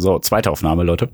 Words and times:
So, 0.00 0.18
zweite 0.18 0.50
Aufnahme, 0.50 0.82
Leute. 0.82 1.10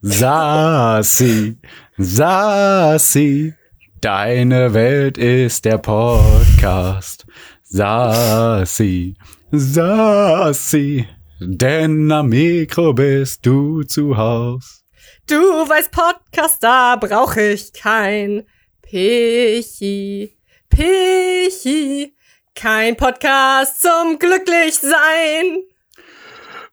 Sassi, 0.00 1.58
Sassi, 1.98 3.52
deine 4.00 4.72
Welt 4.72 5.18
ist 5.18 5.66
der 5.66 5.76
Podcast. 5.76 7.26
Sassi, 7.62 9.16
Sassi, 9.50 11.06
denn 11.40 12.10
am 12.10 12.30
Mikro 12.30 12.94
bist 12.94 13.44
du 13.44 13.82
zu 13.82 14.16
Haus. 14.16 14.82
Du 15.28 15.34
weißt, 15.36 15.90
Podcast, 15.90 16.56
da 16.62 16.96
brauch 16.96 17.36
ich 17.36 17.70
kein 17.74 18.44
Pichi, 18.80 20.38
Pichi, 20.70 22.16
kein 22.54 22.96
Podcast 22.96 23.82
zum 23.82 24.18
Glücklichsein. 24.18 25.64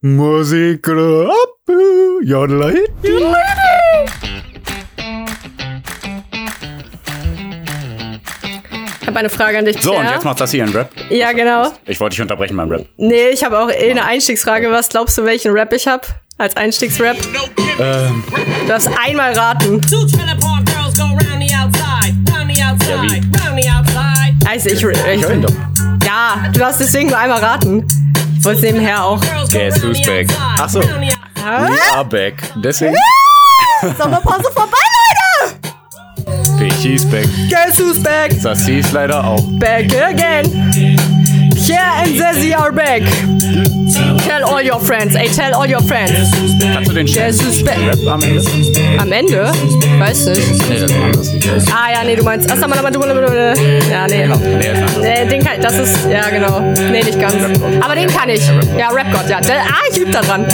Musik 0.01 0.87
ab, 0.87 1.75
jodel, 2.23 2.85
Ich 9.01 9.07
habe 9.07 9.19
eine 9.19 9.29
Frage 9.29 9.57
an 9.57 9.65
dich, 9.65 9.81
So, 9.81 9.91
und 9.91 9.99
Pierre. 10.01 10.13
jetzt 10.15 10.23
macht 10.23 10.39
das 10.39 10.51
hier 10.51 10.63
ein 10.63 10.69
Rap. 10.69 10.89
Ja, 11.09 11.33
genau. 11.33 11.73
Ich 11.85 11.99
wollte 11.99 12.13
dich 12.15 12.21
unterbrechen 12.21 12.55
beim 12.55 12.69
Rap. 12.69 12.85
Nee, 12.95 13.27
ich 13.33 13.43
habe 13.43 13.59
auch 13.59 13.69
eh 13.69 13.91
eine 13.91 14.05
Einstiegsfrage. 14.05 14.71
Was 14.71 14.87
glaubst 14.87 15.17
du, 15.17 15.25
welchen 15.25 15.51
Rap 15.51 15.73
ich 15.73 15.85
habe? 15.85 16.03
Als 16.37 16.55
Einstiegsrap? 16.55 17.17
Ähm, 17.79 18.23
Du 18.61 18.67
darfst 18.69 18.89
einmal 19.05 19.33
raten. 19.33 19.81
The 19.89 19.95
outside. 23.69 24.33
Also 24.49 24.69
ich, 24.69 24.83
ich, 24.83 25.41
doch. 25.41 25.53
ja, 26.05 26.37
du 26.53 26.59
darfst 26.59 26.79
deswegen 26.79 27.09
nur 27.09 27.17
einmal 27.17 27.39
raten. 27.39 27.85
Ich 28.39 28.45
wollte 28.45 28.59
es 28.59 28.73
nebenher 28.73 29.03
auch. 29.03 29.19
Guess 29.51 29.83
who's 29.83 30.01
back? 30.03 30.27
outside, 30.29 30.59
Ach 30.59 30.69
so. 30.69 30.79
round 30.79 31.03
the 31.03 31.13
outside. 31.13 31.71
we 31.73 31.97
are 31.97 32.05
back. 32.05 32.33
Deswegen, 32.63 32.95
Sommerpause 33.97 34.49
vorbei, 34.53 34.77
Leute! 35.43 36.57
Pichi's 36.57 37.03
back. 37.05 37.25
Guess 37.49 37.79
who's 37.79 38.01
back? 38.01 38.31
Sassi 38.31 38.79
ist 38.79 38.93
leider 38.93 39.23
auch. 39.23 39.41
Back 39.59 39.93
again. 40.01 40.97
Pierre 41.69 42.01
and 42.01 42.15
Zezzy 42.15 42.51
are 42.51 42.71
back. 42.71 43.03
Tell 44.23 44.43
all 44.43 44.59
your 44.59 44.79
friends. 44.79 45.15
Ey, 45.15 45.27
tell 45.27 45.53
all 45.53 45.69
your 45.69 45.83
friends. 45.83 46.31
Kannst 46.73 46.89
du 46.89 46.95
den 46.95 47.07
back? 47.63 47.77
Rap 47.77 48.07
am 48.07 48.23
Ende? 48.23 48.41
Am 48.97 49.11
Ende? 49.11 49.51
Weiß 49.99 50.25
nicht. 50.25 50.67
Nee, 50.67 50.79
das 50.79 50.89
ist 50.89 50.95
ein 50.95 51.03
anderes 51.03 51.31
Lied. 51.31 51.47
Ah, 51.71 51.91
ja, 51.93 52.03
nee, 52.03 52.15
du 52.15 52.23
meinst. 52.23 52.49
Ach, 52.51 52.57
mal, 52.67 52.75
du. 52.89 52.99
Ja, 53.91 54.07
nee. 54.07 54.23
Anderes. 54.23 54.97
Nee, 54.99 55.25
den 55.29 55.43
kann 55.43 55.61
das 55.61 55.77
ist, 55.77 56.09
ja 56.09 56.27
genau. 56.29 56.59
Nee, 56.59 57.03
nicht 57.03 57.19
ganz. 57.19 57.35
Aber 57.81 57.93
den 57.93 58.09
kann 58.09 58.29
ich. 58.29 58.41
Ja, 58.75 58.89
Rap 58.89 59.11
God, 59.11 59.29
ja. 59.29 59.37
Ah, 59.37 59.83
ich 59.91 59.99
da 60.11 60.21
dran. 60.21 60.47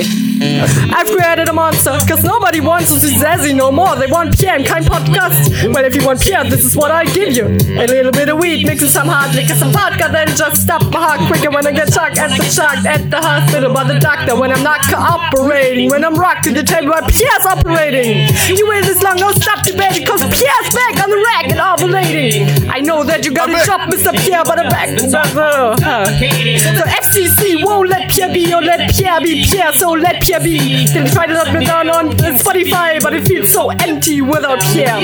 I've 0.00 1.06
created 1.10 1.48
a 1.48 1.52
monster, 1.52 1.90
cause 2.06 2.22
nobody 2.22 2.60
wants 2.60 2.92
to 2.92 3.00
see 3.00 3.14
Zazzy 3.16 3.54
no 3.54 3.72
more. 3.72 3.96
They 3.96 4.06
want 4.06 4.38
Pierre 4.38 4.56
and 4.56 4.66
kein 4.66 4.84
Podcast. 4.84 5.72
Well, 5.74 5.84
if 5.84 5.94
you 5.94 6.04
want 6.04 6.20
Pierre, 6.20 6.44
this 6.44 6.64
is 6.64 6.76
what 6.76 6.90
I 6.90 7.04
give 7.04 7.34
you. 7.34 7.46
A 7.46 7.86
little 7.86 8.12
bit 8.12 8.28
of 8.28 8.38
weed, 8.38 8.66
mixing 8.66 8.88
some 8.88 9.08
hard 9.08 9.34
liquor, 9.34 9.54
some 9.54 9.72
vodka, 9.72 10.08
then 10.10 10.28
just 10.28 10.62
stop 10.62 10.82
my 10.92 11.00
heart 11.00 11.20
quicker 11.30 11.50
when 11.50 11.66
I 11.66 11.72
get 11.72 11.92
shocked 11.92 12.18
at 12.18 12.36
the 12.36 12.44
shock 12.44 12.84
at 12.84 13.10
the 13.10 13.20
hospital 13.20 13.72
by 13.74 13.84
the 13.84 13.98
doctor. 13.98 14.38
When 14.38 14.52
I'm 14.52 14.62
not 14.62 14.82
cooperating, 14.82 15.90
when 15.90 16.04
I'm 16.04 16.14
rocked 16.14 16.44
to 16.44 16.52
the 16.52 16.62
table 16.62 16.90
where 16.90 17.02
Pierre's 17.02 17.46
operating. 17.46 18.28
You 18.56 18.68
wait 18.68 18.84
this 18.84 19.02
long, 19.02 19.16
don't 19.16 19.36
stop 19.40 19.64
debating, 19.64 20.06
cause 20.06 20.22
Pierre's 20.22 20.70
back 20.74 21.02
on 21.02 21.10
the 21.10 21.20
rack 21.34 21.50
and 21.50 21.60
ovulating. 21.60 22.68
I 22.70 22.80
know 22.80 23.02
that 23.04 23.24
you 23.24 23.32
got 23.32 23.50
a 23.50 23.64
job, 23.66 23.90
Mr. 23.90 24.12
Pierre, 24.16 24.44
but 24.44 24.58
I'm 24.58 24.68
back. 24.68 24.88
Uh, 24.98 25.74
uh. 25.82 26.06
So 26.06 26.82
FCC 26.84 27.64
won't 27.64 27.88
let 27.88 28.10
Pierre 28.10 28.32
be, 28.32 28.52
or 28.54 28.62
let 28.62 28.90
Pierre 28.90 29.20
be 29.20 29.44
Pierre, 29.44 29.72
so 29.72 29.87
let 29.94 30.20
Pierre 30.22 30.40
be. 30.40 30.86
Then 30.86 31.06
tried 31.06 31.30
it 31.30 31.36
up 31.36 31.48
and 31.48 31.64
down 31.64 31.88
on 31.90 32.10
Spotify, 32.36 33.00
but 33.02 33.14
it 33.14 33.26
feels 33.26 33.48
so 33.50 33.70
empty 33.70 34.20
without 34.20 34.60
Pierre. 34.60 34.98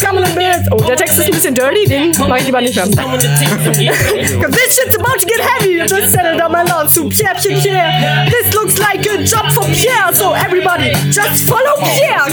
Come 0.00 0.18
on, 0.18 0.34
man. 0.34 0.66
Oh, 0.72 0.78
der 0.78 0.96
Text 0.96 1.18
ist 1.18 1.26
ein 1.26 1.30
bisschen 1.32 1.54
dirty, 1.54 1.86
den 1.86 2.12
mach 2.28 2.38
ich 2.38 2.46
lieber 2.46 2.60
nicht 2.60 2.78
from. 2.78 2.90
Cause 2.96 4.52
this 4.52 4.76
shit's 4.76 4.96
about 4.96 5.18
to 5.18 5.26
get 5.26 5.40
heavy. 5.40 5.78
Just 5.86 6.12
settle 6.12 6.36
down 6.38 6.52
my 6.52 6.62
love 6.62 6.92
to 6.94 7.08
Pierre, 7.08 7.34
Pierre, 7.34 7.60
Pierre. 7.60 8.26
This 8.30 8.52
looks 8.54 8.78
like 8.78 9.06
a 9.06 9.22
job 9.24 9.50
for 9.52 9.64
Pierre, 9.64 10.12
so 10.12 10.32
everybody 10.32 10.92
just 11.10 11.44
follow 11.44 11.76
Pierre. 11.78 12.26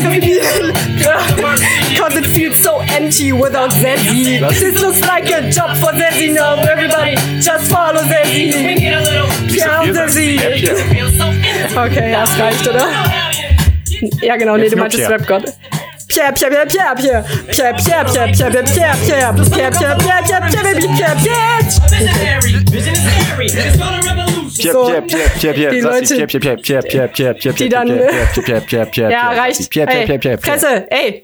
Cause 1.97 2.15
it 2.15 2.25
feels 2.33 2.57
so 2.57 2.79
empty 2.79 3.31
without 3.33 3.71
Zezzy. 3.71 4.39
This 4.49 4.81
looks 4.81 5.01
like 5.01 5.25
a 5.29 5.49
job 5.49 5.75
for 5.77 5.91
Zezzy 5.93 6.33
now. 6.33 6.55
Everybody 6.55 7.15
just 7.39 7.71
follow 7.71 8.01
Zezzy. 8.01 8.77
Get 8.79 8.93
a 8.93 9.01
little 9.01 9.27
Pierre 9.47 9.93
Zezzy. 9.93 11.46
Okay, 11.75 12.11
ja, 12.11 12.21
das 12.21 12.39
reicht, 12.39 12.67
oder? 12.67 12.87
Ja, 14.21 14.35
genau, 14.35 14.57
nee, 14.57 14.69
du 14.69 14.75
meintest 14.77 14.99
Pierre. 15.05 15.13
Rap-Gott. 15.19 15.43
Pierre, 16.07 16.33
Pierre, 16.33 16.65
Pierre, 16.67 16.95
Pierre, 16.95 17.23
Pierre, 17.47 17.75
Pierre, 17.75 18.05
Pierre, 18.05 18.31
Pierre, 18.31 18.51
Pierre, 18.51 18.61
Pierre, 18.63 18.91
Pierre, 19.03 19.33
Pierre, 19.33 19.71
Pierre, 19.71 19.97
Pierre, 19.97 20.23
Pierre, 20.23 20.41
Pierre, 20.49 20.95
Pierre, 20.95 21.15
Pierre. 21.17 21.57
Pierre, 24.57 24.73
So, 24.73 24.85
Pierre, 24.85 25.01
Pierre, 25.03 25.29
Pierre, 25.39 25.53
Pierre, 25.53 25.71
die 25.71 25.81
Sassi, 25.81 26.15
Leute- 26.15 26.27
Pierre, 26.27 26.57
Pierre, 26.57 26.81
Pierre, 26.81 26.81
Pierre, 26.83 27.07
Pierre, 27.09 27.33
Pierre, 27.35 27.53
Die 27.55 27.67
Pierre, 27.67 27.85
dann- 27.85 27.87
Pierre, 27.87 28.09
Pierre, 28.33 28.43
Pierre, 28.43 28.61
Pierre, 28.65 28.85
Pierre, 28.91 29.11
Ja, 29.11 29.19
Pierre, 29.29 29.41
reicht. 29.43 29.69
Pierre, 29.69 29.87
Pierre, 29.87 29.99
Ey, 30.01 30.05
Pierre, 30.05 30.19
Pierre, 30.19 30.37
Pierre. 30.37 30.59
Fresse, 30.59 30.85
ey. 30.91 31.23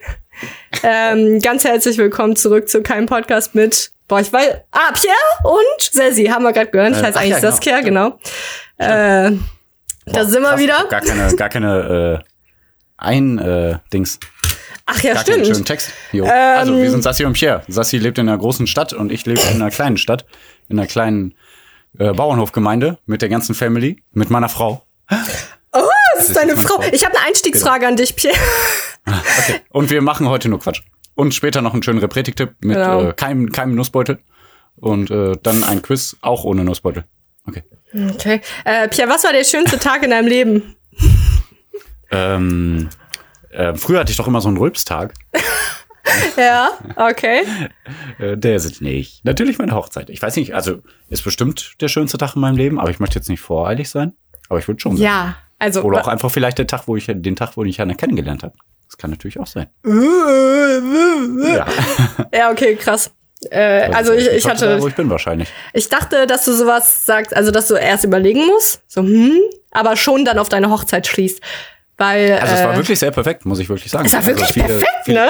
Ähm, 0.84 1.40
ganz 1.40 1.64
herzlich 1.64 1.98
willkommen 1.98 2.36
zurück 2.36 2.68
zu 2.70 2.82
keinem 2.84 3.06
Podcast 3.08 3.56
mit, 3.56 3.92
boah, 4.08 4.20
ich 4.20 4.32
weiß, 4.32 4.50
ah, 4.72 4.92
Pierre 4.94 5.16
und 5.56 5.82
Sessi, 5.82 6.26
haben 6.26 6.44
wir 6.44 6.54
gerade 6.54 6.70
gehört. 6.72 6.92
Ich 6.92 7.00
Äh, 7.02 7.04
heiße 7.06 7.20
eigentlich 7.20 7.36
genau. 7.38 7.52
Saskia, 7.52 7.82
genau. 7.82 8.20
Äh, 8.78 9.32
da 10.06 10.26
sind 10.26 10.42
wir 10.42 10.50
Krass, 10.50 10.60
wieder. 10.60 10.86
Gar 10.90 11.02
keine, 11.02 11.36
gar 11.36 11.50
keine, 11.50 12.22
äh, 12.22 12.28
ein, 12.98 13.38
äh, 13.40 13.78
Dings. 13.92 14.20
Ach 14.86 15.02
ja, 15.02 15.14
Gar 15.14 15.24
keinen 15.24 15.34
schönen 15.36 15.46
stimmt. 15.56 15.68
Text. 15.68 15.92
Jo. 16.12 16.26
also, 16.26 16.76
wir 16.82 16.92
sind 16.92 17.04
Sassi 17.04 17.24
und 17.26 17.34
Pierre. 17.34 17.64
Sassi 17.70 17.98
lebt 17.98 18.18
in 18.18 18.28
einer 18.28 18.38
großen 18.38 18.68
Stadt 18.68 18.92
und 18.94 19.12
ich 19.12 19.26
lebe 19.26 19.40
in 19.42 19.62
einer 19.62 19.72
kleinen 19.72 19.98
Stadt, 19.98 20.26
in 20.68 20.78
einer 20.78 20.88
kleinen 20.88 21.36
äh, 22.00 22.12
Bauernhofgemeinde 22.12 22.98
mit 23.06 23.22
der 23.22 23.30
ganzen 23.30 23.56
Family, 23.56 24.04
mit 24.12 24.30
meiner 24.30 24.50
Frau. 24.50 24.86
Oh, 25.72 25.80
das 26.18 26.28
ist 26.30 26.36
deine 26.36 26.58
Frau. 26.58 26.82
Frau. 26.82 26.90
Ich 26.92 27.06
habe 27.06 27.18
eine 27.18 27.28
Einstiegsfrage 27.28 27.88
an 27.88 27.96
dich, 27.96 28.16
Pierre. 28.16 28.36
Okay. 29.06 29.62
Und 29.70 29.90
wir 29.90 30.02
machen 30.02 30.28
heute 30.28 30.50
nur 30.50 30.60
Quatsch. 30.60 30.82
Und 31.16 31.34
später 31.34 31.62
noch 31.62 31.74
einen 31.74 31.84
schönen 31.84 32.00
Repretik-Tipp 32.00 32.56
mit 32.62 32.76
Genau. 32.78 33.10
äh, 33.10 33.14
keinem, 33.14 33.52
keinem 33.52 33.76
Nussbeutel. 33.76 34.20
Und 34.76 35.12
äh, 35.12 35.34
dann 35.44 35.64
ein 35.64 35.82
Quiz, 35.82 36.18
auch 36.22 36.44
ohne 36.44 36.64
Nussbeutel. 36.64 37.06
Okay. 37.48 37.64
Okay. 37.94 38.42
Äh, 38.66 38.88
Pierre, 38.88 39.10
was 39.10 39.24
war 39.24 39.34
der 39.34 39.44
schönste 39.44 39.78
Tag 39.78 40.04
in 40.04 40.10
deinem 40.10 40.28
Leben? 40.28 40.76
Ähm, 42.12 42.90
äh, 43.50 43.76
früher 43.76 44.00
hatte 44.00 44.12
ich 44.12 44.18
doch 44.18 44.28
immer 44.28 44.42
so 44.42 44.48
einen 44.50 44.58
Rülpstag. 44.58 45.14
Ja, 46.38 46.72
okay. 46.98 47.44
Äh, 48.20 48.38
der 48.38 48.58
ist 48.58 48.66
es 48.66 48.82
nicht. 48.82 49.24
Natürlich 49.24 49.58
meine 49.58 49.72
Hochzeit. 49.72 50.10
Ich 50.10 50.22
weiß 50.22 50.36
nicht, 50.36 50.54
also 50.54 50.82
ist 51.10 51.24
bestimmt 51.24 51.76
der 51.82 51.88
schönste 51.88 52.18
Tag 52.18 52.36
in 52.36 52.42
meinem 52.42 52.58
Leben, 52.58 52.78
aber 52.80 52.90
ich 52.90 53.00
möchte 53.00 53.18
jetzt 53.18 53.30
nicht 53.30 53.40
voreilig 53.40 53.90
sein. 53.90 54.14
Aber 54.50 54.60
ich 54.60 54.68
würde 54.68 54.82
schon 54.82 54.98
sagen. 54.98 55.06
Ja, 55.06 55.38
also. 55.60 55.82
Oder 55.82 56.02
auch 56.02 56.08
einfach 56.08 56.30
vielleicht 56.30 56.58
der 56.58 56.68
Tag, 56.68 56.88
wo 56.88 56.98
ich 56.98 57.06
den 57.08 57.36
Tag, 57.36 57.56
wo 57.56 57.64
ich 57.64 57.80
Hannah 57.80 57.94
kennengelernt 57.94 58.44
habe. 58.44 58.54
Das 58.88 58.98
kann 58.98 59.12
natürlich 59.12 59.40
auch 59.40 59.48
sein. 59.48 59.68
ja. 59.86 61.66
Ja, 62.34 62.52
okay, 62.52 62.76
krass. 62.76 63.12
Äh, 63.52 63.90
also 63.94 64.14
ich, 64.14 64.28
ich 64.28 64.46
heute 64.46 64.66
da, 64.66 64.72
wo 64.74 64.78
hatte, 64.80 64.88
ich 64.90 64.96
bin 64.96 65.10
wahrscheinlich. 65.10 65.50
ich 65.74 65.90
dachte, 65.90 66.28
dass 66.28 66.46
du 66.46 66.54
sowas 66.54 67.06
sagst, 67.06 67.36
also 67.36 67.52
dass 67.52 67.68
du 67.68 67.76
erst 67.76 68.04
überlegen 68.04 68.46
musst, 68.46 68.82
so 68.88 69.02
hm, 69.02 69.40
aber 69.72 69.96
schon 69.96 70.26
dann 70.26 70.38
auf 70.40 70.50
deine 70.50 70.70
Hochzeit 70.70 71.08
schließt, 71.08 71.42
weil 71.98 72.34
Also 72.40 72.54
es 72.56 72.64
war 72.64 72.74
äh, 72.74 72.78
wirklich 72.78 73.00
sehr 73.00 73.12
perfekt, 73.12 73.46
muss 73.46 73.60
ich 73.60 73.70
wirklich 73.70 73.92
sagen. 73.92 74.06
es 74.06 74.14
war 74.14 74.26
wirklich 74.26 74.42
also 74.48 74.54
viele, 74.54 74.68
perfekt, 74.68 74.92
viele, 75.06 75.20
ne? 75.26 75.30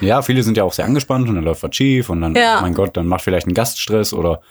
Ja, 0.00 0.20
viele 0.22 0.42
sind 0.42 0.56
ja 0.56 0.64
auch 0.64 0.72
sehr 0.72 0.84
angespannt 0.84 1.28
und 1.28 1.34
dann 1.36 1.44
läuft 1.44 1.62
was 1.62 1.74
schief 1.74 2.10
und 2.10 2.20
dann, 2.20 2.34
Ja. 2.34 2.60
mein 2.60 2.74
Gott, 2.74 2.96
dann 2.96 3.06
macht 3.06 3.22
vielleicht 3.22 3.46
ein 3.46 3.54
Gaststress 3.54 4.12
oder 4.12 4.42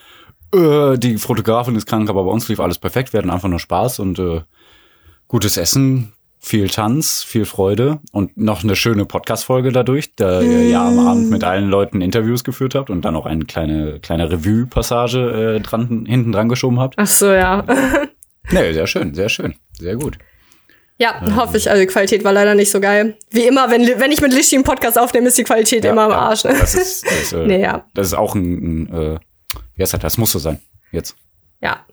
äh, 0.53 0.97
die 0.97 1.17
Fotografin 1.17 1.75
ist 1.75 1.85
krank, 1.87 2.09
aber 2.09 2.23
bei 2.23 2.31
uns 2.31 2.47
lief 2.49 2.59
alles 2.59 2.79
perfekt. 2.79 3.13
Wir 3.13 3.19
hatten 3.19 3.29
einfach 3.29 3.47
nur 3.49 3.59
Spaß 3.59 3.99
und 3.99 4.17
äh, 4.19 4.41
gutes 5.27 5.57
Essen, 5.57 6.13
viel 6.43 6.69
Tanz, 6.69 7.23
viel 7.23 7.45
Freude 7.45 7.99
und 8.11 8.35
noch 8.35 8.63
eine 8.63 8.75
schöne 8.75 9.05
Podcast-Folge 9.05 9.71
dadurch, 9.71 10.15
da 10.15 10.41
ihr 10.41 10.67
ja 10.67 10.87
am 10.87 10.99
Abend 10.99 11.29
mit 11.29 11.43
allen 11.43 11.69
Leuten 11.69 12.01
Interviews 12.01 12.43
geführt 12.43 12.73
habt 12.73 12.89
und 12.89 13.03
dann 13.03 13.15
auch 13.15 13.27
eine 13.27 13.45
kleine, 13.45 13.99
kleine 13.99 14.31
Revue-Passage 14.31 15.57
äh, 15.57 15.59
dran, 15.59 16.05
hinten 16.07 16.31
dran 16.31 16.49
geschoben 16.49 16.79
habt. 16.79 16.95
Ach 16.97 17.07
so, 17.07 17.31
ja. 17.31 17.63
Nee, 18.49 18.73
sehr 18.73 18.87
schön, 18.87 19.13
sehr 19.13 19.29
schön, 19.29 19.53
sehr 19.79 19.95
gut. 19.95 20.17
Ja, 20.97 21.21
hoffe 21.35 21.57
ich. 21.57 21.69
Also 21.69 21.79
die 21.79 21.87
Qualität 21.87 22.23
war 22.23 22.33
leider 22.33 22.53
nicht 22.53 22.71
so 22.71 22.81
geil. 22.81 23.17
Wie 23.29 23.47
immer, 23.47 23.69
wenn, 23.69 23.87
wenn 23.99 24.11
ich 24.11 24.19
mit 24.19 24.33
Lishi 24.33 24.55
einen 24.55 24.63
Podcast 24.63 24.99
aufnehme, 24.99 25.27
ist 25.27 25.37
die 25.37 25.43
Qualität 25.43 25.85
immer 25.85 26.03
am 26.03 26.11
ja, 26.11 26.17
Arsch. 26.17 26.43
Ne? 26.43 26.55
Das 26.59 26.73
ist, 26.75 27.05
das 27.05 27.21
ist, 27.21 27.33
äh, 27.33 27.37
Nee, 27.47 27.61
ja. 27.61 27.85
das 27.93 28.07
ist 28.07 28.13
auch 28.15 28.35
ein, 28.35 28.87
ein 28.87 28.93
äh, 28.93 29.19
wie 29.75 29.83
heißt 29.83 29.93
das? 29.93 30.01
Das 30.01 30.17
muss 30.17 30.31
so 30.31 30.39
sein. 30.39 30.59
Jetzt. 30.91 31.15
Ja. 31.61 31.85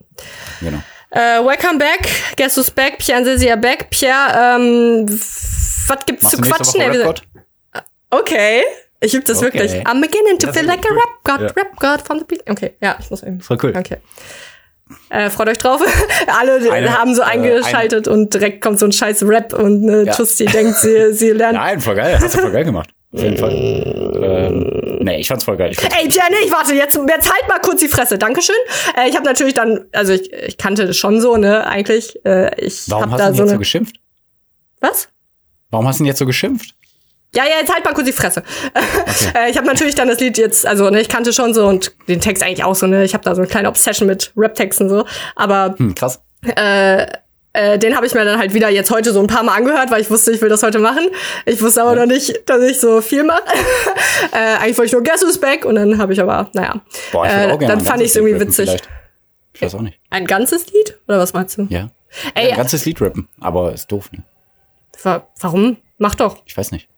Genau. 0.61 0.83
Äh, 1.11 1.43
welcome 1.45 1.79
back. 1.79 2.07
Guess 2.37 2.57
who's 2.57 2.71
back? 2.71 2.99
Pierre 2.99 3.19
are 3.51 3.57
back. 3.61 3.89
Pierre, 3.91 4.57
ähm, 4.59 5.07
was 5.09 6.05
gibt's 6.07 6.23
Machst 6.25 6.37
zu 6.37 6.43
quatschen? 6.43 6.81
Ey, 6.83 6.89
Rap-God? 6.99 7.23
Okay. 8.11 8.63
Ich 9.01 9.15
übe 9.15 9.25
das 9.25 9.39
Okay. 9.39 9.47
wirklich. 9.47 9.73
I'm 9.87 10.01
beginning 10.01 10.39
to 10.39 10.49
Das 10.49 10.57
feel 10.57 10.67
like 10.67 10.85
a 10.85 10.89
cool. 10.91 10.99
rap 10.99 11.09
god, 11.25 11.41
Ja. 11.41 11.63
rap 11.63 11.77
god 11.79 12.03
from 12.07 12.19
the 12.19 12.25
beat. 12.25 12.43
Okay, 12.51 12.75
ja, 12.81 12.97
ich 13.01 13.11
muss 13.11 13.23
eben. 13.23 13.41
Voll 13.41 13.57
cool. 13.63 13.73
Okay. 13.77 13.99
Äh, 15.11 15.31
freut 15.31 15.49
euch 15.49 15.59
drauf. 15.59 15.81
Alle 16.39 16.55
Eine- 16.73 16.99
haben 16.99 17.15
so 17.15 17.23
äh, 17.23 17.27
eingeschaltet 17.27 18.09
und 18.09 18.35
direkt 18.35 18.61
kommt 18.63 18.79
so 18.79 18.87
ein 18.87 18.93
scheiß 18.93 19.23
Rap 19.23 19.53
und 19.53 19.89
eine 19.89 20.05
Ja. 20.05 20.15
Tusti 20.15 20.47
denkt, 20.47 20.77
sie, 20.77 21.13
sie 21.15 21.31
lernt. 21.33 21.55
Nein, 21.55 21.81
voll 21.81 21.95
geil. 21.95 22.19
Hast 22.21 22.35
du 22.35 22.41
voll 22.41 22.51
geil 22.53 22.65
gemacht. 22.65 22.91
Auf 23.13 23.23
jeden 23.23 23.37
Fall. 23.39 23.53
Ähm, 23.53 24.99
nee, 25.01 25.17
ich 25.21 25.29
fand's 25.29 25.45
voll 25.45 25.57
geil. 25.57 25.71
Ich 25.73 25.81
fand's 25.81 25.97
Ey, 25.97 26.09
Pierre, 26.09 26.27
nee, 26.31 26.51
warte, 26.51 26.75
jetzt, 26.75 26.95
jetzt 26.97 27.33
halt 27.33 27.49
mal 27.49 27.59
kurz 27.61 27.81
die 27.81 27.89
Fresse. 27.89 28.19
Dankeschön. 28.19 28.55
Äh, 28.97 29.09
ich 29.09 29.15
habe 29.17 29.25
natürlich 29.25 29.55
dann, 29.55 29.87
also 29.93 30.13
ich, 30.13 30.31
ich 30.33 30.59
kannte 30.59 30.87
das 30.87 30.97
schon 30.97 31.21
so, 31.21 31.37
ne, 31.37 31.67
eigentlich. 31.67 32.19
Äh, 32.27 32.55
ich 32.63 32.83
Warum 32.91 33.05
hab 33.05 33.11
hast 33.13 33.21
da 33.21 33.25
du 33.27 33.31
denn 33.31 33.37
so 33.37 33.43
jetzt 33.45 33.53
so 33.53 33.59
geschimpft? 33.59 33.97
Was? 34.81 35.09
Warum 35.71 35.87
hast 35.89 35.99
du 35.99 36.05
denn 36.05 36.09
jetzt 36.09 36.19
so 36.19 36.27
geschimpft? 36.27 36.75
Ja, 37.35 37.45
ja, 37.45 37.57
jetzt 37.61 37.73
halt 37.73 37.85
mal 37.85 37.93
kurz 37.95 38.07
die 38.07 38.13
Fresse. 38.13 38.43
äh, 39.35 39.51
ich 39.51 39.57
habe 39.57 39.67
natürlich 39.67 39.95
dann 39.95 40.09
das 40.09 40.21
Lied 40.21 40.39
jetzt, 40.39 40.67
also 40.67 40.89
ne, 40.91 41.01
ich 41.01 41.09
kannte 41.09 41.33
schon 41.33 41.53
so 41.55 41.67
und 41.67 41.93
den 42.09 42.21
Text 42.21 42.43
eigentlich 42.43 42.65
auch 42.65 42.75
so, 42.75 42.87
ne, 42.87 43.05
ich 43.05 43.15
habe 43.15 43.25
da 43.25 43.35
so 43.35 43.41
eine 43.43 43.49
kleine 43.51 43.69
Obsession 43.69 44.07
mit 44.07 44.33
Rap-Texten 44.37 44.89
so, 44.89 45.05
aber 45.37 45.75
Hm, 45.79 45.95
krass. 45.95 46.21
äh, 46.43 47.07
den 47.79 47.97
habe 47.97 48.07
ich 48.07 48.15
mir 48.15 48.25
dann 48.25 48.39
halt 48.39 48.55
wieder 48.55 48.69
jetzt 48.69 48.91
heute 48.91 49.13
so 49.13 49.21
ein 49.21 49.27
paar 49.27 49.43
Mal 49.43 49.57
angehört, 49.57 49.91
weil 49.91 50.01
ich 50.01 50.11
wusste, 50.11 50.33
ich 50.33 50.41
will 50.41 50.49
das 50.49 50.63
heute 50.63 50.79
machen. 50.79 51.09
Ich 51.47 51.61
wusste 51.61 51.83
aber 51.83 51.95
noch 51.97 52.07
nicht, 52.07 52.49
dass 52.49 52.63
ich 52.63 52.79
so 52.81 53.01
viel 53.01 53.25
mache. 53.25 53.43
äh, 54.33 54.57
eigentlich 54.57 54.79
wollte 54.79 54.87
ich 54.87 54.93
nur 54.93 55.03
Guess 55.03 55.23
Who's 55.23 55.39
Back 55.41 55.65
und 55.65 55.75
dann 55.75 55.99
habe 55.99 56.13
ich 56.13 56.21
aber, 56.21 56.51
naja. 56.55 56.81
Boah, 57.13 57.27
ich 57.27 57.33
äh, 57.33 57.53
auch 57.53 57.59
gerne 57.59 57.75
dann 57.75 57.81
fand 57.81 58.01
ich 58.01 58.09
es 58.09 58.17
irgendwie 58.17 58.41
witzig. 58.41 58.69
vielleicht. 58.69 58.89
Ich 59.55 59.63
weiß 59.63 59.75
auch 59.75 59.83
nicht. 59.83 59.99
Ein 60.11 60.27
ganzes 60.27 60.67
Lied? 60.73 60.99
Oder 61.09 61.19
was 61.19 61.33
meinst 61.33 61.59
du? 61.59 61.67
Ja. 61.69 61.91
Ey, 62.35 62.45
ja 62.45 62.51
ein 62.53 62.57
ganzes 62.57 62.85
Lied 62.85 63.01
rappen, 63.01 63.29
aber 63.41 63.73
ist 63.73 63.91
doof, 63.91 64.11
ne? 64.13 64.23
wa 65.03 65.27
warum? 65.41 65.77
Mach 65.99 66.15
doch. 66.15 66.43
Ich 66.47 66.57
weiß 66.57 66.73
nicht. 66.73 66.89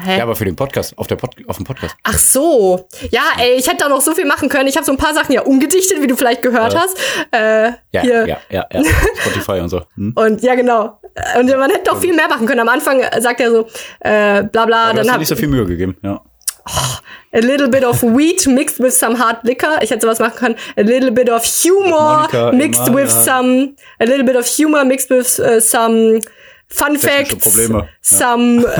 Hä? 0.00 0.18
Ja, 0.18 0.22
aber 0.22 0.36
für 0.36 0.44
den 0.44 0.54
Podcast, 0.56 0.96
auf, 0.96 1.06
der 1.08 1.16
Pod 1.16 1.34
auf 1.48 1.56
dem 1.56 1.64
Podcast. 1.64 1.96
Ach 2.04 2.18
so. 2.18 2.86
Ja, 3.10 3.22
ey, 3.38 3.54
ich 3.56 3.66
hätte 3.66 3.78
da 3.78 3.88
noch 3.88 4.00
so 4.00 4.14
viel 4.14 4.26
machen 4.26 4.48
können. 4.48 4.68
Ich 4.68 4.76
habe 4.76 4.86
so 4.86 4.92
ein 4.92 4.98
paar 4.98 5.12
Sachen 5.14 5.32
ja 5.32 5.42
umgedichtet, 5.42 6.00
wie 6.00 6.06
du 6.06 6.14
vielleicht 6.16 6.42
gehört 6.42 6.72
Ja. 6.72 6.80
hast. 6.82 6.96
Äh, 7.32 7.72
Ja, 7.90 8.00
hier. 8.02 8.26
ja, 8.28 8.38
ja, 8.50 8.66
ja. 8.72 8.82
Spotify 9.20 9.60
und 9.60 9.68
so. 9.70 9.82
Hm? 9.96 10.12
Und 10.14 10.42
ja, 10.42 10.54
genau. 10.54 11.00
Und 11.38 11.48
man 11.50 11.70
hätte 11.70 11.84
doch 11.90 12.00
viel 12.00 12.14
mehr 12.14 12.28
machen 12.28 12.46
können. 12.46 12.60
Am 12.60 12.68
Anfang 12.68 13.02
sagt 13.18 13.40
er 13.40 13.50
so, 13.50 13.66
äh, 14.00 14.44
bla 14.44 14.66
bla, 14.66 14.84
Aber 14.84 14.90
du 14.92 14.96
dann 14.98 15.06
hast 15.06 15.12
hab 15.12 15.18
nicht 15.18 15.28
so 15.28 15.36
viel 15.36 15.48
Mühe 15.48 15.66
gegeben, 15.66 15.96
ja. 16.02 16.20
a 17.32 17.38
little 17.38 17.68
bit 17.68 17.82
of 17.84 18.02
wheat 18.02 18.46
mixed 18.46 18.78
with 18.78 18.92
some 18.96 19.18
hard 19.18 19.38
liquor. 19.42 19.78
Ich 19.82 19.90
hätte 19.90 20.02
sowas 20.02 20.18
machen 20.20 20.36
können. 20.36 20.56
A 20.76 20.82
little 20.82 21.10
bit 21.10 21.28
of 21.30 21.42
humor 21.44 22.28
Monika 22.30 22.52
mixed 22.52 22.86
immer, 22.88 22.98
with 22.98 23.10
ja. 23.12 23.22
some, 23.22 23.74
a 23.98 24.04
little 24.04 24.22
bit 24.24 24.36
of 24.36 24.46
humor 24.46 24.84
mixed 24.84 25.10
with 25.10 25.40
uh, 25.40 25.60
some 25.60 26.20
fun 26.68 26.96
Technische 26.96 27.30
facts, 27.30 27.44
Probleme, 27.44 27.78
ja. 27.78 27.88
some 28.02 28.64
uh, 28.64 28.70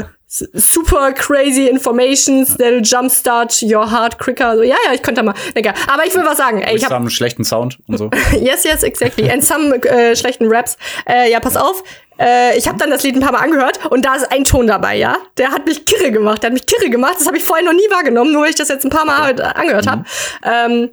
s- 0.00 0.04
super 0.28 1.12
crazy 1.12 1.68
informations 1.68 2.56
that'll 2.58 2.82
jumpstart 2.82 3.62
your 3.62 3.90
heart 3.90 4.18
quicker. 4.18 4.56
So, 4.56 4.62
ja, 4.62 4.76
ja, 4.84 4.92
ich 4.92 5.02
könnte 5.02 5.22
da 5.22 5.22
mal. 5.22 5.34
Egal. 5.54 5.74
Aber 5.90 6.04
ich 6.06 6.14
will 6.14 6.24
was 6.24 6.36
sagen. 6.36 6.60
Ey, 6.60 6.70
Ich 6.70 6.76
ich 6.76 6.84
hab, 6.84 6.92
habe 6.92 7.02
einen 7.02 7.10
schlechten 7.10 7.44
Sound 7.44 7.78
und 7.88 7.96
so. 7.96 8.10
yes, 8.38 8.64
yes, 8.64 8.82
exactly. 8.82 9.30
And 9.30 9.42
some 9.42 9.74
äh, 9.84 10.14
schlechten 10.14 10.46
Raps. 10.48 10.76
Äh, 11.08 11.30
ja, 11.30 11.40
pass 11.40 11.56
auf. 11.56 11.82
Äh, 12.18 12.58
ich 12.58 12.68
habe 12.68 12.76
dann 12.78 12.90
das 12.90 13.02
Lied 13.04 13.16
ein 13.16 13.22
paar 13.22 13.32
Mal 13.32 13.38
angehört 13.38 13.86
und 13.90 14.04
da 14.04 14.16
ist 14.16 14.30
ein 14.30 14.44
Ton 14.44 14.66
dabei, 14.66 14.96
ja. 14.96 15.16
Der 15.38 15.50
hat 15.50 15.64
mich 15.66 15.86
kirre 15.86 16.10
gemacht. 16.12 16.42
Der 16.42 16.48
hat 16.50 16.54
mich 16.54 16.66
kirre 16.66 16.90
gemacht. 16.90 17.14
Das 17.18 17.26
habe 17.26 17.38
ich 17.38 17.44
vorher 17.44 17.64
noch 17.64 17.72
nie 17.72 17.88
wahrgenommen, 17.90 18.32
nur 18.32 18.42
weil 18.42 18.50
ich 18.50 18.56
das 18.56 18.68
jetzt 18.68 18.84
ein 18.84 18.90
paar 18.90 19.06
Mal 19.06 19.18
halt 19.18 19.40
angehört 19.40 19.86
habe. 19.86 20.04
Ähm, 20.44 20.90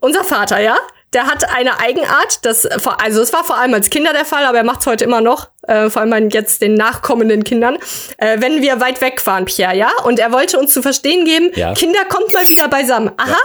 unser 0.00 0.24
Vater, 0.24 0.60
ja, 0.60 0.76
der 1.14 1.26
hat 1.26 1.48
eine 1.56 1.78
Eigenart, 1.80 2.44
das 2.44 2.66
also 2.66 3.22
es 3.22 3.32
war 3.32 3.44
vor 3.44 3.56
allem 3.56 3.72
als 3.74 3.90
Kinder 3.90 4.12
der 4.12 4.24
Fall, 4.24 4.44
aber 4.44 4.58
er 4.58 4.64
macht 4.64 4.80
es 4.80 4.86
heute 4.86 5.04
immer 5.04 5.20
noch, 5.20 5.48
äh, 5.66 5.88
vor 5.88 6.02
allem 6.02 6.28
jetzt 6.30 6.60
den 6.60 6.74
nachkommenden 6.74 7.44
Kindern. 7.44 7.78
Äh, 8.18 8.40
wenn 8.40 8.60
wir 8.62 8.80
weit 8.80 9.00
wegfahren, 9.00 9.46
Pierre, 9.46 9.74
ja, 9.76 9.90
und 10.04 10.18
er 10.18 10.32
wollte 10.32 10.58
uns 10.58 10.72
zu 10.74 10.82
verstehen 10.82 11.24
geben, 11.24 11.50
Ja. 11.54 11.72
Kinder 11.74 12.04
kommt 12.08 12.32
mal 12.32 12.48
wieder 12.48 12.68
beisammen. 12.68 13.10
Aha. 13.16 13.38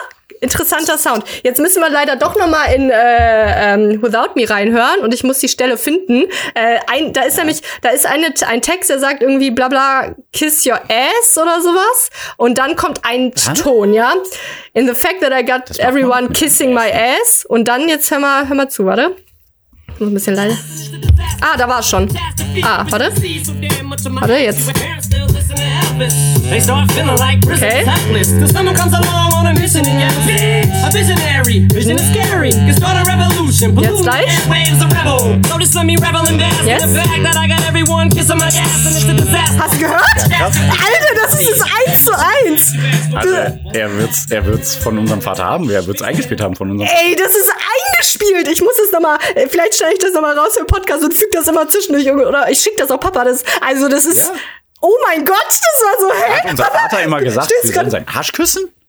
Interessanter 0.44 0.98
Sound. 0.98 1.24
Jetzt 1.44 1.60
müssen 1.60 1.82
wir 1.82 1.90
leider 1.90 2.16
doch 2.18 2.36
noch 2.36 2.48
mal 2.48 2.66
in 2.66 2.90
äh, 2.90 3.74
ähm, 3.74 4.02
Without 4.04 4.36
Me 4.36 4.50
reinhören 4.50 5.00
und 5.02 5.14
ich 5.14 5.24
muss 5.24 5.40
die 5.40 5.48
Stelle 5.48 5.78
finden. 5.78 6.26
Äh, 6.54 6.80
ein, 6.92 7.14
da 7.14 7.22
ist 7.24 7.38
nämlich, 7.38 7.62
da 7.82 7.90
ist 7.90 8.06
eine, 8.06 8.34
ein 8.48 8.62
Text, 8.62 8.90
der 8.90 9.00
sagt 9.00 9.22
irgendwie 9.22 9.52
bla 9.52 9.70
bla 9.70 10.16
kiss 10.34 10.66
your 10.66 10.80
ass 10.90 11.38
oder 11.38 11.62
sowas 11.62 12.10
und 12.38 12.58
dann 12.58 12.76
kommt 12.76 13.00
ein 13.04 13.32
Ton, 13.32 13.94
ja. 13.94 14.14
In 14.74 14.88
the 14.88 14.94
fact 14.94 15.22
that 15.22 15.32
I 15.32 15.46
got 15.46 15.80
everyone 15.80 16.30
kissing 16.30 16.74
my 16.74 16.92
ass 16.92 17.46
und 17.46 17.68
dann 17.68 17.88
jetzt 17.88 18.12
hör 18.12 18.20
mal, 18.20 18.48
hör 18.48 18.56
mal 18.56 18.70
zu, 18.70 18.86
warte. 18.86 19.16
Muss 20.00 20.10
ein 20.10 20.14
bisschen 20.14 20.36
leise. 20.36 20.58
Ah, 21.40 21.56
da 21.58 21.68
war 21.68 21.80
es 21.80 21.90
schon. 21.90 22.10
Ah, 22.64 22.86
warte. 22.90 23.12
Warte, 24.16 24.34
jetzt. 24.34 24.72
They 26.50 26.60
start 26.60 26.92
feeling 26.92 27.18
like 27.18 27.42
prison 27.42 27.68
Okay. 27.68 27.86
helpless. 27.86 28.28
Till 28.30 28.48
someone 28.48 28.76
comes 28.76 28.94
along 28.94 29.34
on 29.34 29.48
a 29.48 29.54
mission 29.54 29.86
and 29.86 30.00
yells, 30.00 30.86
A 30.86 30.90
visionary, 30.92 31.66
vision 31.74 31.98
is 31.98 32.08
scary. 32.12 32.52
Can 32.52 32.74
start 32.74 32.98
a 32.98 33.04
revolution. 33.06 33.78
Jetzt 33.78 34.02
gleich. 34.04 34.30
waves 34.50 34.82
a 34.82 34.88
rebel. 34.88 35.40
So 35.50 35.58
just 35.60 35.76
let 35.76 35.86
me 35.86 35.96
rebel 35.98 36.26
and 36.28 36.40
dance. 36.40 36.66
Yes. 36.66 36.84
In 36.84 36.94
the 36.94 37.00
fact 37.00 37.24
that 37.24 37.36
I 37.38 37.48
got 37.48 37.62
everyone 37.68 38.10
kissing 38.10 38.38
my 38.38 38.48
ass 38.48 38.86
and 38.86 38.96
it's 38.96 39.06
a 39.06 39.14
disaster. 39.14 39.60
Hast 39.60 39.74
du 39.76 39.80
gehört? 39.80 40.04
Alter, 40.42 41.14
das 41.22 41.34
ist 41.40 41.50
das 41.52 41.62
eins 41.62 42.06
zu 42.06 42.12
eins. 42.12 42.74
Also, 43.16 43.36
er 43.74 43.98
wird's, 43.98 44.26
er 44.32 44.46
wird's 44.46 44.76
von 44.76 44.98
unserem 44.98 45.22
Vater 45.22 45.46
haben. 45.46 45.70
Er 45.70 45.86
wird's 45.86 46.02
eingespielt 46.02 46.42
haben 46.42 46.56
von 46.56 46.72
unserem 46.72 46.90
Ey, 46.90 47.16
das 47.16 47.36
ist 47.36 47.52
eingespielt. 47.98 48.48
Ich 48.52 48.62
muss 48.62 48.74
es 48.86 48.92
noch 48.92 49.00
mal, 49.02 49.18
äh, 49.36 49.48
vielleicht 49.48 49.76
stelle 49.76 49.94
ich 49.94 50.00
das 50.00 50.14
noch 50.14 50.22
mal 50.22 50.38
raus 50.38 50.54
für 50.54 50.64
den 50.64 50.68
Podcast 50.68 51.04
und 51.04 51.14
füge 51.14 51.32
das 51.34 51.48
immer 51.48 51.68
zwischendurch 51.70 52.08
oder 52.08 52.50
ich 52.50 52.60
schicke 52.60 52.78
das 52.80 52.92
auch 52.92 53.00
Papa. 53.00 53.24
Das, 53.24 53.44
also 53.62 53.88
das 53.88 54.06
ist, 54.06 54.28
Ja. 54.28 54.34
Oh 54.84 54.98
mein 55.08 55.26
Gott, 55.26 55.48
das 55.48 55.60
war 55.60 56.00
so, 56.00 56.14
hä? 56.14 56.40
Hat 56.42 56.52
unser 56.52 56.66
Vater 56.66 57.02
immer 57.04 57.22
gesagt, 57.22 57.52
wir 57.64 57.72
sollen 57.74 57.90
seinen 57.90 58.08
Arsch 58.08 58.32
küssen? 58.32 58.70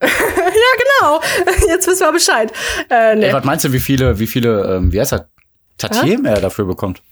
Ja, 0.00 0.08
genau. 1.00 1.20
Jetzt 1.66 1.88
wissen 1.88 2.06
wir 2.06 2.12
Bescheid. 2.12 2.52
Äh, 2.88 3.16
nee. 3.16 3.26
Ey, 3.26 3.32
was 3.32 3.42
meinst 3.44 3.64
du, 3.64 3.72
wie 3.72 3.80
viele, 3.80 4.18
wie 4.20 4.28
viele, 4.28 4.76
ähm, 4.76 4.92
wie 4.92 5.00
heißt 5.00 5.12
er, 5.12 5.28
Tantiemen 5.76 6.24
er 6.24 6.40
dafür 6.40 6.66
bekommt? 6.66 7.02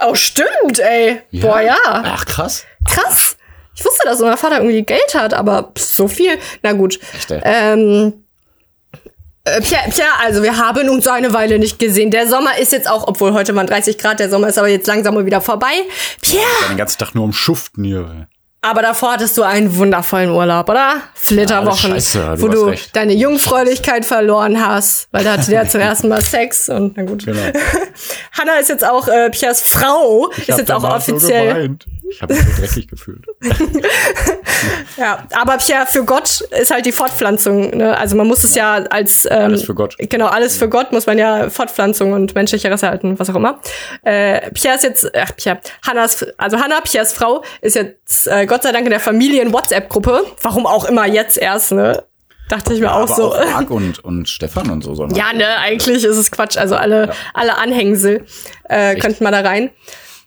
Oh, 0.00 0.14
stimmt, 0.14 0.78
ey. 0.78 1.20
Boah, 1.32 1.60
ja. 1.60 1.76
Ach, 1.84 2.24
krass. 2.24 2.64
Krass. 2.88 3.36
Ich 3.74 3.84
wusste, 3.84 4.04
dass 4.04 4.20
unser 4.20 4.36
Vater 4.36 4.58
irgendwie 4.58 4.82
Geld 4.82 5.14
hat, 5.14 5.34
aber 5.34 5.72
pff, 5.76 5.82
so 5.84 6.06
viel. 6.08 6.38
Na 6.62 6.72
gut. 6.72 7.00
Echt. 7.12 7.28
Ähm, 7.42 8.21
äh, 9.44 9.60
Pierre, 9.60 9.90
also 10.22 10.42
wir 10.42 10.56
haben 10.56 10.88
uns 10.88 11.06
eine 11.06 11.32
Weile 11.32 11.58
nicht 11.58 11.78
gesehen. 11.78 12.10
Der 12.10 12.28
Sommer 12.28 12.58
ist 12.58 12.72
jetzt 12.72 12.88
auch, 12.88 13.08
obwohl 13.08 13.32
heute 13.32 13.54
waren 13.54 13.66
30 13.66 13.98
Grad, 13.98 14.20
der 14.20 14.30
Sommer 14.30 14.48
ist 14.48 14.58
aber 14.58 14.68
jetzt 14.68 14.86
langsam 14.86 15.14
mal 15.14 15.26
wieder 15.26 15.40
vorbei. 15.40 15.72
Pierre, 16.20 16.44
Den 16.70 16.76
ganzen 16.76 16.98
Tag 16.98 17.14
nur 17.14 17.24
am 17.24 17.32
Schuften 17.32 17.84
hier. 17.84 18.28
Aber 18.62 18.82
davor 18.82 19.12
hattest 19.12 19.36
du 19.36 19.42
einen 19.42 19.76
wundervollen 19.76 20.30
Urlaub, 20.30 20.68
oder? 20.68 20.94
Flitterwochen, 21.14 21.90
Ja, 21.90 21.96
scheiße, 21.96 22.34
du 22.36 22.42
wo 22.42 22.48
du 22.48 22.64
recht. 22.66 22.94
deine 22.96 23.12
Jungfräulichkeit 23.12 24.04
verloren 24.04 24.64
hast, 24.66 25.08
weil 25.12 25.24
da 25.24 25.32
hatte 25.32 25.50
der 25.50 25.68
zum 25.68 25.80
ersten 25.82 26.08
Mal 26.08 26.22
Sex 26.22 26.68
und 26.68 26.96
na 26.96 27.02
gut. 27.04 27.24
Genau. 27.26 27.38
Hannah 28.38 28.58
ist 28.58 28.68
jetzt 28.68 28.84
auch 28.88 29.08
äh, 29.08 29.30
Piers 29.30 29.60
Frau, 29.60 30.30
Ich 30.36 30.48
ist 30.48 30.58
jetzt 30.58 30.70
auch 30.72 30.82
danach 30.82 31.00
so 31.00 31.14
offiziell. 31.14 31.48
geweint. 31.54 31.86
Ich 32.10 32.20
habe 32.20 32.34
mich 32.34 32.42
so 32.44 32.60
dreckig 32.60 32.88
gefühlt. 32.88 33.24
Ja, 34.96 35.26
aber 35.34 35.56
Pierre, 35.56 35.86
für 35.86 36.04
Gott 36.04 36.40
ist 36.60 36.70
halt 36.70 36.86
die 36.86 36.92
Fortpflanzung. 36.92 37.76
Ne? 37.76 37.96
Also 37.96 38.14
man 38.16 38.26
muss 38.28 38.44
es 38.44 38.54
ja 38.54 38.74
als 38.74 39.24
ähm, 39.28 39.46
Alles 39.46 39.64
für 39.64 39.74
Gott. 39.74 39.96
Genau, 39.98 40.26
alles 40.26 40.56
für 40.56 40.68
Gott 40.68 40.92
muss 40.92 41.06
man 41.06 41.18
ja 41.18 41.50
Fortpflanzung 41.50 42.12
und 42.12 42.34
menschliche 42.36 42.70
Rasse 42.70 42.88
halten, 42.88 43.18
was 43.18 43.28
auch 43.30 43.34
immer. 43.34 43.58
Äh, 44.04 44.50
Pierre 44.52 44.76
ist 44.76 44.84
jetzt, 44.84 45.10
ach 45.16 45.32
Pierre, 45.36 45.58
Hannas, 45.86 46.24
also 46.38 46.58
Hannah, 46.60 46.80
Piers 46.80 47.12
Frau, 47.12 47.42
ist 47.60 47.74
jetzt 47.74 48.28
äh, 48.28 48.46
Gott 48.52 48.64
sei 48.64 48.72
Dank 48.72 48.84
in 48.84 48.90
der 48.90 49.00
Familien-WhatsApp-Gruppe. 49.00 50.24
Warum 50.42 50.66
auch 50.66 50.84
immer 50.84 51.06
jetzt 51.06 51.38
erst, 51.38 51.72
ne? 51.72 52.04
Dachte 52.50 52.74
ich 52.74 52.80
mir 52.80 52.92
auch 52.92 53.04
Aber 53.08 53.14
so. 53.14 53.34
auch 53.34 53.44
Marc 53.50 53.70
und, 53.78 54.04
und 54.04 54.28
Stefan 54.28 54.68
und 54.68 54.84
so 54.84 54.94
sollen 54.94 55.14
Ja, 55.14 55.32
ne, 55.32 55.46
eigentlich 55.58 56.04
ist 56.04 56.16
es 56.18 56.30
Quatsch. 56.30 56.58
Also 56.58 56.76
alle, 56.76 57.12
alle 57.32 57.56
Anhängsel 57.56 58.26
äh, 58.68 58.96
könnten 58.96 59.24
mal 59.24 59.30
da 59.30 59.40
rein. 59.40 59.70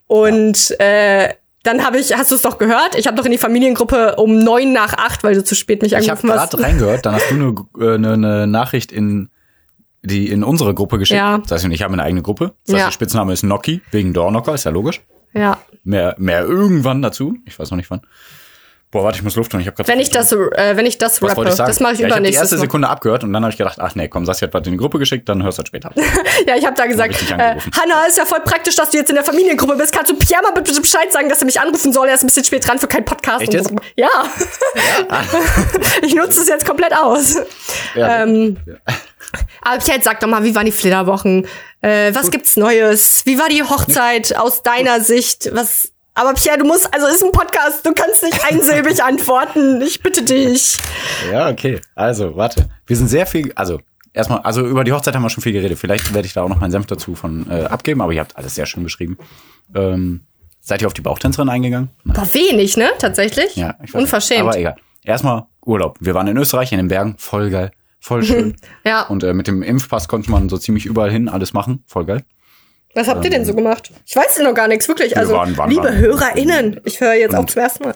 Und 0.08 0.74
äh, 0.80 1.34
dann 1.62 1.84
habe 1.84 1.98
ich, 1.98 2.16
hast 2.16 2.32
du 2.32 2.34
es 2.34 2.42
doch 2.42 2.58
gehört? 2.58 2.96
Ich 2.96 3.06
habe 3.06 3.16
doch 3.16 3.24
in 3.24 3.30
die 3.30 3.38
Familiengruppe 3.38 4.16
um 4.16 4.38
neun 4.38 4.72
nach 4.72 4.94
acht, 4.94 5.22
weil 5.22 5.34
du 5.36 5.44
zu 5.44 5.54
spät 5.54 5.82
mich 5.82 5.92
Ich 5.92 6.10
habe 6.10 6.20
angerufen 6.20 6.40
hast. 6.40 6.50
gerade 6.50 6.62
reingehört, 6.64 7.06
dann 7.06 7.14
hast 7.14 7.30
du 7.30 7.34
eine, 7.34 7.54
äh, 7.92 7.94
eine, 7.94 8.12
eine 8.14 8.46
Nachricht 8.48 8.90
in 8.90 9.30
die 10.02 10.28
in 10.30 10.42
unsere 10.42 10.74
Gruppe 10.74 10.98
geschickt. 10.98 11.18
Ja. 11.18 11.38
Das 11.38 11.64
heißt, 11.64 11.72
ich 11.72 11.82
habe 11.82 11.92
eine 11.92 12.02
eigene 12.02 12.22
Gruppe. 12.22 12.54
Das 12.66 12.74
heißt, 12.74 12.80
Ja. 12.80 12.86
der 12.86 12.92
Spitzname 12.92 13.32
ist 13.32 13.44
Noki, 13.44 13.82
wegen 13.92 14.12
Doorknocker, 14.12 14.54
ist 14.54 14.64
ja 14.64 14.72
logisch. 14.72 15.00
Ja. 15.32 15.58
Mehr, 15.84 16.14
mehr 16.18 16.44
irgendwann 16.44 17.02
dazu. 17.02 17.36
Ich 17.46 17.58
weiß 17.58 17.70
noch 17.70 17.76
nicht 17.76 17.90
wann. 17.90 18.02
Boah, 18.92 19.02
warte, 19.02 19.18
ich 19.18 19.24
muss 19.24 19.34
Luft 19.34 19.52
holen. 19.52 19.60
Ich 19.60 19.66
habe 19.66 19.76
gerade 19.76 19.88
Wenn 19.88 19.98
ich 19.98 20.10
das, 20.10 20.30
äh, 20.32 20.76
wenn 20.76 20.86
ich 20.86 20.96
das 20.96 21.20
rappe, 21.20 21.48
ich 21.48 21.56
das 21.56 21.80
mache 21.80 21.94
ich 21.94 21.98
ja, 21.98 22.06
ich 22.06 22.12
habe 22.12 22.22
die 22.22 22.28
übernächstes 22.28 22.52
erste. 22.52 22.58
Sekunde 22.58 22.88
abgehört 22.88 23.24
und 23.24 23.32
dann 23.32 23.42
habe 23.42 23.50
ich 23.50 23.58
gedacht, 23.58 23.78
ach 23.80 23.94
nee, 23.96 24.08
komm, 24.08 24.24
Sassi 24.24 24.44
hat 24.44 24.54
was 24.54 24.64
in 24.66 24.72
die 24.72 24.78
Gruppe 24.78 24.98
geschickt, 24.98 25.28
dann 25.28 25.42
hörst 25.42 25.58
du 25.58 25.62
das 25.62 25.68
später. 25.68 25.90
Ja, 26.46 26.54
ich 26.54 26.64
habe 26.64 26.76
da 26.76 26.86
gesagt, 26.86 27.10
richtig 27.10 27.30
äh. 27.32 27.56
Hanna, 27.76 28.06
ist 28.06 28.16
ja 28.16 28.24
voll 28.24 28.40
praktisch, 28.40 28.76
dass 28.76 28.90
du 28.90 28.98
jetzt 28.98 29.08
in 29.08 29.16
der 29.16 29.24
Familiengruppe 29.24 29.74
bist. 29.76 29.92
Kannst 29.92 30.10
du 30.10 30.16
Pierre 30.16 30.42
mal 30.42 30.52
bitte 30.52 30.80
Bescheid 30.80 31.12
sagen, 31.12 31.28
dass 31.28 31.40
er 31.40 31.46
mich 31.46 31.60
anrufen 31.60 31.92
soll? 31.92 32.08
Er 32.08 32.14
ist 32.14 32.22
ein 32.22 32.26
bisschen 32.26 32.44
spät 32.44 32.66
dran 32.66 32.78
für 32.78 32.86
keinen 32.86 33.04
Podcast. 33.04 33.42
Echt 33.42 33.54
jetzt? 33.54 33.70
So. 33.70 33.76
Ja. 33.96 34.08
ich 36.02 36.14
nutze 36.14 36.42
es 36.42 36.48
jetzt 36.48 36.64
komplett 36.64 36.94
aus. 36.94 37.36
Ja. 37.94 38.22
Ähm, 38.22 38.56
Aber 39.62 39.78
Pierre, 39.78 40.00
sag 40.02 40.20
doch 40.20 40.28
mal, 40.28 40.44
wie 40.44 40.54
waren 40.54 40.66
die 40.66 40.72
Flitterwochen? 40.72 41.46
Äh, 41.80 42.14
was 42.14 42.30
gibt's 42.30 42.56
Neues? 42.56 43.22
Wie 43.26 43.38
war 43.38 43.48
die 43.48 43.62
Hochzeit 43.62 44.36
aus 44.36 44.62
deiner 44.62 45.00
Sicht? 45.00 45.50
Was? 45.52 45.90
Aber 46.16 46.32
Pierre, 46.32 46.56
du 46.56 46.64
musst, 46.64 46.92
also 46.94 47.06
ist 47.08 47.22
ein 47.22 47.30
Podcast, 47.30 47.84
du 47.84 47.92
kannst 47.92 48.22
nicht 48.22 48.42
einsilbig 48.50 49.02
antworten. 49.04 49.82
Ich 49.82 50.02
bitte 50.02 50.22
dich. 50.22 50.78
Ja, 51.30 51.50
okay. 51.50 51.78
Also, 51.94 52.34
warte. 52.36 52.70
Wir 52.86 52.96
sind 52.96 53.08
sehr 53.08 53.26
viel, 53.26 53.52
also 53.54 53.80
erstmal, 54.14 54.40
also 54.40 54.66
über 54.66 54.82
die 54.82 54.92
Hochzeit 54.92 55.14
haben 55.14 55.22
wir 55.22 55.28
schon 55.28 55.42
viel 55.42 55.52
geredet. 55.52 55.78
Vielleicht 55.78 56.14
werde 56.14 56.26
ich 56.26 56.32
da 56.32 56.42
auch 56.42 56.48
noch 56.48 56.58
meinen 56.58 56.70
Senf 56.70 56.86
dazu 56.86 57.14
von 57.14 57.50
äh, 57.50 57.64
abgeben, 57.64 58.00
aber 58.00 58.12
ihr 58.12 58.20
habt 58.20 58.34
alles 58.36 58.54
sehr 58.54 58.64
schön 58.64 58.82
beschrieben. 58.82 59.18
Ähm, 59.74 60.22
seid 60.60 60.80
ihr 60.80 60.86
auf 60.86 60.94
die 60.94 61.02
Bauchtänzerin 61.02 61.50
eingegangen? 61.50 61.90
Nein. 62.04 62.16
Boah, 62.16 62.32
wenig, 62.32 62.78
ne? 62.78 62.88
Tatsächlich? 62.98 63.54
Ja, 63.54 63.76
ich 63.84 63.92
weiß 63.92 64.00
Unverschämt. 64.00 64.40
Nicht. 64.40 64.48
Aber 64.48 64.58
egal. 64.58 64.76
Erstmal 65.04 65.44
Urlaub. 65.66 65.98
Wir 66.00 66.14
waren 66.14 66.28
in 66.28 66.38
Österreich, 66.38 66.72
in 66.72 66.78
den 66.78 66.88
Bergen. 66.88 67.16
Voll 67.18 67.50
geil. 67.50 67.72
Voll 68.00 68.22
schön. 68.22 68.56
Ja. 68.84 69.02
Und 69.02 69.22
äh, 69.22 69.34
mit 69.34 69.48
dem 69.48 69.62
Impfpass 69.62 70.08
konnte 70.08 70.30
man 70.30 70.48
so 70.48 70.56
ziemlich 70.56 70.86
überall 70.86 71.10
hin 71.10 71.28
alles 71.28 71.52
machen. 71.52 71.84
Voll 71.86 72.06
geil. 72.06 72.22
Was 72.96 73.08
habt 73.08 73.24
ihr 73.24 73.30
denn 73.30 73.44
so 73.44 73.54
gemacht? 73.54 73.92
Ich 74.06 74.16
weiß 74.16 74.38
noch 74.42 74.54
gar 74.54 74.68
nichts, 74.68 74.88
wirklich. 74.88 75.16
Also, 75.16 75.34
waren 75.34 75.56
wandern. 75.56 75.70
liebe 75.84 75.96
HörerInnen, 75.96 76.80
ich 76.84 77.00
höre 77.00 77.14
jetzt 77.14 77.34
auch 77.34 77.44
zum 77.46 77.60
ersten 77.62 77.84
Mal. 77.84 77.94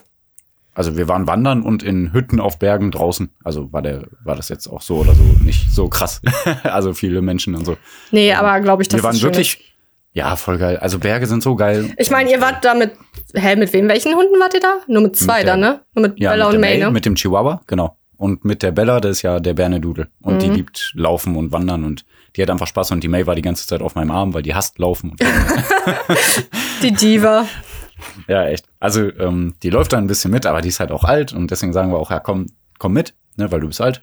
Also 0.74 0.96
wir 0.96 1.08
waren 1.08 1.26
wandern 1.26 1.62
und 1.62 1.82
in 1.82 2.12
Hütten 2.12 2.38
auf 2.38 2.58
Bergen 2.58 2.90
draußen. 2.90 3.30
Also 3.42 3.72
war 3.72 3.82
der, 3.82 4.04
war 4.24 4.36
das 4.36 4.48
jetzt 4.48 4.68
auch 4.68 4.82
so 4.82 4.98
oder 4.98 5.14
so 5.14 5.22
nicht 5.44 5.72
so 5.72 5.88
krass. 5.88 6.20
also 6.62 6.94
viele 6.94 7.22
Menschen 7.22 7.54
und 7.54 7.64
so. 7.64 7.76
Nee, 8.12 8.32
aber 8.32 8.60
glaube 8.60 8.82
ich, 8.82 8.88
das 8.88 8.98
wir 9.00 9.04
waren 9.04 9.20
wirklich, 9.20 9.74
ja, 10.12 10.36
voll 10.36 10.58
geil. 10.58 10.76
Also 10.76 10.98
Berge 10.98 11.26
sind 11.26 11.42
so 11.42 11.56
geil. 11.56 11.92
Ich 11.98 12.10
meine, 12.10 12.30
ihr 12.30 12.40
wart 12.40 12.64
da 12.64 12.74
mit, 12.74 12.92
hä, 13.34 13.56
mit 13.56 13.72
wem? 13.72 13.88
Welchen 13.88 14.14
Hunden 14.14 14.38
wart 14.38 14.54
ihr 14.54 14.60
da? 14.60 14.76
Nur 14.86 15.02
mit 15.02 15.16
zwei 15.16 15.38
Mit 15.38 15.46
der- 15.48 15.54
da, 15.56 15.60
ne? 15.60 15.80
Nur 15.94 16.02
mit 16.08 16.20
Ja, 16.20 16.30
Bella 16.30 16.46
mit 16.46 16.54
und 16.54 16.60
May, 16.60 16.78
ne? 16.78 16.90
mit 16.90 17.04
dem 17.04 17.14
Chihuahua, 17.16 17.62
genau. 17.66 17.96
Und 18.16 18.44
mit 18.44 18.62
der 18.62 18.70
Bella, 18.72 19.00
das 19.00 19.12
ist 19.18 19.22
ja 19.22 19.40
der 19.40 19.54
Bernedudel. 19.54 20.08
Und 20.20 20.34
Mhm. 20.36 20.38
die 20.40 20.48
liebt 20.50 20.92
Laufen 20.94 21.36
und 21.36 21.52
Wandern 21.52 21.84
und 21.84 22.04
die 22.36 22.42
hat 22.42 22.50
einfach 22.50 22.66
Spaß 22.66 22.90
und 22.92 23.02
die 23.02 23.08
May 23.08 23.26
war 23.26 23.34
die 23.34 23.42
ganze 23.42 23.66
Zeit 23.66 23.82
auf 23.82 23.94
meinem 23.94 24.10
Arm, 24.10 24.34
weil 24.34 24.42
die 24.42 24.54
hasst 24.54 24.78
Laufen. 24.78 25.10
Und 25.10 25.20
Die 26.82 26.92
Diva. 26.92 27.46
ja, 28.28 28.46
echt. 28.46 28.66
Also 28.78 29.12
ähm, 29.18 29.54
die 29.62 29.70
läuft 29.70 29.92
da 29.92 29.98
ein 29.98 30.06
bisschen 30.06 30.30
mit, 30.30 30.46
aber 30.46 30.60
die 30.60 30.68
ist 30.68 30.80
halt 30.80 30.92
auch 30.92 31.04
alt 31.04 31.32
und 31.32 31.50
deswegen 31.50 31.72
sagen 31.72 31.90
wir 31.90 31.98
auch, 31.98 32.10
ja, 32.10 32.20
komm, 32.20 32.46
komm 32.78 32.92
mit, 32.92 33.14
ne, 33.36 33.50
weil 33.50 33.60
du 33.60 33.66
bist 33.66 33.80
alt. 33.80 34.02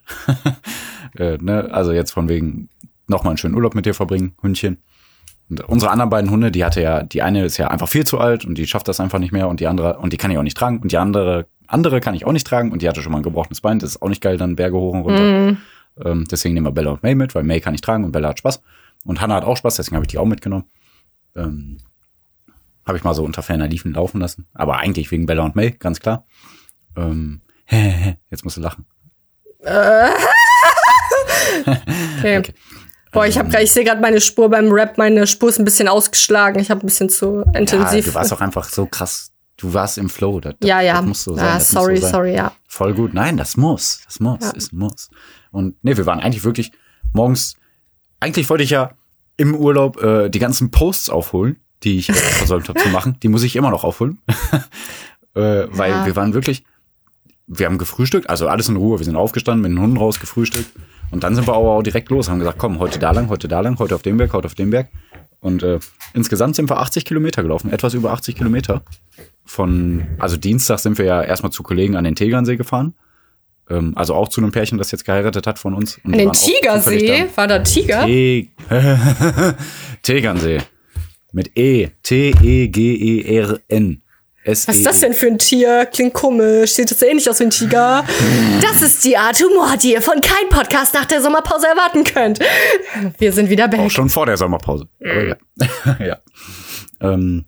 äh, 1.18 1.38
ne, 1.42 1.70
also 1.72 1.92
jetzt 1.92 2.12
von 2.12 2.30
wegen 2.30 2.70
noch 3.08 3.24
mal 3.24 3.32
einen 3.32 3.38
schönen 3.38 3.56
Urlaub 3.56 3.76
mit 3.76 3.86
dir 3.86 3.94
verbringen, 3.94 4.36
Hündchen. 4.42 4.84
Und 5.50 5.62
unsere 5.62 5.92
anderen 5.92 6.10
beiden 6.10 6.30
Hunde, 6.30 6.52
die 6.52 6.66
hatte 6.66 6.82
ja, 6.82 7.04
die 7.04 7.22
eine 7.22 7.46
ist 7.46 7.58
ja 7.58 7.70
einfach 7.70 7.88
viel 7.88 8.06
zu 8.06 8.20
alt 8.20 8.44
und 8.44 8.58
die 8.58 8.68
schafft 8.68 8.90
das 8.90 9.00
einfach 9.00 9.20
nicht 9.20 9.32
mehr 9.32 9.48
und 9.48 9.62
die 9.62 9.68
andere, 9.68 9.98
und 10.00 10.12
die 10.12 10.18
kann 10.18 10.30
ich 10.30 10.38
auch 10.38 10.44
nicht 10.44 10.58
tragen 10.58 10.80
und 10.80 10.92
die 10.92 10.98
andere, 10.98 11.48
andere 11.68 12.02
kann 12.02 12.16
ich 12.16 12.26
auch 12.26 12.34
nicht 12.34 12.46
tragen 12.46 12.72
und 12.72 12.82
die 12.82 12.90
hatte 12.90 13.02
schon 13.02 13.14
mal 13.14 13.20
ein 13.20 13.24
gebrochenes 13.24 13.62
Bein, 13.62 13.80
das 13.80 13.92
ist 13.92 14.02
auch 14.02 14.10
nicht 14.10 14.22
geil, 14.22 14.38
dann 14.38 14.58
Berge 14.58 14.78
hoch 14.78 14.94
und 14.94 15.02
runter. 15.02 15.58
Ähm, 16.04 16.25
deswegen 16.30 16.54
nehmen 16.54 16.68
wir 16.68 16.72
Bella 16.72 16.92
und 16.92 17.04
May 17.04 17.16
mit, 17.16 17.36
weil 17.36 17.44
May 17.44 17.60
kann 17.60 17.74
ich 17.74 17.82
tragen 17.82 18.04
und 18.04 18.12
Bella 18.12 18.30
hat 18.30 18.39
Spaß. 18.39 18.62
Und 19.06 19.22
Hannah 19.22 19.36
hat 19.36 19.44
auch 19.44 19.58
Spaß, 19.58 19.75
deswegen 19.75 19.96
habe 19.96 20.06
ich 20.06 20.10
die 20.10 20.18
auch 20.18 20.25
mitgenommen. 20.25 20.66
Ähm, 21.36 21.77
habe 22.86 22.98
ich 22.98 23.04
mal 23.04 23.13
so 23.13 23.24
unter 23.24 23.42
ferner 23.44 23.68
Liefen 23.68 23.94
laufen 23.94 24.22
lassen. 24.22 24.48
Aber 24.54 24.77
eigentlich 24.77 25.12
wegen 25.12 25.25
Bella 25.25 25.44
und 25.44 25.56
May, 25.56 25.72
ganz 25.72 26.00
klar. 26.00 26.25
Ähm, 26.96 27.42
jetzt 28.30 28.44
musst 28.44 28.58
du 28.58 28.62
lachen. 28.62 28.86
Okay. 32.20 32.54
Boah, 33.12 33.25
ich 33.25 33.38
habe 33.38 33.63
ich 33.63 33.72
sehe 33.72 33.84
gerade 33.84 34.01
meine 34.01 34.22
Spur 34.22 34.50
beim 34.50 34.72
Rap, 34.72 34.98
meine 34.98 35.25
Spur 35.27 35.50
ist 35.50 35.60
ein 35.60 35.66
bisschen 35.66 35.88
ausgeschlagen. 35.88 36.60
Ich 36.60 36.70
habe 36.70 36.82
ein 36.82 36.88
bisschen 36.88 37.10
zu 37.10 37.44
Ja, 37.54 37.60
intensiv. 37.60 38.06
du 38.06 38.13
warst 38.13 38.32
auch 38.34 38.42
einfach 38.42 38.66
so 38.66 38.86
krass. 38.86 39.32
Du 39.56 39.74
warst 39.74 39.98
im 39.98 40.08
Flow. 40.10 40.39
Das, 40.39 40.54
ja, 40.63 40.82
ja. 40.82 40.98
Das 40.98 41.06
muss 41.06 41.24
so 41.24 41.36
sein. 41.36 41.46
ah, 41.46 41.60
sorry, 41.60 41.96
so 41.96 42.04
sein. 42.04 42.12
sorry, 42.12 42.36
ja. 42.36 42.51
Voll 42.68 42.94
gut. 42.94 43.13
Nein, 43.16 43.38
das 43.38 43.58
muss. 43.58 44.01
Das 44.06 44.20
muss. 44.20 44.39
Ja. 44.42 44.51
Ist 44.51 44.72
ein 44.72 44.77
Muss. 44.77 45.10
Und 45.58 45.76
nee, 45.84 45.98
wir 45.98 46.06
waren 46.06 46.20
eigentlich 46.20 46.44
wirklich 46.44 46.72
morgens. 47.14 47.56
Eigentlich 48.20 48.50
wollte 48.50 48.64
ich 48.64 48.70
ja 48.70 48.92
im 49.38 49.56
Urlaub 49.56 50.02
äh, 50.02 50.30
die 50.30 50.40
ganzen 50.40 50.72
Posts 50.72 51.10
aufholen, 51.10 51.58
die 51.84 51.98
ich 51.98 52.10
äh, 52.10 52.14
versäumt 52.14 52.70
habe 52.70 52.80
zu 52.80 52.90
machen. 52.90 53.18
Die 53.22 53.28
muss 53.28 53.44
ich 53.44 53.56
immer 53.56 53.70
noch 53.72 53.84
aufholen. 53.84 54.20
äh, 55.36 55.68
weil 55.70 55.92
Ja. 55.92 56.06
wir 56.06 56.16
waren 56.16 56.34
wirklich. 56.34 56.64
Wir 57.50 57.66
haben 57.66 57.78
gefrühstückt, 57.78 58.30
also 58.30 58.48
alles 58.50 58.68
in 58.68 58.76
Ruhe. 58.76 59.00
Wir 59.00 59.06
sind 59.06 59.16
aufgestanden, 59.16 59.62
mit 59.62 59.72
den 59.72 59.82
Hunden 59.82 59.96
raus, 59.98 60.20
gefrühstückt. 60.20 60.70
Und 61.12 61.24
dann 61.24 61.34
sind 61.34 61.48
wir 61.48 61.54
aber 61.54 61.70
auch 61.70 61.82
direkt 61.82 62.10
los, 62.10 62.30
haben 62.30 62.40
gesagt, 62.40 62.58
komm, 62.58 62.80
heute 62.80 63.00
da 63.00 63.12
lang, 63.12 63.30
heute 63.30 63.48
da 63.48 63.62
lang, 63.62 63.80
heute 63.80 63.96
auf 63.96 64.02
dem 64.02 64.18
Berg, 64.18 64.34
heute 64.34 64.48
auf 64.48 64.56
dem 64.56 64.70
Berg. 64.70 64.90
Und 65.40 65.64
äh, 65.64 65.80
insgesamt 66.14 66.58
sind 66.58 66.70
wir 66.70 66.78
80 66.80 67.06
Kilometer 67.06 67.44
gelaufen, 67.44 67.72
etwas 67.72 67.94
über 67.94 68.12
80 68.12 68.36
Kilometer. 68.36 68.82
Von, 69.46 70.06
also 70.20 70.36
Dienstag 70.36 70.80
sind 70.80 70.98
wir 70.98 71.06
ja 71.06 71.22
erstmal 71.22 71.54
zu 71.54 71.64
Kollegen 71.64 71.96
an 71.96 72.04
den 72.04 72.16
Tegernsee 72.16 72.58
gefahren. 72.58 72.96
Ähm, 73.70 73.94
also 73.96 74.14
auch 74.14 74.28
zu 74.30 74.42
einem 74.42 74.52
Pärchen, 74.52 74.78
das 74.78 74.92
jetzt 74.92 75.06
geheiratet 75.06 75.46
hat 75.48 75.60
von 75.60 75.74
uns. 75.74 76.00
Und 76.04 76.14
An 76.14 76.20
den 76.20 76.30
auch 76.30 76.36
Tigersee? 76.36 77.26
War 77.36 77.48
da 77.48 77.60
Tiger? 77.60 78.06
Te 78.06 78.48
Tegernsee. 80.04 80.60
Mit 81.34 81.58
E. 81.58 81.90
T-E-G-E-R-N. 82.04 84.02
S 84.44 84.66
Was 84.68 84.78
ist 84.78 84.86
das 84.86 85.00
denn 85.02 85.14
für 85.14 85.28
ein 85.28 85.38
Tier? 85.38 85.86
Klingt 85.88 86.14
komisch. 86.14 86.72
Sieht 86.72 86.90
das 86.90 87.02
ähnlich 87.02 87.30
aus 87.30 87.42
wie 87.42 87.44
ein 87.44 87.50
Tiger? 87.50 88.06
Das 88.62 88.82
ist 88.82 89.04
die 89.04 89.18
Art 89.18 89.38
Humor, 89.42 89.76
die 89.76 89.92
ihr 89.92 90.02
von 90.02 90.22
kein 90.22 90.48
Podcast 90.50 90.94
nach 90.94 91.04
der 91.04 91.22
Sommerpause 91.22 91.68
erwarten 91.68 92.06
könnt. 92.06 92.40
Wir 93.18 93.34
sind 93.34 93.50
wieder 93.50 93.66
Auch 93.66 93.70
back. 93.72 93.92
schon 93.92 94.08
vor 94.10 94.26
der 94.26 94.38
Sommerpause. 94.38 94.88
Aber 95.02 95.28
ja. 95.28 95.36
ja. 96.00 96.18
Ähm, 97.02 97.44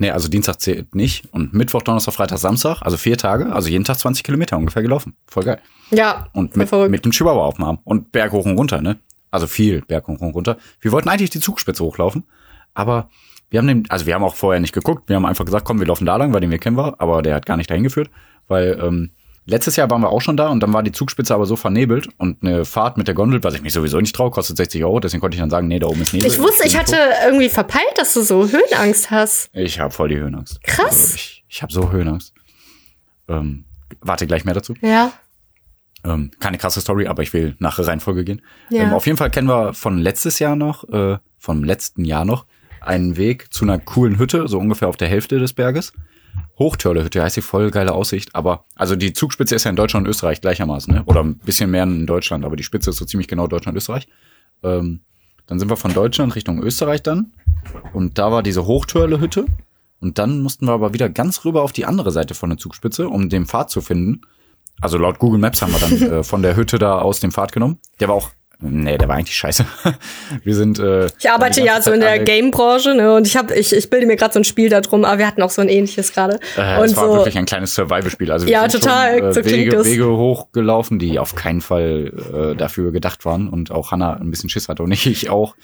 nee, 0.00 0.10
also 0.10 0.28
Dienstag 0.28 0.60
zählt 0.60 0.94
nicht. 0.94 1.32
Und 1.32 1.54
Mittwoch, 1.54 1.82
Donnerstag, 1.82 2.14
Freitag, 2.14 2.38
Samstag, 2.38 2.82
also 2.82 2.96
vier 2.96 3.16
Tage, 3.16 3.52
also 3.52 3.68
jeden 3.68 3.84
Tag 3.84 3.98
20 3.98 4.24
Kilometer 4.24 4.56
ungefähr 4.56 4.82
gelaufen. 4.82 5.14
Voll 5.28 5.44
geil. 5.44 5.60
Ja, 5.90 6.26
Und 6.32 6.56
mit, 6.56 6.68
verrückt. 6.68 6.90
mit 6.90 7.04
dem 7.04 7.12
Chihuahua 7.12 7.44
auf 7.44 7.54
dem 7.56 7.64
Arm. 7.64 7.78
Und 7.84 8.10
Berg 8.12 8.32
hoch 8.32 8.44
und 8.44 8.56
runter, 8.56 8.80
ne? 8.80 8.98
Also 9.30 9.46
viel 9.46 9.82
Berg 9.82 10.08
hoch 10.08 10.20
und 10.20 10.34
runter. 10.34 10.56
Wir 10.80 10.90
wollten 10.92 11.08
eigentlich 11.08 11.30
die 11.30 11.40
Zugspitze 11.40 11.84
hochlaufen, 11.84 12.24
aber 12.74 13.08
wir 13.50 13.58
haben 13.58 13.66
den, 13.66 13.84
also 13.90 14.06
wir 14.06 14.14
haben 14.14 14.24
auch 14.24 14.34
vorher 14.34 14.60
nicht 14.60 14.72
geguckt. 14.72 15.08
Wir 15.08 15.16
haben 15.16 15.26
einfach 15.26 15.44
gesagt, 15.44 15.64
komm, 15.64 15.78
wir 15.80 15.86
laufen 15.86 16.06
da 16.06 16.16
lang, 16.16 16.32
weil 16.32 16.40
den 16.40 16.50
wir 16.50 16.58
kennen 16.58 16.76
wir, 16.76 17.00
aber 17.00 17.22
der 17.22 17.34
hat 17.36 17.46
gar 17.46 17.56
nicht 17.56 17.70
dahin 17.70 17.82
geführt, 17.84 18.10
weil 18.48 18.78
ähm, 18.82 19.10
letztes 19.50 19.76
Jahr 19.76 19.90
waren 19.90 20.00
wir 20.00 20.10
auch 20.10 20.20
schon 20.20 20.36
da 20.36 20.48
und 20.48 20.60
dann 20.60 20.72
war 20.72 20.82
die 20.82 20.92
Zugspitze 20.92 21.34
aber 21.34 21.46
so 21.46 21.56
vernebelt 21.56 22.08
und 22.16 22.42
eine 22.42 22.64
Fahrt 22.64 22.96
mit 22.96 23.08
der 23.08 23.14
Gondel, 23.14 23.42
was 23.42 23.54
ich 23.54 23.62
mich 23.62 23.72
sowieso 23.72 24.00
nicht 24.00 24.14
traue, 24.14 24.30
kostet 24.30 24.56
60 24.56 24.84
Euro, 24.84 25.00
deswegen 25.00 25.20
konnte 25.20 25.34
ich 25.34 25.40
dann 25.40 25.50
sagen, 25.50 25.68
nee, 25.68 25.78
da 25.78 25.86
oben 25.88 26.02
ist 26.02 26.12
Nebel. 26.12 26.28
Ich 26.28 26.38
wusste, 26.38 26.66
ich 26.66 26.78
hatte 26.78 26.96
irgendwie 27.26 27.48
verpeilt, 27.48 27.92
dass 27.96 28.14
du 28.14 28.22
so 28.22 28.48
Höhenangst 28.48 29.10
hast. 29.10 29.50
Ich 29.52 29.80
habe 29.80 29.92
voll 29.92 30.08
die 30.08 30.18
Höhenangst. 30.18 30.62
Krass. 30.62 30.86
Also 30.86 31.14
ich 31.16 31.40
ich 31.50 31.62
habe 31.62 31.72
so 31.72 31.90
Höhenangst. 31.90 32.32
Ähm, 33.28 33.64
warte 34.00 34.26
gleich 34.26 34.44
mehr 34.44 34.54
dazu. 34.54 34.74
Ja. 34.80 35.12
Ähm, 36.04 36.30
keine 36.38 36.58
krasse 36.58 36.80
Story, 36.80 37.08
aber 37.08 37.22
ich 37.22 37.32
will 37.32 37.56
nach 37.58 37.78
Reihenfolge 37.78 38.24
gehen. 38.24 38.40
Ja. 38.70 38.84
Ähm, 38.84 38.92
auf 38.92 39.06
jeden 39.06 39.18
Fall 39.18 39.30
kennen 39.30 39.48
wir 39.48 39.74
von 39.74 39.98
letztes 39.98 40.38
Jahr 40.38 40.56
noch, 40.56 40.88
äh, 40.88 41.18
vom 41.38 41.64
letzten 41.64 42.04
Jahr 42.04 42.24
noch, 42.24 42.46
einen 42.80 43.16
Weg 43.16 43.52
zu 43.52 43.64
einer 43.64 43.78
coolen 43.78 44.18
Hütte, 44.18 44.48
so 44.48 44.58
ungefähr 44.58 44.88
auf 44.88 44.96
der 44.96 45.08
Hälfte 45.08 45.38
des 45.38 45.52
Berges. 45.52 45.92
Hochtörle-Hütte 46.60 47.22
heißt 47.22 47.36
die 47.36 47.42
voll 47.42 47.70
geile 47.70 47.92
Aussicht, 47.92 48.34
aber 48.34 48.64
also 48.76 48.94
die 48.94 49.12
Zugspitze 49.12 49.56
ist 49.56 49.64
ja 49.64 49.70
in 49.70 49.76
Deutschland 49.76 50.06
und 50.06 50.10
Österreich 50.10 50.40
gleichermaßen, 50.40 50.94
ne? 50.94 51.02
Oder 51.06 51.24
ein 51.24 51.38
bisschen 51.38 51.70
mehr 51.70 51.82
in 51.82 52.06
Deutschland, 52.06 52.44
aber 52.44 52.54
die 52.54 52.62
Spitze 52.62 52.90
ist 52.90 52.96
so 52.98 53.04
ziemlich 53.04 53.26
genau 53.26 53.46
Deutschland 53.46 53.76
Österreich. 53.76 54.06
Ähm, 54.62 55.00
dann 55.46 55.58
sind 55.58 55.70
wir 55.70 55.76
von 55.76 55.92
Deutschland 55.92 56.36
Richtung 56.36 56.62
Österreich 56.62 57.02
dann 57.02 57.32
und 57.92 58.18
da 58.18 58.30
war 58.30 58.42
diese 58.42 58.66
Hochtörle-Hütte 58.66 59.46
und 60.00 60.18
dann 60.18 60.42
mussten 60.42 60.66
wir 60.66 60.72
aber 60.72 60.94
wieder 60.94 61.08
ganz 61.08 61.44
rüber 61.44 61.62
auf 61.62 61.72
die 61.72 61.86
andere 61.86 62.12
Seite 62.12 62.34
von 62.34 62.50
der 62.50 62.58
Zugspitze, 62.58 63.08
um 63.08 63.28
den 63.28 63.46
Pfad 63.46 63.70
zu 63.70 63.80
finden. 63.80 64.20
Also 64.80 64.98
laut 64.98 65.18
Google 65.18 65.40
Maps 65.40 65.62
haben 65.62 65.72
wir 65.72 65.80
dann 65.80 66.12
äh, 66.20 66.22
von 66.22 66.42
der 66.42 66.56
Hütte 66.56 66.78
da 66.78 67.00
aus 67.00 67.20
den 67.20 67.32
Pfad 67.32 67.52
genommen. 67.52 67.78
Der 68.00 68.08
war 68.08 68.14
auch, 68.14 68.30
nee, 68.60 68.96
der 68.98 69.08
war 69.08 69.16
eigentlich 69.16 69.36
scheiße. 69.36 69.64
Wir 70.44 70.54
sind. 70.54 70.78
Äh, 70.78 71.06
Ich 71.18 71.30
arbeite 71.30 71.62
ja 71.62 71.80
so 71.82 71.92
in 71.92 72.00
der 72.00 72.18
Game-Branche, 72.20 72.94
ne? 72.94 73.14
Und 73.14 73.26
ich 73.26 73.36
habe, 73.36 73.54
ich, 73.54 73.74
ich 73.74 73.90
bilde 73.90 74.06
mir 74.06 74.16
gerade 74.16 74.32
so 74.34 74.40
ein 74.40 74.44
Spiel 74.44 74.68
darum, 74.68 75.04
aber 75.04 75.18
wir 75.18 75.26
hatten 75.26 75.42
auch 75.42 75.50
so 75.50 75.60
ein 75.62 75.68
ähnliches 75.68 76.12
gerade. 76.12 76.38
Äh, 76.56 76.78
und 76.78 76.84
es 76.84 76.96
war 76.96 77.06
so, 77.08 77.14
wirklich 77.14 77.36
ein 77.38 77.46
kleines 77.46 77.74
Survival-Spiel. 77.74 78.30
Also 78.30 78.46
wir 78.46 78.52
Ja, 78.52 78.68
sind 78.68 78.82
total, 78.82 79.18
Schon, 79.18 79.28
äh, 79.28 79.32
so 79.34 79.44
Wege, 79.44 79.70
das. 79.70 79.86
Wege 79.86 80.06
hochgelaufen, 80.08 80.98
die 80.98 81.18
auf 81.18 81.34
keinen 81.34 81.60
Fall 81.60 82.12
äh, 82.52 82.56
dafür 82.56 82.92
gedacht 82.92 83.24
waren. 83.24 83.48
Und 83.48 83.70
auch 83.70 83.90
Hannah 83.92 84.14
ein 84.14 84.30
bisschen 84.30 84.50
Schiss 84.50 84.68
hatte 84.68 84.82
und 84.82 84.92
ich, 84.92 85.06
ich 85.10 85.30
auch. 85.30 85.56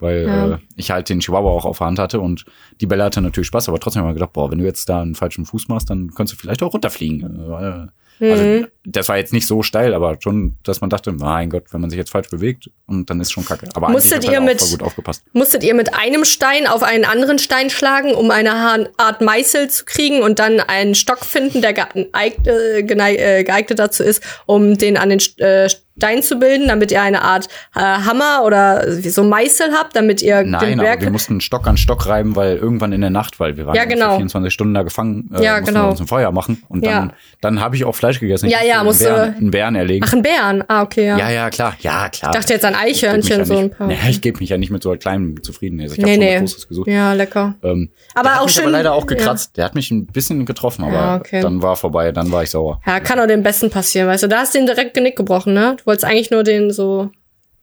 Weil 0.00 0.26
Ja. 0.26 0.54
äh, 0.54 0.58
ich 0.76 0.90
halt 0.92 1.08
den 1.08 1.18
Chihuahua 1.20 1.50
auch 1.50 1.64
auf 1.64 1.78
der 1.78 1.88
Hand 1.88 1.98
hatte 1.98 2.20
und 2.20 2.44
die 2.80 2.86
Bella 2.86 3.06
hatte 3.06 3.20
natürlich 3.20 3.48
Spaß, 3.48 3.68
aber 3.68 3.80
trotzdem 3.80 4.02
haben 4.02 4.08
wir 4.10 4.14
gedacht, 4.14 4.32
boah, 4.32 4.48
wenn 4.48 4.58
du 4.58 4.64
jetzt 4.64 4.88
da 4.88 5.02
einen 5.02 5.16
falschen 5.16 5.44
Fuß 5.44 5.66
machst, 5.66 5.90
dann 5.90 6.12
könntest 6.14 6.38
du 6.38 6.40
vielleicht 6.40 6.62
auch 6.62 6.72
runterfliegen. 6.72 7.50
Äh, 7.50 7.86
Also 8.20 8.42
Mhm. 8.42 8.66
das 8.84 9.08
war 9.08 9.16
jetzt 9.16 9.32
nicht 9.32 9.46
so 9.46 9.62
steil, 9.62 9.94
aber 9.94 10.16
schon, 10.20 10.56
dass 10.64 10.80
man 10.80 10.90
dachte, 10.90 11.12
mein 11.12 11.50
Gott, 11.50 11.64
wenn 11.72 11.80
man 11.80 11.90
sich 11.90 11.98
jetzt 11.98 12.10
falsch 12.10 12.28
bewegt 12.30 12.68
und 12.86 13.08
dann 13.10 13.20
ist 13.20 13.30
schon 13.32 13.44
kacke. 13.44 13.68
Aber 13.74 13.88
Musstet 13.90 14.24
ihr 14.24 14.40
auch 14.40 14.44
mit- 14.44 14.58
gut 14.58 14.82
aufgepasst. 14.82 15.22
musstet 15.32 15.62
ihr 15.62 15.74
mit 15.74 15.94
einem 15.94 16.24
Stein 16.24 16.66
auf 16.66 16.82
einen 16.82 17.04
anderen 17.04 17.38
Stein 17.38 17.70
schlagen, 17.70 18.12
um 18.14 18.30
eine 18.30 18.52
Art 18.96 19.20
Meißel 19.20 19.68
zu 19.70 19.84
kriegen 19.84 20.22
und 20.22 20.38
dann 20.38 20.60
einen 20.60 20.94
Stock 20.94 21.24
finden, 21.24 21.60
der 21.62 21.72
geeignet, 21.72 22.46
äh, 22.46 22.80
äh, 22.80 23.44
geeignet 23.44 23.78
dazu 23.78 24.02
ist, 24.02 24.22
um 24.46 24.76
den 24.78 24.96
an 24.96 25.10
den 25.10 25.20
äh, 25.38 25.68
Stein 25.98 26.22
zu 26.22 26.36
bilden, 26.38 26.68
damit 26.68 26.92
ihr 26.92 27.02
eine 27.02 27.22
Art 27.22 27.48
äh, 27.74 27.80
Hammer 27.80 28.42
oder 28.44 28.90
so 29.02 29.24
Meißel 29.24 29.72
habt, 29.72 29.96
damit 29.96 30.22
ihr 30.22 30.38
den 30.42 30.50
Nein, 30.52 30.74
aber 30.74 30.82
Berg 30.82 31.00
wir 31.02 31.10
mussten 31.10 31.40
Stock 31.40 31.66
an 31.66 31.76
Stock 31.76 32.06
reiben, 32.06 32.36
weil 32.36 32.56
irgendwann 32.56 32.92
in 32.92 33.00
der 33.00 33.10
Nacht, 33.10 33.40
weil 33.40 33.56
wir 33.56 33.66
waren 33.66 33.74
Ja, 33.74 33.84
genau. 33.84 34.16
24 34.16 34.52
Stunden 34.52 34.74
da 34.74 34.82
gefangen, 34.84 35.28
äh, 35.36 35.42
Ja, 35.44 35.52
mussten 35.58 35.66
genau. 35.74 35.86
wir 35.86 35.90
uns 35.90 36.00
ein 36.00 36.06
Feuer 36.06 36.30
machen 36.30 36.62
und 36.68 36.84
dann, 36.86 37.08
Ja. 37.08 37.14
dann 37.40 37.60
habe 37.60 37.74
ich 37.76 37.84
auch 37.84 37.94
Fleisch 37.94 38.20
gegessen. 38.20 38.46
Ich 38.46 38.52
Ja, 38.52 38.58
musste 38.58 38.68
ja, 38.68 38.76
einen 38.78 38.84
musste- 38.86 39.04
Bären, 39.08 39.34
einen 39.36 39.50
Bären 39.50 39.74
erlegen. 39.74 40.04
Ach, 40.08 40.12
ein 40.12 40.22
Bären. 40.22 40.64
Ah, 40.68 40.82
okay, 40.82 41.06
ja. 41.08 41.18
ja, 41.18 41.30
ja, 41.30 41.50
klar, 41.50 41.74
ja, 41.80 42.08
klar. 42.08 42.30
Ich 42.32 42.38
dachte 42.38 42.52
jetzt 42.52 42.64
an 42.64 42.74
Eichhörnchen, 42.76 43.44
so 43.44 43.58
ein 43.58 43.70
paar. 43.70 43.88
Nee, 43.88 43.98
ich 44.08 44.20
gebe 44.20 44.38
mich 44.38 44.50
ja 44.50 44.58
nicht 44.58 44.70
mit 44.70 44.82
so 44.82 44.92
kleinem 44.96 45.42
zufrieden. 45.42 45.80
Also 45.80 45.94
ich 45.96 46.00
habe 46.02 46.12
Nee, 46.12 46.16
nee. 46.18 46.34
was 46.42 46.52
Großes 46.52 46.68
gesucht. 46.68 46.88
Ja, 46.88 47.12
lecker. 47.12 47.54
Ähm, 47.64 47.90
Aber 48.14 48.22
der 48.22 48.32
hat 48.34 48.40
auch 48.40 48.44
mich 48.46 48.54
schön- 48.54 48.62
aber 48.64 48.70
leider 48.72 48.92
auch 48.94 49.06
gekratzt. 49.06 49.56
Der 49.56 49.64
hat 49.64 49.74
mich 49.74 49.90
ein 49.90 50.06
bisschen 50.06 50.46
getroffen, 50.46 50.84
aber 50.84 50.92
Ja, 50.92 51.16
okay. 51.16 51.40
dann 51.40 51.60
war 51.62 51.74
vorbei, 51.76 52.12
dann 52.12 52.30
war 52.30 52.42
ich 52.44 52.50
sauer. 52.50 52.80
Ja, 52.86 53.00
kann 53.00 53.18
auch 53.18 53.26
dem 53.26 53.42
Besten 53.42 53.70
passieren, 53.70 54.06
weißt 54.08 54.22
du. 54.22 54.28
Da 54.28 54.38
hast 54.38 54.54
du 54.54 54.58
den 54.58 54.66
direkt 54.66 54.94
Genick 54.94 55.16
gebrochen, 55.16 55.54
ne? 55.54 55.76
Du 55.78 55.84
wolltest 55.88 56.04
eigentlich 56.04 56.30
nur 56.30 56.44
den 56.44 56.70
so. 56.70 57.10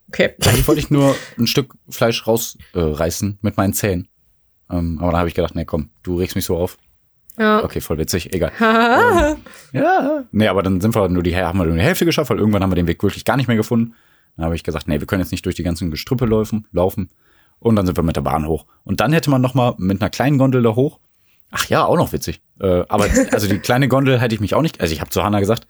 Okay. 0.09 0.33
Eigentlich 0.43 0.67
wollte 0.67 0.81
ich 0.81 0.89
nur 0.89 1.15
ein 1.39 1.47
Stück 1.47 1.73
Fleisch 1.89 2.27
rausreißen 2.27 3.31
äh, 3.31 3.37
mit 3.41 3.55
meinen 3.55 3.73
Zähnen. 3.73 4.09
Ähm, 4.69 4.97
aber 4.99 5.11
dann 5.11 5.19
habe 5.19 5.29
ich 5.29 5.35
gedacht, 5.35 5.55
nee, 5.55 5.65
komm, 5.65 5.89
du 6.03 6.17
regst 6.17 6.35
mich 6.35 6.45
so 6.45 6.57
auf. 6.57 6.77
Ja. 7.37 7.63
Okay, 7.63 7.81
voll 7.81 7.97
witzig, 7.97 8.33
egal. 8.33 8.51
ähm, 8.61 9.37
ja. 9.73 10.23
Nee, 10.31 10.47
aber 10.47 10.63
dann 10.63 10.81
sind 10.81 10.95
wir 10.95 11.07
nur 11.09 11.23
die, 11.23 11.35
haben 11.35 11.59
wir 11.59 11.65
nur 11.65 11.75
die 11.75 11.81
Hälfte 11.81 12.05
geschafft, 12.05 12.29
weil 12.29 12.39
irgendwann 12.39 12.63
haben 12.63 12.71
wir 12.71 12.75
den 12.75 12.87
Weg 12.87 13.03
wirklich 13.03 13.25
gar 13.25 13.37
nicht 13.37 13.47
mehr 13.47 13.57
gefunden. 13.57 13.93
Dann 14.37 14.45
habe 14.45 14.55
ich 14.55 14.63
gesagt, 14.63 14.87
nee, 14.87 14.99
wir 14.99 15.07
können 15.07 15.21
jetzt 15.21 15.31
nicht 15.31 15.45
durch 15.45 15.55
die 15.55 15.63
ganzen 15.63 15.91
Gestrüppe 15.91 16.25
laufen, 16.25 16.67
laufen. 16.71 17.09
Und 17.59 17.75
dann 17.75 17.85
sind 17.85 17.97
wir 17.97 18.03
mit 18.03 18.15
der 18.15 18.21
Bahn 18.21 18.47
hoch. 18.47 18.65
Und 18.83 18.99
dann 18.99 19.13
hätte 19.13 19.29
man 19.29 19.41
noch 19.41 19.53
mal 19.53 19.75
mit 19.77 20.01
einer 20.01 20.09
kleinen 20.09 20.37
Gondel 20.37 20.61
da 20.61 20.75
hoch. 20.75 20.99
Ach 21.51 21.65
ja, 21.67 21.85
auch 21.85 21.95
noch 21.95 22.11
witzig. 22.11 22.41
Äh, 22.59 22.83
aber 22.89 23.07
also 23.31 23.47
die 23.47 23.59
kleine 23.59 23.87
Gondel 23.87 24.19
hätte 24.19 24.35
ich 24.35 24.41
mich 24.41 24.55
auch 24.55 24.61
nicht. 24.61 24.81
Also 24.81 24.93
ich 24.93 25.01
habe 25.01 25.09
zu 25.09 25.23
Hanna 25.23 25.39
gesagt, 25.39 25.67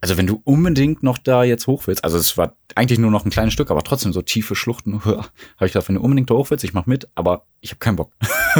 also 0.00 0.16
wenn 0.16 0.26
du 0.26 0.40
unbedingt 0.44 1.02
noch 1.02 1.18
da 1.18 1.44
jetzt 1.44 1.66
hoch 1.66 1.86
willst, 1.86 2.04
also 2.04 2.18
es 2.18 2.36
war 2.36 2.56
eigentlich 2.74 2.98
nur 2.98 3.10
noch 3.10 3.24
ein 3.24 3.30
kleines 3.30 3.54
Stück, 3.54 3.70
aber 3.70 3.82
trotzdem 3.82 4.12
so 4.12 4.22
tiefe 4.22 4.54
Schluchten, 4.54 5.04
habe 5.04 5.26
ich 5.60 5.72
gesagt, 5.72 5.88
wenn 5.88 5.96
du 5.96 6.02
unbedingt 6.02 6.30
da 6.30 6.34
hoch 6.34 6.50
willst, 6.50 6.64
ich 6.64 6.74
mach 6.74 6.86
mit, 6.86 7.08
aber 7.14 7.46
ich 7.60 7.70
habe 7.70 7.78
keinen 7.78 7.96
Bock. 7.96 8.12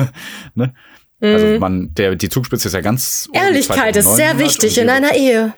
ne? 0.54 0.74
Also 1.20 1.58
man, 1.58 1.94
der 1.94 2.14
die 2.14 2.28
Zugspitze 2.28 2.68
ist 2.68 2.74
ja 2.74 2.82
ganz 2.82 3.28
Ehrlichkeit 3.32 3.96
ist 3.96 4.16
sehr 4.16 4.36
2900 4.36 4.38
wichtig 4.38 4.78
in 4.78 4.90
einer 4.90 5.14
Ehe. 5.14 5.54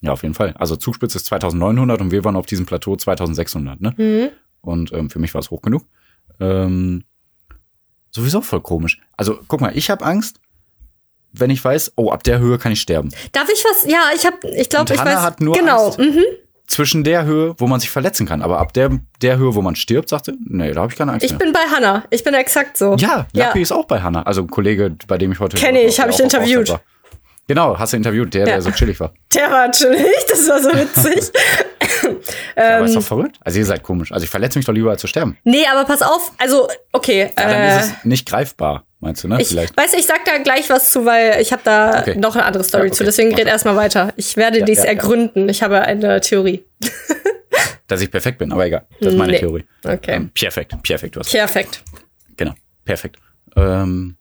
ja, 0.00 0.12
auf 0.12 0.22
jeden 0.22 0.34
Fall. 0.34 0.54
Also 0.56 0.76
Zugspitze 0.76 1.18
ist 1.18 1.26
2900 1.26 2.00
und 2.00 2.12
wir 2.12 2.24
waren 2.24 2.36
auf 2.36 2.46
diesem 2.46 2.66
Plateau 2.66 2.94
2600, 2.94 3.80
ne? 3.80 3.94
Mhm. 3.96 4.28
Und 4.60 4.92
ähm, 4.92 5.10
für 5.10 5.18
mich 5.18 5.34
war 5.34 5.40
es 5.40 5.50
hoch 5.50 5.60
genug. 5.60 5.86
Ähm, 6.38 7.02
sowieso 8.12 8.42
voll 8.42 8.60
komisch. 8.60 9.00
Also 9.16 9.40
guck 9.48 9.60
mal, 9.60 9.76
ich 9.76 9.90
habe 9.90 10.04
Angst, 10.04 10.40
wenn 11.32 11.50
ich 11.50 11.64
weiß, 11.64 11.92
oh, 11.96 12.10
ab 12.10 12.22
der 12.24 12.38
Höhe 12.38 12.58
kann 12.58 12.72
ich 12.72 12.80
sterben. 12.80 13.10
Darf 13.32 13.48
ich 13.52 13.64
was? 13.64 13.84
Ja, 13.90 14.10
ich 14.14 14.26
habe, 14.26 14.36
ich 14.56 14.68
glaube, 14.68 14.92
ich 14.92 15.00
Hannah 15.00 15.16
weiß. 15.16 15.22
hat 15.22 15.40
nur 15.40 15.56
genau. 15.56 15.86
Angst. 15.86 15.98
Mhm. 15.98 16.22
Zwischen 16.66 17.04
der 17.04 17.24
Höhe, 17.26 17.54
wo 17.58 17.66
man 17.66 17.80
sich 17.80 17.90
verletzen 17.90 18.24
kann, 18.26 18.40
aber 18.40 18.58
ab 18.58 18.72
der, 18.72 18.90
der 19.20 19.36
Höhe, 19.36 19.54
wo 19.54 19.60
man 19.60 19.76
stirbt, 19.76 20.08
sagte, 20.08 20.34
nee, 20.46 20.72
da 20.72 20.82
habe 20.82 20.92
ich 20.92 20.96
keine 20.98 21.12
Angst 21.12 21.24
Ich 21.24 21.32
mehr. 21.32 21.38
bin 21.40 21.52
bei 21.52 21.60
Hannah. 21.70 22.04
Ich 22.08 22.24
bin 22.24 22.32
exakt 22.34 22.78
so. 22.78 22.94
ja, 22.96 23.26
Lappi 23.34 23.60
ist 23.60 23.72
auch 23.72 23.84
bei 23.86 24.00
Hanna. 24.00 24.22
Also 24.22 24.40
ein 24.42 24.48
Kollege, 24.48 24.96
bei 25.06 25.18
dem 25.18 25.32
ich 25.32 25.40
heute 25.40 25.56
Kenn 25.58 25.76
ich, 25.76 25.96
der 25.96 26.04
hab 26.04 26.10
ich 26.10 26.20
interviewt. 26.20 26.78
Genau, 27.52 27.78
hast 27.78 27.92
du 27.92 27.98
interviewt, 27.98 28.32
der, 28.32 28.40
Ja. 28.46 28.46
der 28.54 28.62
so 28.62 28.70
chillig 28.70 28.98
war. 28.98 29.12
Der 29.34 29.50
war 29.50 29.70
chillig, 29.70 30.06
das 30.26 30.48
war 30.48 30.58
so 30.62 30.70
witzig. 30.72 31.30
aber 32.56 32.78
Ähm. 32.78 32.84
ist 32.86 32.96
doch 32.96 33.02
verrückt. 33.02 33.36
Also 33.42 33.58
ihr 33.58 33.66
seid 33.66 33.82
komisch. 33.82 34.10
Also 34.10 34.24
ich 34.24 34.30
verletze 34.30 34.58
mich 34.58 34.64
doch 34.64 34.72
lieber, 34.72 34.90
als 34.90 35.02
zu 35.02 35.06
sterben. 35.06 35.36
nee, 35.44 35.66
aber 35.70 35.84
pass 35.84 36.00
auf, 36.00 36.32
also, 36.38 36.66
okay. 36.92 37.30
Ja, 37.36 37.44
dann 37.50 37.60
äh, 37.60 37.78
ist 37.80 37.84
es 37.98 38.04
nicht 38.06 38.26
greifbar, 38.26 38.86
meinst 39.00 39.22
du, 39.22 39.28
ne? 39.28 39.36
ich 39.42 39.48
Vielleicht. 39.48 39.76
weiß, 39.76 39.92
ich 39.98 40.06
sag 40.06 40.24
da 40.24 40.38
gleich 40.38 40.70
was 40.70 40.92
zu, 40.92 41.04
weil 41.04 41.42
ich 41.42 41.52
habe 41.52 41.60
da 41.62 42.00
Okay. 42.00 42.14
noch 42.16 42.34
eine 42.36 42.46
andere 42.46 42.64
Story 42.64 42.84
Ja, 42.84 42.88
okay. 42.88 42.96
zu. 42.96 43.04
Deswegen 43.04 43.34
red 43.34 43.46
erstmal 43.46 43.76
weiter. 43.76 44.14
Ich 44.16 44.34
werde 44.38 44.60
Ja, 44.60 44.64
dies 44.64 44.78
ja, 44.78 44.84
ja. 44.84 44.90
ergründen. 44.92 45.46
Ich 45.50 45.62
habe 45.62 45.82
eine 45.82 46.22
Theorie. 46.22 46.64
Dass 47.86 48.00
ich 48.00 48.10
perfekt 48.10 48.38
bin, 48.38 48.50
aber 48.50 48.64
egal. 48.64 48.86
Das 49.00 49.12
ist 49.12 49.18
meine 49.18 49.32
Nee. 49.32 49.40
Theorie. 49.40 49.66
Okay. 49.84 50.12
Ähm, 50.14 50.30
perfekt, 50.32 50.74
perfekt, 50.82 51.16
du 51.16 51.20
hast. 51.20 51.30
Perfekt. 51.30 51.82
Genau, 52.38 52.54
perfekt. 52.86 53.16
Ähm, 53.56 54.16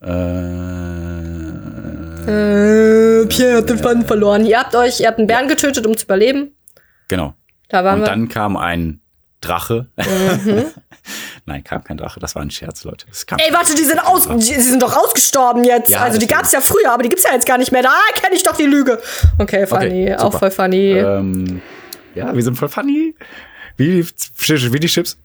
äh, 0.00 1.43
Äh, 2.26 3.26
Pierre 3.26 3.58
hat 3.58 3.68
den 3.68 3.78
Faden 3.78 4.06
verloren. 4.06 4.44
Ihr 4.46 4.58
habt 4.58 4.74
euch, 4.74 5.00
ihr 5.00 5.06
habt 5.08 5.18
einen 5.18 5.26
Bären 5.26 5.48
getötet, 5.48 5.86
um 5.86 5.96
zu 5.96 6.04
überleben. 6.04 6.52
genau. 7.08 7.34
Da 7.70 7.82
waren 7.82 7.94
Und 7.94 8.00
wir. 8.02 8.06
dann 8.08 8.28
kam 8.28 8.56
ein 8.56 9.00
Drache. 9.40 9.88
Mhm. 9.96 10.64
Nein, 11.46 11.64
kam 11.64 11.82
kein 11.82 11.96
Drache, 11.96 12.20
das 12.20 12.34
war 12.34 12.42
ein 12.42 12.50
Scherz, 12.50 12.84
Leute. 12.84 13.06
Es 13.10 13.26
kam 13.26 13.38
Ey, 13.38 13.52
warte, 13.52 13.74
die 13.74 13.82
sind 13.84 13.98
aus, 13.98 14.28
die, 14.28 14.40
sie 14.42 14.60
sind 14.60 14.82
doch 14.82 14.94
ausgestorben 14.96 15.64
jetzt. 15.64 15.90
Ja, 15.90 16.00
also 16.00 16.18
die 16.18 16.26
gab's 16.26 16.52
ja 16.52 16.60
früher, 16.60 16.92
aber 16.92 17.02
die 17.02 17.08
gibt's 17.08 17.24
ja 17.24 17.32
jetzt 17.32 17.46
gar 17.46 17.58
nicht 17.58 17.72
mehr. 17.72 17.82
Da 17.82 17.94
kenne 18.14 18.34
ich 18.36 18.42
doch 18.42 18.56
die 18.56 18.64
Lüge. 18.66 19.00
Okay, 19.38 19.66
funny, 19.66 20.12
Okay, 20.12 20.16
auch 20.16 20.38
voll 20.38 20.50
funny. 20.50 20.92
ähm, 20.92 21.62
ja, 22.14 22.34
wir 22.34 22.42
sind 22.42 22.56
voll 22.56 22.68
funny. 22.68 23.14
Wie, 23.76 24.02
die- 24.02 24.72
wie 24.72 24.78
die 24.80 24.86
Chips? 24.88 25.18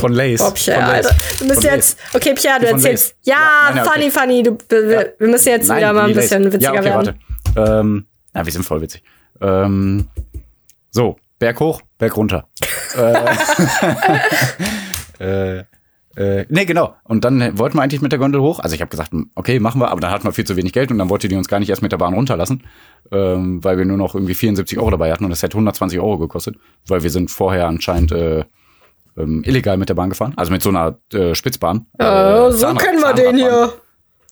Von 0.00 0.12
Lays. 0.12 0.38
Boah, 0.38 0.46
Von 0.46 0.54
Pierre, 0.54 0.80
Lays. 0.80 1.06
Alter. 1.06 1.16
Du 1.38 1.44
musst 1.46 1.62
Von 1.62 1.70
jetzt, 1.70 1.98
okay, 2.12 2.34
Pierre, 2.34 2.60
du 2.60 2.66
von 2.66 2.76
erzählst. 2.76 3.14
Ja, 3.22 3.34
Ja, 3.34 3.74
nein, 3.74 3.84
funny, 3.84 4.04
okay. 4.06 4.10
funny. 4.10 4.42
Du, 4.42 4.58
wir, 4.68 5.14
wir 5.18 5.28
müssen 5.28 5.48
jetzt 5.48 5.68
Nein, 5.68 5.78
wieder 5.78 5.92
mal 5.92 6.08
ein 6.08 6.14
bisschen 6.14 6.44
witziger 6.44 6.74
ja, 6.74 6.80
okay, 6.80 6.84
werden. 6.84 7.18
Warte. 7.54 7.80
Ähm, 7.80 8.06
na, 8.32 8.44
wir 8.44 8.52
sind 8.52 8.64
voll 8.64 8.80
witzig. 8.82 9.02
Ähm, 9.40 10.08
so, 10.90 11.16
Berg 11.38 11.60
hoch, 11.60 11.82
Berg 11.98 12.16
runter. 12.16 12.48
äh, 15.18 15.58
äh, 15.58 15.64
äh, 16.16 16.46
nee, 16.48 16.64
genau. 16.64 16.94
Und 17.04 17.24
dann 17.24 17.58
wollten 17.58 17.76
wir 17.76 17.82
eigentlich 17.82 18.00
mit 18.00 18.12
der 18.12 18.18
Gondel 18.18 18.40
hoch. 18.40 18.60
Also 18.60 18.74
ich 18.74 18.80
habe 18.80 18.90
gesagt, 18.90 19.12
okay, 19.34 19.58
machen 19.58 19.80
wir, 19.80 19.90
aber 19.90 20.00
dann 20.00 20.10
hatten 20.10 20.24
wir 20.24 20.32
viel 20.32 20.44
zu 20.44 20.56
wenig 20.56 20.72
Geld 20.72 20.90
und 20.90 20.98
dann 20.98 21.10
wollte 21.10 21.28
die 21.28 21.34
uns 21.34 21.48
gar 21.48 21.58
nicht 21.58 21.70
erst 21.70 21.82
mit 21.82 21.90
der 21.90 21.98
Bahn 21.98 22.14
runterlassen, 22.14 22.62
ähm, 23.10 23.64
weil 23.64 23.78
wir 23.78 23.84
nur 23.84 23.96
noch 23.96 24.14
irgendwie 24.14 24.34
74 24.34 24.78
Euro 24.78 24.90
dabei 24.90 25.12
hatten 25.12 25.24
und 25.24 25.30
das 25.30 25.42
hätte 25.42 25.54
120 25.54 25.98
Euro 25.98 26.18
gekostet, 26.18 26.56
weil 26.86 27.02
wir 27.02 27.10
sind 27.10 27.30
vorher 27.30 27.66
anscheinend 27.66 28.12
äh, 28.12 28.44
ähm, 29.16 29.42
illegal 29.44 29.76
mit 29.76 29.88
der 29.88 29.94
Bahn 29.94 30.08
gefahren, 30.10 30.32
also 30.36 30.50
mit 30.52 30.62
so 30.62 30.68
einer 30.70 30.98
äh, 31.12 31.34
Spitzbahn. 31.34 31.86
Äh, 31.98 32.04
Äh, 32.04 32.52
so 32.52 32.58
Zahnrad- 32.66 32.78
kennen 32.84 33.00
wir 33.00 33.12
den 33.14 33.36
hier. 33.36 33.72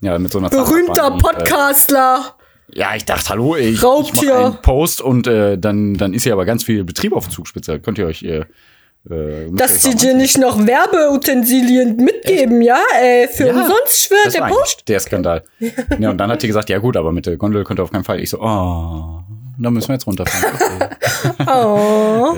Ja, 0.01 0.19
mit 0.19 0.33
so 0.33 0.39
einer 0.39 0.49
Berühmter 0.51 1.11
die, 1.11 1.17
äh, 1.17 1.21
Podcastler. 1.21 2.35
ja, 2.75 2.89
ich 2.97 3.05
dachte, 3.05 3.29
hallo, 3.31 3.57
ich, 3.57 3.75
ich 3.75 3.83
Raubtier. 3.85 4.35
mache 4.35 4.45
einen 4.47 4.63
Post 4.63 5.01
und 5.01 5.27
äh, 5.29 5.57
dann, 5.59 5.95
dann 5.95 6.13
ist 6.15 6.25
hier 6.25 6.33
aber 6.33 6.45
ganz 6.45 6.65
viel 6.65 6.83
Betrieb 6.85 7.13
auf 7.13 7.25
der 7.27 7.33
Zugspitze. 7.33 7.79
Könnt 7.79 7.99
ihr 7.99 8.07
euch, 8.07 8.23
äh, 8.25 8.45
äh, 9.09 9.51
Dass 9.53 9.83
sie 9.83 9.95
dir 9.95 10.15
nicht 10.15 10.39
noch 10.39 10.59
Werbeutensilien 10.67 11.97
mitgeben, 11.97 12.63
ja? 12.63 12.79
Ey, 13.01 13.29
für 13.29 13.47
Ja, 13.49 13.53
umsonst 13.55 14.03
schwört 14.07 14.35
der 14.35 14.43
Post. 14.47 14.89
der 14.89 14.99
Skandal. 15.01 15.45
ja, 15.99 16.11
und 16.11 16.19
dann 16.19 16.31
hat 16.31 16.43
die 16.43 16.47
gesagt, 16.49 16.69
ja 16.69 16.79
gut, 16.79 16.97
aber 16.97 17.13
mit 17.13 17.27
der 17.27 17.37
Gondel 17.37 17.63
könnt 17.65 17.79
ihr 17.81 17.85
auf 17.85 17.93
keinen 17.93 18.05
Fall. 18.05 18.21
Ich 18.21 18.31
so, 18.31 18.39
oh, 18.41 19.21
da 19.59 19.71
müssen 19.71 19.89
wir 19.89 19.95
jetzt 19.95 20.07
runterfahren. 20.07 20.59
Okay. 21.39 21.47
Oh. 21.47 22.37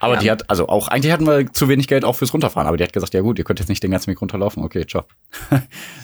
Aber 0.00 0.16
die 0.16 0.30
hat, 0.30 0.48
also 0.48 0.68
auch, 0.68 0.88
eigentlich 0.88 1.12
hatten 1.12 1.26
wir 1.26 1.52
zu 1.52 1.68
wenig 1.68 1.88
Geld 1.88 2.04
auch 2.04 2.14
fürs 2.14 2.32
Runterfahren, 2.32 2.68
aber 2.68 2.76
die 2.76 2.84
hat 2.84 2.92
gesagt, 2.92 3.14
ja 3.14 3.20
gut, 3.20 3.38
ihr 3.38 3.44
könnt 3.44 3.58
jetzt 3.58 3.68
nicht 3.68 3.82
den 3.82 3.90
ganzen 3.90 4.08
Weg 4.10 4.20
runterlaufen. 4.20 4.62
Okay, 4.62 4.86
ciao. 4.86 5.04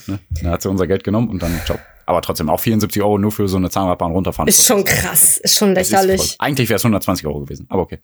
ne? 0.06 0.18
Dann 0.42 0.50
hat 0.50 0.62
sie 0.62 0.68
unser 0.68 0.86
Geld 0.86 1.04
genommen 1.04 1.28
und 1.28 1.42
dann 1.42 1.60
ciao. 1.64 1.78
Aber 2.06 2.20
trotzdem 2.20 2.50
auch 2.50 2.60
74 2.60 3.00
Euro 3.02 3.18
nur 3.18 3.32
für 3.32 3.48
so 3.48 3.56
eine 3.56 3.70
Zahnradbahn 3.70 4.12
runterfahren. 4.12 4.48
Ist 4.48 4.66
schon 4.66 4.84
krass, 4.84 5.38
ist 5.38 5.56
schon 5.56 5.74
Das 5.74 5.86
ist 5.86 5.92
lächerlich. 5.92 6.36
Eigentlich 6.38 6.68
wäre 6.68 6.76
es 6.76 6.84
120 6.84 7.26
Euro 7.26 7.40
gewesen, 7.40 7.66
aber 7.68 7.82
okay. 7.82 8.00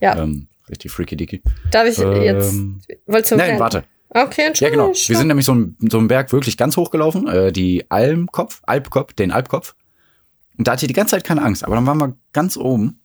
Ja. 0.00 0.22
Ähm, 0.22 0.48
richtig 0.68 0.92
freaky 0.92 1.16
dicky. 1.16 1.42
Darf 1.70 1.86
ich 1.88 1.98
jetzt. 1.98 2.52
Ähm, 2.52 2.82
Wolltest 3.06 3.32
du 3.32 3.36
Nein, 3.36 3.58
warte. 3.58 3.84
Okay, 4.10 4.42
Ja, 4.42 4.46
Entschuldigung. 4.48 4.92
genau. 4.92 5.08
Wir 5.08 5.16
sind 5.16 5.26
nämlich 5.28 5.46
so, 5.46 5.54
ein, 5.54 5.76
so 5.90 5.98
einen 5.98 6.08
Berg 6.08 6.32
wirklich 6.32 6.58
ganz 6.58 6.76
hochgelaufen, 6.76 7.26
äh, 7.28 7.50
die 7.52 7.90
Almkopf, 7.90 8.60
Alpkopf, 8.64 9.14
den 9.14 9.32
Alpkopf. 9.32 9.74
Und 10.58 10.68
da 10.68 10.72
hatte 10.72 10.84
ich 10.84 10.88
die 10.88 10.94
ganze 10.94 11.16
Zeit 11.16 11.24
keine 11.24 11.42
Angst. 11.42 11.64
Aber 11.64 11.74
dann 11.74 11.86
waren 11.86 11.98
wir 11.98 12.16
ganz 12.32 12.58
oben. 12.58 13.00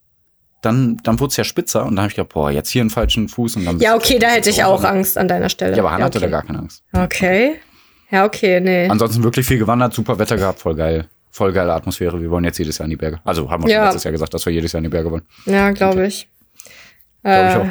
Dann, 0.60 0.96
dann 1.04 1.20
wurde 1.20 1.30
es 1.30 1.36
ja 1.36 1.44
spitzer 1.44 1.82
und 1.84 1.94
dann 1.96 2.00
habe 2.04 2.08
ich 2.10 2.16
gedacht, 2.16 2.32
boah, 2.34 2.50
jetzt 2.50 2.70
hier 2.70 2.80
einen 2.80 2.90
falschen 2.90 3.28
Fuß 3.28 3.56
und 3.56 3.64
dann. 3.64 3.78
Ja, 3.78 3.94
okay, 3.94 4.18
da 4.18 4.28
hätte 4.28 4.50
ich 4.50 4.64
auch. 4.64 4.82
Angst 4.82 5.16
an 5.16 5.28
deiner 5.28 5.48
Stelle. 5.48 5.76
Ja, 5.76 5.82
aber 5.82 5.92
Hannah 5.92 6.06
hatte 6.06 6.18
okay. 6.18 6.26
da 6.26 6.30
gar 6.30 6.42
keine 6.42 6.58
Angst. 6.60 6.82
Okay. 6.92 7.56
Ja, 8.10 8.24
okay, 8.24 8.60
nee. 8.60 8.88
Ansonsten 8.88 9.22
wirklich 9.22 9.46
viel 9.46 9.58
gewandert, 9.58 9.92
super 9.94 10.18
Wetter 10.18 10.36
gehabt, 10.36 10.58
voll 10.60 10.74
geil. 10.74 11.06
Voll 11.30 11.52
geile 11.52 11.72
Atmosphäre. 11.74 12.20
Wir 12.20 12.30
wollen 12.30 12.44
jetzt 12.44 12.58
jedes 12.58 12.78
Jahr 12.78 12.86
in 12.86 12.90
die 12.90 12.96
Berge. 12.96 13.20
Also 13.24 13.48
haben 13.50 13.62
wir 13.64 13.70
Ja. 13.70 13.76
schon 13.80 13.84
letztes 13.86 14.04
Jahr 14.04 14.12
gesagt, 14.12 14.34
dass 14.34 14.44
wir 14.46 14.52
jedes 14.52 14.72
Jahr 14.72 14.78
in 14.78 14.84
die 14.84 14.88
Berge 14.90 15.10
wollen. 15.10 15.22
Ja, 15.44 15.70
glaube 15.70 16.06
ich. 16.06 16.28
Glaube 17.22 17.48
ich 17.48 17.54
Äh, 17.54 17.58
auch. 17.58 17.66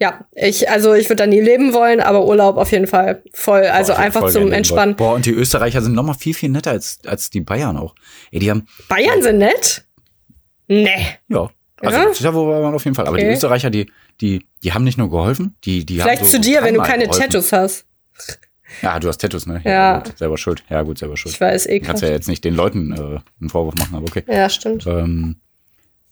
Ja, 0.00 0.24
ich, 0.32 0.70
also 0.70 0.94
ich 0.94 1.10
würde 1.10 1.16
da 1.24 1.26
nie 1.26 1.40
leben 1.42 1.74
wollen, 1.74 2.00
aber 2.00 2.24
Urlaub 2.24 2.56
auf 2.56 2.72
jeden 2.72 2.86
Fall 2.86 3.22
voll, 3.34 3.64
also 3.66 3.92
Boah, 3.92 3.98
einfach 3.98 4.20
voll 4.20 4.32
zum 4.32 4.50
Entspannen. 4.50 4.96
Boah, 4.96 5.12
und 5.12 5.26
die 5.26 5.32
Österreicher 5.32 5.82
sind 5.82 5.94
noch 5.94 6.02
mal 6.04 6.14
viel, 6.14 6.32
viel 6.32 6.48
netter 6.48 6.70
als, 6.70 7.00
als 7.06 7.28
die 7.28 7.42
Bayern 7.42 7.76
auch. 7.76 7.94
Ey, 8.32 8.38
die 8.40 8.50
haben, 8.50 8.66
Bayern 8.88 9.22
sind 9.22 9.36
nett? 9.38 9.84
Nee. 10.70 11.06
Ja. 11.28 11.50
Also 11.80 11.98
Ja? 11.98 12.12
ja? 12.12 12.34
wo 12.34 12.46
war 12.48 12.60
man 12.62 12.74
auf 12.74 12.84
jeden 12.84 12.94
Fall. 12.94 13.06
Aber 13.06 13.16
die 13.16 13.24
Okay. 13.24 13.34
Österreicher, 13.34 13.70
die, 13.70 13.90
die, 14.20 14.46
die 14.62 14.72
haben 14.72 14.84
nicht 14.84 14.98
nur 14.98 15.10
geholfen, 15.10 15.56
die, 15.64 15.84
die 15.84 15.94
Vielleicht 15.98 16.20
haben 16.22 16.28
so 16.28 16.36
zu 16.38 16.40
dir, 16.40 16.62
wenn 16.62 16.74
du 16.74 16.80
keine 16.82 17.04
geholfen. 17.04 17.22
Tattoos 17.22 17.52
hast. 17.52 17.86
Ja, 18.82 19.00
du 19.00 19.08
hast 19.08 19.18
Tattoos, 19.18 19.46
ne? 19.46 19.60
Ja. 19.64 19.98
gut, 19.98 20.16
selber 20.16 20.38
schuld. 20.38 20.62
Ja, 20.70 20.82
gut, 20.82 20.98
selber 20.98 21.16
schuld. 21.16 21.34
Ich 21.34 21.40
weiß, 21.40 21.66
eh 21.66 21.80
Du 21.80 21.86
kannst 21.86 22.02
ja 22.04 22.10
jetzt 22.10 22.28
nicht 22.28 22.44
den 22.44 22.54
Leuten 22.54 22.92
äh, 22.92 23.18
einen 23.40 23.48
Vorwurf 23.50 23.74
machen, 23.74 23.96
aber 23.96 24.04
okay. 24.04 24.22
Ja, 24.28 24.48
stimmt. 24.48 24.86
Ähm, 24.86 25.36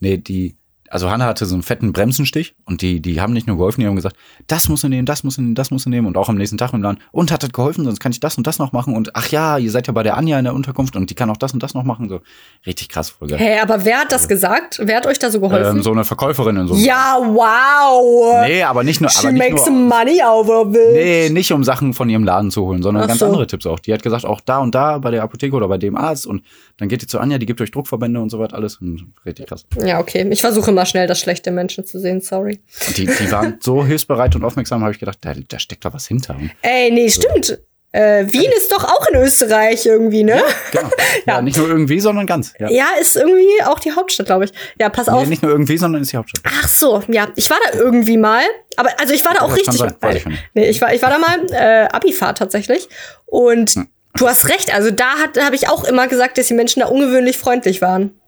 nee, 0.01 0.17
die, 0.17 0.57
also 0.89 1.09
Hanna 1.09 1.25
hatte 1.25 1.45
so 1.45 1.55
einen 1.55 1.63
fetten 1.63 1.93
Bremsenstich 1.93 2.55
und 2.65 2.81
die, 2.81 3.01
die 3.01 3.21
haben 3.21 3.33
nicht 3.33 3.47
nur 3.47 3.57
geholfen, 3.57 3.81
die 3.81 3.87
haben 3.87 3.95
gesagt, 3.95 4.15
das 4.47 4.69
musst 4.69 4.83
du 4.83 4.89
nehmen, 4.89 5.05
das 5.05 5.23
musst 5.23 5.37
du 5.37 5.41
nehmen, 5.41 5.55
das 5.55 5.71
musst 5.71 5.85
du 5.85 5.89
nehmen 5.89 6.07
und 6.07 6.17
auch 6.17 6.29
am 6.29 6.35
nächsten 6.35 6.57
Tag 6.57 6.73
im 6.73 6.81
Laden. 6.81 6.99
Und 7.11 7.31
hat 7.31 7.43
das 7.43 7.51
geholfen, 7.51 7.85
sonst 7.85 7.99
kann 7.99 8.11
ich 8.11 8.19
das 8.19 8.37
und 8.37 8.47
das 8.47 8.59
noch 8.59 8.71
machen 8.71 8.95
und 8.95 9.15
ach 9.15 9.27
ja, 9.29 9.57
ihr 9.57 9.71
seid 9.71 9.87
ja 9.87 9.93
bei 9.93 10.03
der 10.03 10.17
Anja 10.17 10.37
in 10.37 10.45
der 10.45 10.53
Unterkunft 10.53 10.95
und 10.95 11.09
die 11.09 11.15
kann 11.15 11.29
auch 11.29 11.37
das 11.37 11.53
und 11.53 11.61
das 11.61 11.73
noch 11.73 11.83
machen. 11.83 12.09
So 12.09 12.21
richtig 12.65 12.89
krass, 12.89 13.09
voll 13.09 13.27
geil. 13.27 13.39
Hä, 13.39 13.59
aber 13.59 13.85
wer 13.85 13.99
hat 13.99 14.11
das 14.11 14.27
gesagt? 14.27 14.79
Wer 14.83 14.97
hat 14.97 15.05
euch 15.07 15.19
da 15.19 15.29
so 15.29 15.39
geholfen? 15.39 15.77
Ähm, 15.77 15.83
so 15.83 15.91
eine 15.91 16.03
Verkäuferin 16.03 16.57
in 16.57 16.67
so 16.67 16.75
ja, 16.75 17.17
wow. 17.19 18.45
Nee, 18.47 18.63
aber 18.63 18.83
nicht 18.83 19.01
nur, 19.01 19.09
She 19.09 19.19
aber 19.27 19.31
nicht 19.31 19.51
makes 19.51 19.69
nur, 19.69 19.79
money 19.79 20.21
over 20.23 20.61
it. 20.73 20.93
Nee, 20.93 21.29
nicht 21.29 21.51
um 21.51 21.63
Sachen 21.63 21.93
von 21.93 22.09
ihrem 22.09 22.23
Laden 22.23 22.51
zu 22.51 22.65
holen, 22.65 22.81
sondern 22.81 23.03
Ach 23.03 23.07
ganz 23.07 23.19
so. 23.19 23.25
andere 23.25 23.47
Tipps 23.47 23.65
auch. 23.65 23.79
Die 23.79 23.93
hat 23.93 24.03
gesagt, 24.03 24.25
auch 24.25 24.41
da 24.41 24.59
und 24.59 24.73
da 24.75 24.97
bei 24.97 25.11
der 25.11 25.23
Apotheke 25.23 25.55
oder 25.55 25.67
bei 25.67 25.77
dem 25.77 25.95
Arzt 25.95 26.25
und 26.25 26.43
dann 26.77 26.87
geht 26.89 27.01
ihr 27.01 27.07
zu 27.07 27.19
Anja, 27.19 27.37
die 27.37 27.45
gibt 27.45 27.61
euch 27.61 27.71
Druckverbände 27.71 28.19
und 28.19 28.29
so 28.29 28.39
weiter 28.39 28.55
alles. 28.55 28.77
Und 28.77 29.13
richtig 29.25 29.47
krass. 29.47 29.65
Ja, 29.85 29.99
okay. 29.99 30.27
Ich 30.29 30.41
versuche 30.41 30.71
immer 30.79 30.85
schnell 30.85 31.07
das 31.07 31.19
schlechte 31.19 31.51
Menschen 31.51 31.85
zu 31.85 31.99
sehen, 31.99 32.21
sorry. 32.21 32.61
Die, 32.95 33.05
die 33.05 33.31
waren 33.31 33.57
so 33.61 33.85
hilfsbereit 33.85 34.33
und 34.35 34.45
aufmerksam, 34.45 34.81
habe 34.81 34.93
ich 34.93 34.99
gedacht, 34.99 35.17
da, 35.21 35.33
da 35.33 35.59
steckt 35.59 35.83
da 35.83 35.93
was 35.93 36.07
hinter. 36.07 36.37
Ey, 36.61 36.89
nee, 36.89 37.09
stimmt. 37.09 37.59
Äh, 37.91 38.31
Wien 38.31 38.49
ist 38.55 38.71
doch 38.71 38.83
auch 38.85 39.07
in 39.07 39.15
Österreich 39.19 39.85
irgendwie, 39.85 40.23
ne? 40.23 40.41
Genau. 40.71 40.89
ja. 41.25 41.33
Ja. 41.33 41.41
nicht 41.41 41.57
nur 41.57 41.67
irgendwie, 41.67 41.99
sondern 41.99 42.27
ganz. 42.27 42.53
Ja. 42.59 42.69
Ja, 42.69 42.85
ist 43.01 43.17
irgendwie 43.17 43.61
auch 43.65 43.79
die 43.79 43.91
Hauptstadt, 43.91 44.27
glaube 44.27 44.45
ich. 44.45 44.51
Ja, 44.79 44.87
pass 44.89 45.09
auf. 45.09 45.23
Nee, 45.23 45.29
nicht 45.29 45.41
nur 45.41 45.51
irgendwie, 45.51 45.75
sondern 45.77 46.01
ist 46.03 46.13
die 46.13 46.17
Hauptstadt. 46.17 46.43
Ach 46.45 46.67
so, 46.67 47.03
ja, 47.09 47.27
ich 47.35 47.49
war 47.49 47.57
da 47.71 47.77
irgendwie 47.77 48.17
mal, 48.17 48.43
aber 48.77 48.91
also 49.01 49.13
ich 49.13 49.25
war 49.25 49.33
da 49.33 49.41
auch 49.41 49.53
richtig. 49.53 49.73
sein, 49.79 49.95
weiß 49.99 50.15
ich 50.17 50.25
nee, 50.53 50.69
ich 50.69 50.79
war 50.79 50.93
ich 50.93 51.01
war 51.01 51.09
da 51.09 51.17
mal 51.17 51.39
äh, 51.51 51.87
Abifahrt 51.87 52.37
tatsächlich 52.37 52.87
und 53.25 53.71
Hm. 53.71 53.87
du 54.17 54.27
hast 54.27 54.47
recht, 54.47 54.73
also 54.73 54.91
da 54.91 55.09
habe 55.43 55.55
ich 55.55 55.67
auch 55.67 55.83
immer 55.83 56.07
gesagt, 56.07 56.37
dass 56.37 56.47
die 56.47 56.53
Menschen 56.53 56.81
da 56.81 56.85
ungewöhnlich 56.85 57.37
freundlich 57.37 57.81
waren. 57.81 58.18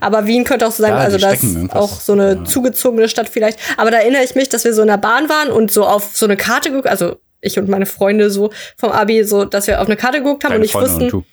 Aber 0.00 0.26
Wien 0.26 0.44
könnte 0.44 0.66
auch 0.66 0.72
so 0.72 0.82
sein, 0.82 0.92
Hm. 0.92 0.98
Ja, 0.98 1.04
also 1.04 1.18
das 1.18 1.42
ist 1.42 1.72
auch 1.74 2.00
so 2.00 2.12
eine 2.12 2.34
Ja. 2.34 2.44
zugezogene 2.44 3.08
Stadt 3.08 3.28
vielleicht. 3.28 3.58
Aber 3.76 3.90
da 3.90 3.98
erinnere 3.98 4.22
ich 4.24 4.34
mich, 4.34 4.48
dass 4.48 4.64
wir 4.64 4.72
so 4.74 4.82
in 4.82 4.88
der 4.88 4.98
Bahn 4.98 5.28
waren 5.28 5.50
und 5.50 5.70
so 5.70 5.84
auf 5.86 6.16
so 6.16 6.26
eine 6.26 6.36
Karte 6.36 6.70
geguckt, 6.70 6.88
also 6.88 7.16
ich 7.40 7.58
und 7.58 7.68
meine 7.68 7.86
Freunde 7.86 8.30
so 8.30 8.50
vom 8.76 8.92
Abi, 8.92 9.24
so, 9.24 9.44
dass 9.44 9.66
wir 9.66 9.80
auf 9.80 9.86
eine 9.88 9.96
Karte 9.96 10.18
geguckt 10.18 10.44
haben 10.44 10.50
Deine 10.50 10.56
und 10.60 10.62
nicht 10.62 10.72
Freunde 10.72 11.12
wussten, 11.12 11.26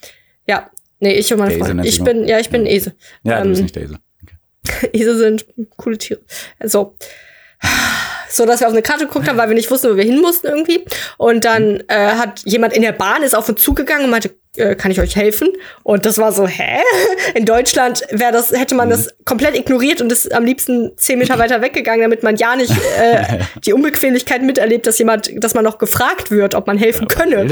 ja, 0.48 0.70
nee, 1.00 1.14
ich 1.14 1.32
und 1.32 1.40
meine 1.40 1.56
Der 1.56 1.66
Freunde. 1.66 1.88
Ich 1.88 2.04
bin, 2.04 2.28
ja, 2.28 2.40
ich 2.40 2.50
bin 2.50 2.62
ein 2.62 2.68
Esel. 2.68 2.96
Ja, 3.24 3.36
du 3.38 3.44
Ähm, 3.46 3.50
bist 3.50 3.62
nicht 3.64 3.76
der 3.76 3.84
Esel. 3.84 3.98
Okay. 4.24 4.90
Esel 4.94 5.18
sind 5.18 5.46
coole 5.78 5.98
Tiere. 5.98 6.20
So. 6.64 6.96
So, 8.32 8.46
dass 8.46 8.60
wir 8.60 8.68
auf 8.68 8.74
eine 8.74 8.82
Karte 8.84 9.06
geguckt 9.08 9.28
haben, 9.28 9.38
weil 9.38 9.50
wir 9.50 9.56
nicht 9.56 9.72
wussten, 9.72 9.90
wo 9.92 9.96
wir 9.98 10.04
hin 10.04 10.22
mussten 10.22 10.48
irgendwie. 10.48 10.86
Und 11.18 11.46
dann 11.46 11.84
äh, 11.88 11.96
hat 12.12 12.42
jemand 12.46 12.74
in 12.74 12.84
der 12.84 12.92
Bahn 12.92 13.24
ist 13.24 13.34
auf 13.36 13.50
uns 13.50 13.62
zugegangen 13.62 14.06
und 14.06 14.12
meinte, 14.12 14.36
äh, 14.58 14.76
kann 14.76 14.92
ich 14.92 15.00
euch 15.00 15.16
helfen? 15.16 15.50
Und 15.84 16.06
das 16.06 16.18
war 16.18 16.32
so, 16.32 16.48
hä? 16.48 16.80
In 17.36 17.46
Deutschland 17.46 18.04
wäre 18.12 18.32
das, 18.32 18.52
hätte 18.52 18.76
man 18.76 18.90
das 18.90 19.10
komplett 19.26 19.56
ignoriert 19.56 20.02
und 20.02 20.12
ist 20.12 20.34
am 20.34 20.46
liebsten 20.46 20.92
zehn 20.98 21.20
Meter 21.20 21.38
weiter 21.40 21.62
weggegangen, 21.62 22.02
damit 22.02 22.24
man 22.24 22.36
ja 22.36 22.56
nicht 22.56 22.72
äh, 23.00 23.40
die 23.66 23.74
Unbequemlichkeit 23.74 24.42
miterlebt, 24.42 24.88
dass 24.88 24.98
jemand, 25.00 25.30
dass 25.44 25.54
man 25.54 25.64
noch 25.64 25.78
gefragt 25.78 26.32
wird, 26.32 26.56
ob 26.56 26.68
man 26.68 26.78
helfen 26.78 27.08
könne. 27.08 27.46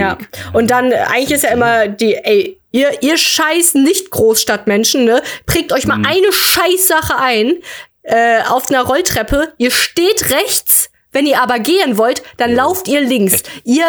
Ja. 0.00 0.18
Und 0.52 0.70
dann, 0.70 0.92
äh, 0.92 0.96
eigentlich 1.10 1.32
ist 1.32 1.44
ja 1.44 1.50
immer 1.50 1.88
die, 1.88 2.14
ey, 2.16 2.58
ihr, 2.70 2.90
ihr 3.02 3.16
scheiß 3.16 3.74
Nicht-Großstadtmenschen, 3.74 5.04
ne, 5.04 5.22
prägt 5.46 5.72
euch 5.72 5.86
mal 5.86 5.98
Mhm. 5.98 6.06
eine 6.06 6.32
Scheißsache 6.32 7.18
ein, 7.18 7.54
äh, 8.02 8.40
auf 8.48 8.70
einer 8.70 8.82
Rolltreppe. 8.82 9.52
Ihr 9.58 9.70
steht 9.70 10.30
rechts, 10.30 10.90
wenn 11.12 11.26
ihr 11.26 11.40
aber 11.40 11.58
gehen 11.58 11.98
wollt, 11.98 12.22
dann 12.38 12.54
lauft 12.54 12.88
ihr 12.88 13.00
links. 13.00 13.42
Ihr 13.64 13.84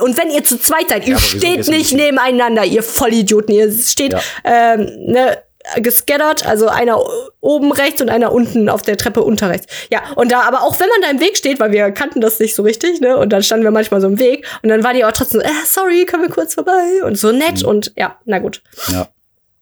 und 0.00 0.16
wenn 0.16 0.30
ihr 0.30 0.44
zu 0.44 0.58
zweit 0.58 0.88
seid, 0.88 1.06
ihr 1.06 1.16
aber 1.16 1.24
wieso 1.24 1.38
steht 1.38 1.66
du 1.66 1.70
nicht 1.70 1.92
nebeneinander, 1.94 2.64
ihr 2.64 2.82
Vollidioten. 2.82 3.54
Ihr 3.54 3.72
steht 3.72 4.12
Ja. 4.12 4.20
ähm, 4.44 4.88
ne, 5.06 5.38
gescattert, 5.78 6.46
also 6.46 6.68
einer 6.68 7.00
oben 7.40 7.72
rechts 7.72 8.00
und 8.00 8.08
einer 8.08 8.30
unten 8.32 8.68
auf 8.68 8.82
der 8.82 8.96
Treppe 8.96 9.22
unter 9.22 9.50
rechts. 9.50 9.66
Ja, 9.90 10.02
und 10.14 10.30
da, 10.30 10.42
aber 10.42 10.62
auch 10.62 10.78
wenn 10.78 10.88
man 10.88 11.00
da 11.02 11.10
im 11.10 11.18
Weg 11.20 11.36
steht, 11.36 11.58
weil 11.58 11.72
wir 11.72 11.90
kannten 11.90 12.20
das 12.20 12.38
nicht 12.38 12.54
so 12.54 12.62
richtig, 12.62 13.00
ne, 13.00 13.16
und 13.16 13.30
dann 13.30 13.42
standen 13.42 13.64
wir 13.64 13.72
manchmal 13.72 14.00
so 14.00 14.06
im 14.06 14.18
Weg 14.20 14.46
und 14.62 14.68
dann 14.68 14.84
war 14.84 14.94
die 14.94 15.04
auch 15.04 15.10
trotzdem 15.12 15.40
so, 15.40 15.46
äh, 15.46 15.50
sorry, 15.66 16.04
können 16.06 16.22
wir 16.22 16.30
kurz 16.30 16.54
vorbei 16.54 17.02
und 17.04 17.16
so 17.18 17.32
nett 17.32 17.64
und 17.64 17.92
ja, 17.96 18.16
na 18.26 18.38
gut. 18.38 18.62
Ja. 18.88 19.08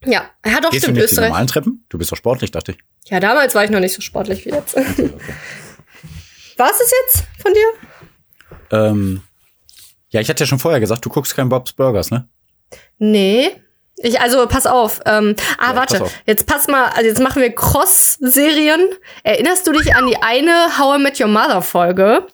Ja, 0.07 0.27
er 0.43 0.53
hat 0.53 0.67
auch 0.67 0.71
Gehst 0.71 0.83
du 0.83 0.89
stimmt 0.89 0.99
die 0.99 1.03
Österreich. 1.05 1.29
normalen 1.31 1.47
Treppen? 1.47 1.87
Du 1.89 1.97
bist 1.97 2.13
doch 2.13 2.19
sportlich, 2.19 2.51
dachte 2.51 2.73
ich. 2.73 2.79
Ja, 3.11 3.21
damals 3.21 3.55
war 3.55 3.65
ich 3.65 3.71
noch 3.71 3.81
nicht 3.81 3.95
so 3.95 4.03
sportlich 4.03 4.45
wie 4.45 4.51
jetzt. 4.51 4.77
War 6.57 6.71
es 6.71 6.79
das 6.79 6.93
jetzt 7.07 7.25
von 7.43 7.53
dir? 7.55 7.67
Ähm, 8.71 9.23
ja, 10.15 10.21
ich 10.21 10.29
hatte 10.29 10.43
ja 10.45 10.47
schon 10.47 10.59
vorher 10.59 10.81
gesagt, 10.81 11.05
du 11.05 11.09
guckst 11.11 11.35
kein 11.37 11.49
Bob's 11.49 11.73
Burgers, 11.73 12.11
ne? 12.11 12.27
Nee. 12.99 13.51
Ich, 13.97 14.21
also 14.21 14.47
pass 14.47 14.67
auf. 14.67 15.01
Ähm, 15.07 15.37
ah, 15.59 15.71
Ja, 15.71 15.77
warte. 15.77 15.95
pass 15.99 16.03
auf. 16.03 16.13
Jetzt 16.27 16.47
pass 16.47 16.67
mal, 16.69 16.85
also 16.87 17.03
jetzt 17.07 17.21
machen 17.21 17.43
wir 17.43 17.55
Cross-Serien. 17.55 18.81
Erinnerst 19.23 19.67
du 19.67 19.73
dich 19.73 19.95
an 19.95 20.07
die 20.07 20.17
eine 20.17 20.79
How 20.79 20.99
I 20.99 21.03
Met 21.03 21.21
Your 21.21 21.29
Mother 21.29 21.63
Folge? 21.63 22.27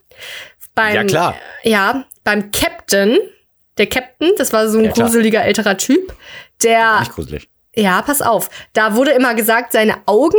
Beim, 0.75 0.95
Ja, 0.95 1.05
klar. 1.05 1.35
Ja, 1.63 2.05
beim 2.25 2.51
Captain. 2.53 3.19
Der 3.79 3.87
Captain, 3.89 4.31
das 4.39 4.53
war 4.53 4.69
so 4.69 4.79
ein 4.79 4.85
Ja, 4.85 4.93
gruseliger 4.93 5.43
älterer 5.45 5.77
Typ. 5.77 6.15
Der, 6.63 7.01
Nicht 7.01 7.15
gruselig. 7.15 7.49
ja, 7.75 8.03
pass 8.03 8.21
auf. 8.23 8.51
Da 8.73 8.95
wurde 8.95 9.11
immer 9.13 9.35
gesagt, 9.35 9.73
seine 9.73 9.97
Augen 10.07 10.39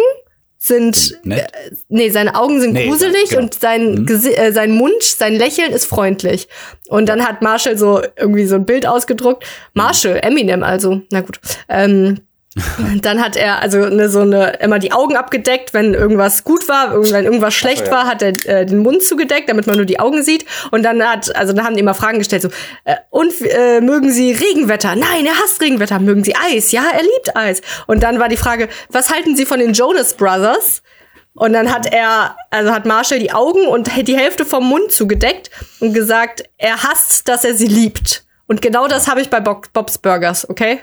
sind, 0.64 1.18
Nett. 1.26 1.40
äh, 1.40 1.72
nee, 1.90 2.10
seine 2.12 2.36
Augen 2.36 2.62
sind 2.62 2.74
Nee, 2.74 2.88
gruselig 2.88 3.30
genau. 3.30 3.42
und 3.42 3.56
sein, 3.56 4.06
Gesi 4.06 4.30
äh, 4.34 4.52
sein 4.52 4.72
Mund, 4.72 5.02
sein 5.02 5.34
Lächeln 5.34 5.72
ist 5.72 5.86
freundlich. 5.86 6.48
Und 6.88 7.10
dann 7.10 7.26
hat 7.28 7.42
Marshall 7.42 7.80
so 7.80 8.04
irgendwie 8.16 8.46
so 8.46 8.56
ein 8.56 8.66
Bild 8.66 8.86
ausgedruckt. 8.86 9.44
Marshall, 9.74 10.20
Eminem 10.22 10.62
also, 10.62 11.02
na 11.10 11.22
gut. 11.22 11.40
Ähm, 11.68 12.20
dann 13.02 13.22
hat 13.22 13.38
er 13.38 13.62
also 13.62 13.78
ne, 13.86 14.10
so 14.10 14.22
eine 14.22 14.58
immer 14.60 14.78
die 14.78 14.92
Augen 14.92 15.16
abgedeckt, 15.16 15.74
wenn 15.74 15.94
irgendwas 15.94 16.44
gut 16.44 16.68
war, 16.68 17.02
wenn 17.12 17.24
irgendwas 17.24 17.54
schlecht 17.54 17.86
ja. 17.88 17.92
war, 17.92 18.06
hat 18.08 18.22
er 18.22 18.46
äh, 18.46 18.66
den 18.66 18.80
Mund 18.80 19.04
zugedeckt, 19.04 19.50
damit 19.50 19.68
man 19.68 19.78
nur 19.78 19.86
die 19.86 20.02
Augen 20.02 20.22
sieht. 20.22 20.46
Und 20.70 20.84
dann 20.84 21.02
hat, 21.02 21.34
also 21.36 21.54
dann 21.54 21.64
haben 21.64 21.76
die 21.76 21.80
immer 21.80 21.94
Fragen 21.94 22.20
gestellt, 22.20 22.42
so 22.42 22.50
äh, 22.84 22.96
und 23.10 23.34
äh, 23.42 23.80
mögen 23.80 24.12
Sie 24.12 24.34
Regenwetter? 24.34 24.96
Nein, 24.96 25.26
er 25.26 25.38
hasst 25.42 25.62
Regenwetter. 25.62 26.00
Mögen 26.00 26.26
Sie 26.26 26.36
Eis? 26.36 26.74
Ja, 26.74 26.84
er 26.92 27.04
liebt 27.04 27.36
Eis. 27.36 27.62
Und 27.88 28.04
dann 28.04 28.20
war 28.20 28.28
die 28.28 28.38
Frage, 28.38 28.68
was 28.90 29.10
halten 29.14 29.38
Sie 29.38 29.46
von 29.46 29.60
den 29.60 29.72
Jonas 29.72 30.16
Brothers? 30.16 30.82
Und 31.34 31.54
dann 31.54 31.74
hat 31.74 31.86
er, 31.92 32.36
also 32.50 32.72
hat 32.72 32.86
Marshall 32.86 33.20
die 33.20 33.32
Augen 33.32 33.66
und 33.68 33.90
die 34.06 34.18
Hälfte 34.18 34.44
vom 34.44 34.68
Mund 34.68 34.92
zugedeckt 34.92 35.50
und 35.80 35.94
gesagt, 35.94 36.44
er 36.58 36.84
hasst, 36.84 37.30
dass 37.30 37.46
er 37.46 37.56
sie 37.56 37.68
liebt. 37.68 38.26
Und 38.48 38.62
genau 38.62 38.90
das 38.90 39.08
habe 39.08 39.22
ich 39.22 39.30
bei 39.30 39.40
Bo 39.40 39.62
Bob's 39.72 39.98
Burgers, 39.98 40.50
okay? 40.50 40.82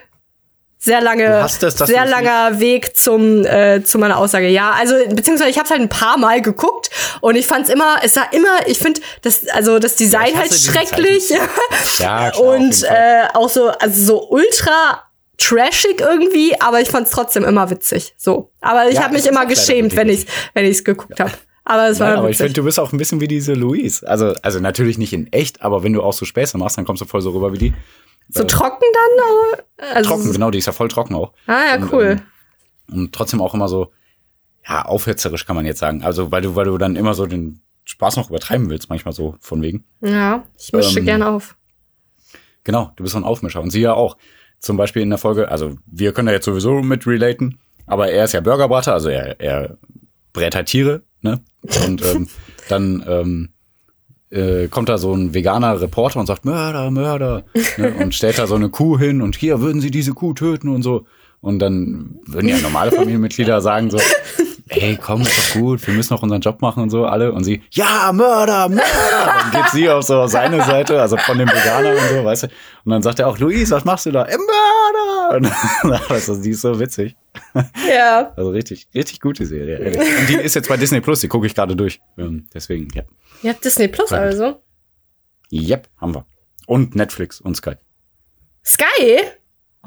Sehr 0.81 1.01
lange, 1.01 1.25
es, 1.45 1.59
dass 1.59 1.77
sehr 1.77 2.05
es 2.05 2.11
langer 2.11 2.61
Weg 2.61 2.97
zum 2.97 3.45
äh, 3.45 3.83
zu 3.83 3.99
meiner 3.99 4.17
Aussage. 4.17 4.49
Ja, 4.49 4.71
also 4.79 4.95
beziehungsweise 5.09 5.51
ich 5.51 5.59
habe 5.59 5.69
halt 5.69 5.81
ein 5.81 5.89
paar 5.89 6.19
Mal 6.19 6.41
geguckt 6.41 6.89
und 7.21 7.35
ich 7.35 7.47
fand's 7.47 7.69
immer, 7.69 7.97
es 8.03 8.15
sah 8.15 8.23
immer, 8.31 8.67
ich 8.67 8.79
finde 8.79 9.01
das 9.23 9.49
also 9.49 9.81
das 9.81 9.97
Design 9.97 10.37
hasse 10.37 10.39
halt 10.39 10.55
schrecklich 10.55 11.31
Ja, 11.99 12.31
klar, 12.31 12.41
und 12.41 12.85
äh, 12.85 13.25
auch 13.35 13.49
so 13.49 13.69
also 13.71 14.05
so 14.05 14.29
ultra 14.31 15.03
trashig 15.37 16.01
irgendwie, 16.01 16.61
aber 16.61 16.81
ich 16.81 16.89
fand's 16.89 17.11
trotzdem 17.11 17.45
immer 17.45 17.71
witzig. 17.71 18.15
So, 18.17 18.53
aber 18.61 18.89
ich 18.89 18.95
Ja, 18.95 19.03
habe 19.03 19.15
mich 19.15 19.25
es 19.25 19.29
immer 19.29 19.47
geschämt, 19.47 19.97
wenn 19.97 20.09
ich 20.09 20.27
wenn 20.55 20.65
ich's 20.65 20.85
geguckt 20.85 21.19
habe. 21.19 21.33
Aber 21.65 21.89
es 21.89 22.01
war 22.01 22.09
Nein, 22.09 22.19
aber 22.19 22.31
ich 22.31 22.39
finde, 22.39 22.55
du 22.55 22.63
bist 22.65 22.81
auch 22.81 22.93
ein 22.93 22.99
bisschen 22.99 23.21
wie 23.21 23.29
diese 23.29 23.53
Louise. 23.53 24.09
Also, 24.09 24.33
also 24.43 24.59
natürlich 24.59 24.97
nicht 24.97 25.13
in 25.13 25.31
echt, 25.33 25.61
aber 25.61 25.83
wenn 25.83 25.93
du 25.93 26.03
auch 26.03 26.15
so 26.15 26.25
Späße 26.25 26.57
machst, 26.57 26.79
dann 26.79 26.87
kommst 26.87 27.03
du 27.03 27.07
voll 27.07 27.21
so 27.21 27.31
rüber 27.31 27.53
wie 27.53 27.59
die. 27.59 27.75
So 28.29 28.45
trocken 28.45 28.85
dann, 28.93 29.95
also 29.95 30.11
Trocken, 30.11 30.33
genau, 30.33 30.51
die 30.51 30.59
ist 30.59 30.67
ja 30.67 30.73
voll 30.73 30.89
trocken 30.89 31.15
auch. 31.15 31.33
Ah 31.47 31.61
ja, 31.69 31.77
Und, 31.83 31.93
cool. 31.93 32.21
ähm, 32.91 32.95
Und 32.95 33.15
trotzdem 33.15 33.41
auch 33.41 33.55
immer 33.55 33.69
so, 33.69 33.93
ja, 34.69 34.83
aufhetzerisch 34.85 35.47
kann 35.47 35.57
man 35.57 35.65
jetzt 35.67 35.79
sagen. 35.81 36.03
Also, 36.03 36.31
weil 36.31 36.43
du, 36.43 36.55
weil 36.57 36.67
du 36.67 36.77
dann 36.79 36.97
immer 36.97 37.15
so 37.15 37.27
den 37.27 37.63
Spaß 37.85 38.17
noch 38.17 38.29
übertreiben 38.29 38.69
willst, 38.69 38.91
manchmal 38.91 39.15
so 39.15 39.37
von 39.41 39.63
wegen. 39.63 39.85
ja, 40.01 40.45
ich 40.59 40.73
mische 40.73 40.99
ähm, 40.99 41.07
gerne 41.07 41.29
auf. 41.29 41.57
Genau, 42.65 42.93
du 42.97 43.03
bist 43.03 43.13
so 43.13 43.19
ein 43.19 43.25
Aufmischer. 43.25 43.63
Und 43.63 43.71
sie 43.71 43.81
ja 43.81 43.95
auch. 43.95 44.17
Zum 44.61 44.77
Beispiel 44.77 45.03
in 45.03 45.11
der 45.11 45.19
Folge, 45.19 45.49
also 45.51 45.77
wir 45.87 46.13
können 46.13 46.27
da 46.27 46.33
jetzt 46.33 46.45
sowieso 46.45 46.83
mit 46.83 47.07
relaten, 47.07 47.61
aber 47.87 48.11
er 48.11 48.25
ist 48.25 48.33
ja 48.33 48.41
Burgerbrater, 48.41 48.93
also 48.93 49.09
er, 49.09 49.39
er 49.41 49.79
brät 50.33 50.57
halt 50.57 50.67
Tiere, 50.67 51.03
ne? 51.21 51.41
Und 51.87 52.05
ähm, 52.05 52.29
dann 52.69 53.05
ähm, 53.07 53.51
äh, 54.31 54.69
kommt 54.69 54.89
da 54.89 54.99
so 54.99 55.15
ein 55.15 55.35
veganer 55.35 55.81
Reporter 55.81 56.21
und 56.21 56.27
sagt, 56.27 56.45
Mörder, 56.45 56.91
Mörder, 56.91 57.45
ne? 57.77 57.95
und 58.01 58.15
stellt 58.15 58.39
da 58.39 58.47
so 58.47 58.55
eine 58.55 58.69
Kuh 58.69 58.99
hin 58.99 59.23
und 59.23 59.37
hier 59.37 59.61
würden 59.61 59.81
sie 59.81 59.91
diese 59.91 60.13
Kuh 60.13 60.35
töten 60.35 60.69
und 60.69 60.83
so. 60.83 61.07
Und 61.41 61.61
dann 61.61 62.19
würden 62.27 62.49
ja 62.49 62.59
normale 62.59 62.91
Familienmitglieder 62.91 63.61
sagen 63.63 63.91
so, 63.91 63.99
ey, 64.69 64.99
komm, 65.01 65.23
ist 65.23 65.55
doch 65.55 65.61
gut, 65.61 65.87
wir 65.87 65.95
müssen 65.95 66.13
noch 66.15 66.23
unseren 66.23 66.41
Job 66.41 66.61
machen 66.61 66.83
und 66.83 66.91
so, 66.91 67.07
alle. 67.07 67.33
Und 67.33 67.45
sie, 67.45 67.63
ja, 67.71 68.11
Mörder, 68.13 68.69
Mörder. 68.69 68.83
Dann 69.53 69.63
geht 69.63 69.71
sie 69.71 69.89
auf 69.89 70.05
so 70.05 70.27
seine 70.27 70.63
Seite, 70.65 71.01
also 71.01 71.17
von 71.17 71.39
dem 71.39 71.49
Veganer 71.49 71.93
und 71.93 72.09
so, 72.11 72.25
weißt 72.25 72.43
du. 72.45 72.47
Und 72.85 72.93
dann 72.93 73.03
sagt 73.03 73.19
er 73.21 73.29
auch, 73.29 73.39
Luis, 73.39 73.71
was 73.71 73.85
machst 73.85 74.07
du 74.07 74.13
da? 74.13 74.25
Mörder. 74.25 75.37
Und 75.37 76.11
das 76.11 76.29
ist, 76.29 76.43
die 76.43 76.51
ist 76.51 76.63
so 76.63 76.81
witzig. 76.81 77.17
Ja. 77.89 78.33
Also 78.37 78.51
richtig, 78.51 78.89
richtig 78.95 79.21
gute 79.21 79.47
Serie. 79.47 79.79
ehrlich. 79.79 79.99
Und 80.21 80.29
die 80.29 80.35
ist 80.35 80.55
jetzt 80.55 80.69
bei 80.69 80.77
Disney 80.77 81.01
Plus, 81.01 81.21
die 81.21 81.29
gucke 81.29 81.47
ich 81.47 81.55
gerade 81.55 81.77
durch. 81.77 82.01
Ähm, 82.17 82.47
Deswegen, 82.53 82.89
ja. 82.95 83.03
Ihr 83.43 83.53
habt 83.53 83.65
Disney 83.65 83.89
Plus 83.89 84.13
also. 84.13 84.61
Yep, 85.53 85.89
haben 85.99 86.15
wir. 86.15 86.27
Und 86.67 86.95
Netflix 86.97 87.41
und 87.41 87.57
Sky. 87.57 87.75
Sky? 88.65 89.21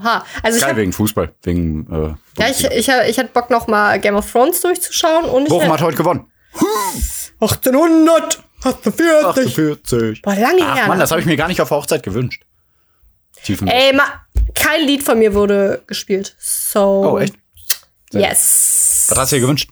Oha. 0.02 0.26
Also 0.44 0.58
ich 0.58 0.64
Sky 0.64 0.72
hab, 0.72 0.78
wegen 0.78 0.94
Fußball, 0.94 1.34
wegen 1.44 1.88
äh, 1.92 2.42
ja, 2.42 2.50
ich, 2.50 2.64
ich, 2.66 2.88
ich 2.88 3.20
hatte 3.20 3.30
Bock 3.34 3.50
noch 3.50 3.68
mal 3.68 4.00
Game 4.00 4.16
of 4.16 4.30
Thrones 4.32 4.62
durchzuschauen 4.62 5.26
und 5.26 5.44
ich 5.44 5.50
Bochum 5.50 5.72
hat 5.72 5.82
heute 5.82 5.98
gewonnen. 5.98 6.26
1800 7.40 8.44
48. 8.64 9.24
48. 9.26 10.22
Boah, 10.22 10.36
lange 10.36 10.62
Ach 10.64 10.76
her. 10.76 10.88
Mann, 10.88 10.98
ne? 10.98 11.04
das 11.04 11.12
habe 11.12 11.22
ich 11.22 11.26
mir 11.26 11.36
gar 11.36 11.48
nicht 11.48 11.62
auf 11.62 11.70
der 11.70 11.78
Hochzeit 11.78 12.04
gewünscht. 12.04 12.44
Ey, 13.66 13.94
ma, 13.94 14.04
kein 14.54 14.86
Lied 14.86 15.02
von 15.04 15.18
mir 15.18 15.34
wurde 15.34 15.82
gespielt. 15.88 16.36
So. 16.40 17.14
oh, 17.14 17.18
echt? 17.18 17.34
Yes. 18.12 19.08
Was 19.10 19.18
hast 19.18 19.32
du 19.32 19.38
dir 19.38 19.42
gewünscht? 19.42 19.70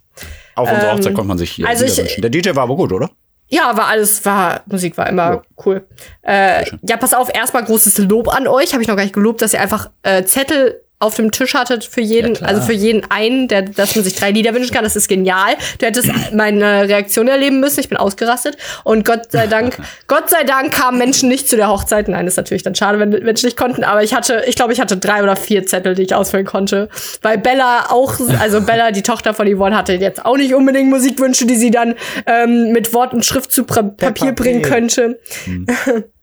Auf 0.55 0.71
unserer 0.71 0.91
Ähm, 0.91 0.97
Hochzeit 0.97 1.13
konnte 1.13 1.27
man 1.27 1.37
sich 1.37 1.51
hier 1.51 1.67
also 1.67 1.85
ich- 1.85 1.97
wünschen. 1.97 2.21
Der 2.21 2.31
DJ 2.31 2.55
war 2.55 2.63
aber 2.63 2.75
gut, 2.75 2.91
oder? 2.91 3.11
Ja, 3.49 3.75
war 3.75 3.87
alles, 3.87 4.23
war, 4.25 4.61
Musik 4.67 4.95
war 4.97 5.07
immer 5.09 5.31
Ja. 5.33 5.41
cool. 5.65 5.87
Äh, 6.21 6.65
ja, 6.83 6.97
pass 6.97 7.13
auf, 7.13 7.33
erstmal 7.33 7.63
großes 7.65 7.97
Lob 7.97 8.27
an 8.33 8.47
euch. 8.47 8.73
Habe 8.73 8.81
ich 8.83 8.87
noch 8.87 8.95
gar 8.95 9.03
nicht 9.03 9.13
gelobt, 9.15 9.41
dass 9.41 9.53
ihr 9.53 9.61
einfach 9.61 9.89
äh, 10.03 10.23
Zettel 10.23 10.81
auf 11.01 11.15
dem 11.15 11.31
Tisch 11.31 11.53
hattet 11.53 11.85
für 11.85 12.01
jeden, 12.01 12.35
Ja, 12.35 12.41
also 12.41 12.61
für 12.61 12.73
jeden 12.73 13.09
einen, 13.09 13.47
der, 13.47 13.61
dass 13.61 13.95
man 13.95 14.03
sich 14.03 14.15
drei 14.15 14.31
Lieder 14.31 14.53
wünschen 14.53 14.73
kann. 14.73 14.83
Das 14.83 14.97
ist 14.97 15.07
genial. 15.07 15.53
Du 15.77 15.85
hättest 15.85 16.11
meine 16.33 16.89
Reaktion 16.89 17.29
erleben 17.29 17.61
müssen. 17.61 17.79
Ich 17.79 17.87
bin 17.87 17.97
ausgerastet. 17.97 18.57
Und 18.83 19.05
Gott 19.05 19.31
sei 19.31 19.47
Dank, 19.47 19.77
Gott 20.07 20.29
sei 20.29 20.43
Dank 20.43 20.73
kamen 20.73 20.97
Menschen 20.97 21.29
nicht 21.29 21.47
zu 21.47 21.55
der 21.55 21.69
Hochzeit. 21.69 22.09
Nein, 22.09 22.27
ist 22.27 22.35
natürlich 22.35 22.63
dann 22.63 22.75
schade, 22.75 22.99
wenn 22.99 23.11
Menschen 23.11 23.45
nicht 23.45 23.57
konnten. 23.57 23.85
Aber 23.85 24.03
ich 24.03 24.13
hatte, 24.13 24.43
ich 24.45 24.57
glaube, 24.57 24.73
ich 24.73 24.81
hatte 24.81 24.97
drei 24.97 25.23
oder 25.23 25.37
vier 25.37 25.65
Zettel, 25.65 25.95
die 25.95 26.03
ich 26.03 26.13
ausfüllen 26.13 26.45
konnte. 26.45 26.89
Weil 27.21 27.37
Bella 27.37 27.91
auch, 27.91 28.15
also 28.39 28.59
Bella, 28.69 28.91
die 28.91 29.03
Tochter 29.03 29.33
von 29.33 29.47
Yvonne, 29.47 29.77
hatte 29.77 29.93
jetzt 29.93 30.25
auch 30.25 30.35
nicht 30.35 30.53
unbedingt 30.53 30.89
Musikwünsche, 30.89 31.45
die 31.45 31.55
sie 31.55 31.71
dann 31.71 31.95
ähm, 32.25 32.73
mit 32.73 32.93
Wort 32.93 33.13
und 33.13 33.25
Schrift 33.25 33.53
zu 33.53 33.63
pra 33.63 33.83
Papier 33.83 34.31
Peppa 34.31 34.43
bringen 34.43 34.61
könnte. 34.63 35.19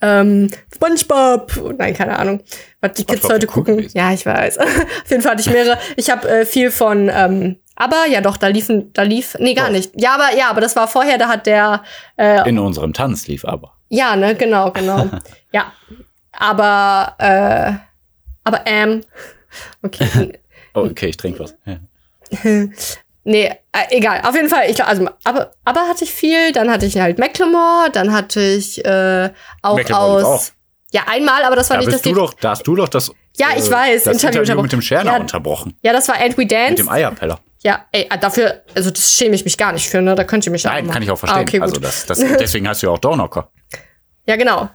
ähm, 0.00 0.50
SpongeBob, 0.74 1.74
nein, 1.78 1.94
keine 1.94 2.18
Ahnung, 2.18 2.40
was 2.80 2.92
die 2.92 3.04
Kids 3.04 3.28
heute 3.28 3.46
cool 3.48 3.52
gucken. 3.64 3.88
Ja, 3.94 4.12
ich 4.12 4.24
weiß. 4.26 4.58
Auf 4.58 5.10
jeden 5.10 5.22
Fall 5.22 5.32
hatte 5.32 5.42
ich 5.42 5.50
mehrere. 5.50 5.78
Ich 5.96 6.10
habe 6.10 6.28
äh, 6.28 6.46
viel 6.46 6.70
von, 6.70 7.10
ähm, 7.12 7.56
aber 7.74 8.06
ja 8.08 8.20
doch, 8.20 8.36
da 8.36 8.46
liefen, 8.48 8.92
da 8.92 9.02
lief, 9.02 9.36
nee, 9.38 9.54
gar 9.54 9.66
Doch. 9.66 9.72
nicht. 9.72 9.92
Ja, 10.00 10.14
aber 10.14 10.36
ja, 10.36 10.48
aber 10.50 10.60
das 10.60 10.76
war 10.76 10.88
vorher, 10.88 11.18
da 11.18 11.28
hat 11.28 11.46
der, 11.46 11.82
äh, 12.16 12.48
In 12.48 12.58
unserem 12.58 12.92
Tanz 12.92 13.26
lief 13.28 13.44
aber. 13.44 13.72
ja, 13.88 14.16
ne, 14.16 14.34
genau, 14.34 14.70
genau. 14.70 15.08
ja, 15.52 15.72
aber, 16.32 17.14
äh, 17.18 17.72
aber 18.44 18.60
ähm, 18.66 19.02
okay, 19.82 20.38
Oh, 20.74 20.80
okay, 20.90 21.06
ich 21.06 21.16
trinke 21.16 21.40
was. 21.40 21.56
Ja. 21.64 21.78
Nee, 23.28 23.46
äh, 23.72 23.78
egal. 23.90 24.20
Auf 24.24 24.36
jeden 24.36 24.48
Fall, 24.48 24.70
ich 24.70 24.76
glaub, 24.76 24.88
also 24.88 25.08
aber, 25.24 25.50
aber 25.64 25.80
hatte 25.88 26.04
ich 26.04 26.12
viel, 26.12 26.52
dann 26.52 26.70
hatte 26.70 26.86
ich 26.86 26.96
halt 26.98 27.18
Macklemore, 27.18 27.90
dann 27.92 28.12
hatte 28.12 28.40
ich 28.40 28.84
äh, 28.84 29.30
auch 29.62 29.76
Macklemore 29.76 30.24
aus. 30.24 30.24
auch. 30.24 30.52
Ja, 30.92 31.02
einmal, 31.08 31.42
aber 31.42 31.56
das 31.56 31.68
war 31.68 31.78
Da 31.78 31.80
nicht 31.82 31.92
das 31.92 32.02
du 32.02 32.14
doch, 32.14 32.34
da 32.34 32.50
hast 32.50 32.62
du 32.64 32.76
doch 32.76 32.88
das, 32.88 33.10
Ja, 33.36 33.48
ich 33.56 33.68
weiß, 33.68 34.04
das 34.04 34.14
Interview 34.22 34.42
Interview, 34.42 34.62
mit 34.62 34.72
dem 34.72 34.80
Scherner 34.80 35.14
Ja. 35.14 35.18
unterbrochen. 35.18 35.76
Ja, 35.82 35.92
das 35.92 36.06
war 36.06 36.14
And 36.20 36.36
We 36.38 36.42
Mit 36.42 36.52
Dance. 36.52 36.76
dem 36.76 36.88
Eierpeller. 36.88 37.40
Ja, 37.64 37.84
ey, 37.90 38.06
äh, 38.08 38.16
dafür, 38.16 38.62
also 38.76 38.92
das 38.92 39.12
schäme 39.12 39.34
ich 39.34 39.44
mich 39.44 39.58
gar 39.58 39.72
nicht 39.72 39.88
für, 39.88 40.00
ne? 40.00 40.14
Da 40.14 40.22
könnt 40.22 40.46
ihr 40.46 40.52
mich 40.52 40.62
Nein, 40.62 40.88
auch 40.88 40.92
kann 40.92 41.02
ich 41.02 41.10
auch 41.10 41.18
verstehen. 41.18 41.40
Ah, 41.40 41.42
okay, 41.42 41.58
gut. 41.58 41.62
also 41.64 41.80
das, 41.80 42.06
das, 42.06 42.18
deswegen 42.38 42.68
hast 42.68 42.80
du 42.82 42.86
ja 42.86 42.92
auch 42.92 42.98
Dornocker. 42.98 43.50
ja, 44.26 44.36
genau. 44.36 44.70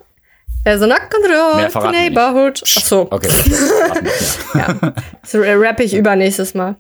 There's 0.66 0.82
a 0.82 0.86
knock 0.86 1.10
on 1.16 1.24
the 1.24 1.64
at 1.64 1.72
the 1.72 1.88
neighborhood. 1.90 2.62
Ach 2.78 2.82
so, 2.86 3.08
Okay. 3.10 3.30
ja. 4.54 4.76
Das 5.22 5.34
rappe 5.36 5.84
ich 5.84 5.94
übernächstes 5.94 6.54
Mal. 6.54 6.76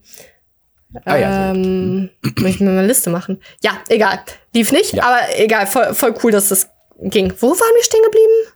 Ah, 1.05 1.15
ja, 1.17 1.51
ähm, 1.51 2.09
muss 2.39 2.49
ich 2.49 2.59
mir 2.59 2.69
mal 2.69 2.79
eine 2.79 2.87
Liste 2.87 3.09
machen. 3.09 3.41
Ja, 3.63 3.71
egal. 3.89 4.19
Lief 4.53 4.71
nicht, 4.71 4.93
Ja. 4.93 5.03
aber 5.03 5.19
egal, 5.37 5.65
voll, 5.67 5.93
voll 5.93 6.13
cool, 6.23 6.31
dass 6.31 6.49
das 6.49 6.69
ging. 6.99 7.33
Wo 7.39 7.49
waren 7.51 7.75
wir 7.75 7.83
stehen 7.83 8.03
geblieben? 8.03 8.55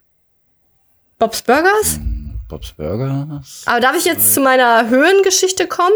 Bob's 1.18 1.42
Burgers? 1.42 2.00
Bob's 2.50 2.74
Burgers, 2.74 3.64
Aber 3.66 3.80
darf 3.80 3.96
ich 3.98 4.06
jetzt 4.06 4.34
zu 4.34 4.42
meiner 4.42 4.90
Höhengeschichte 4.90 5.68
kommen? 5.68 5.96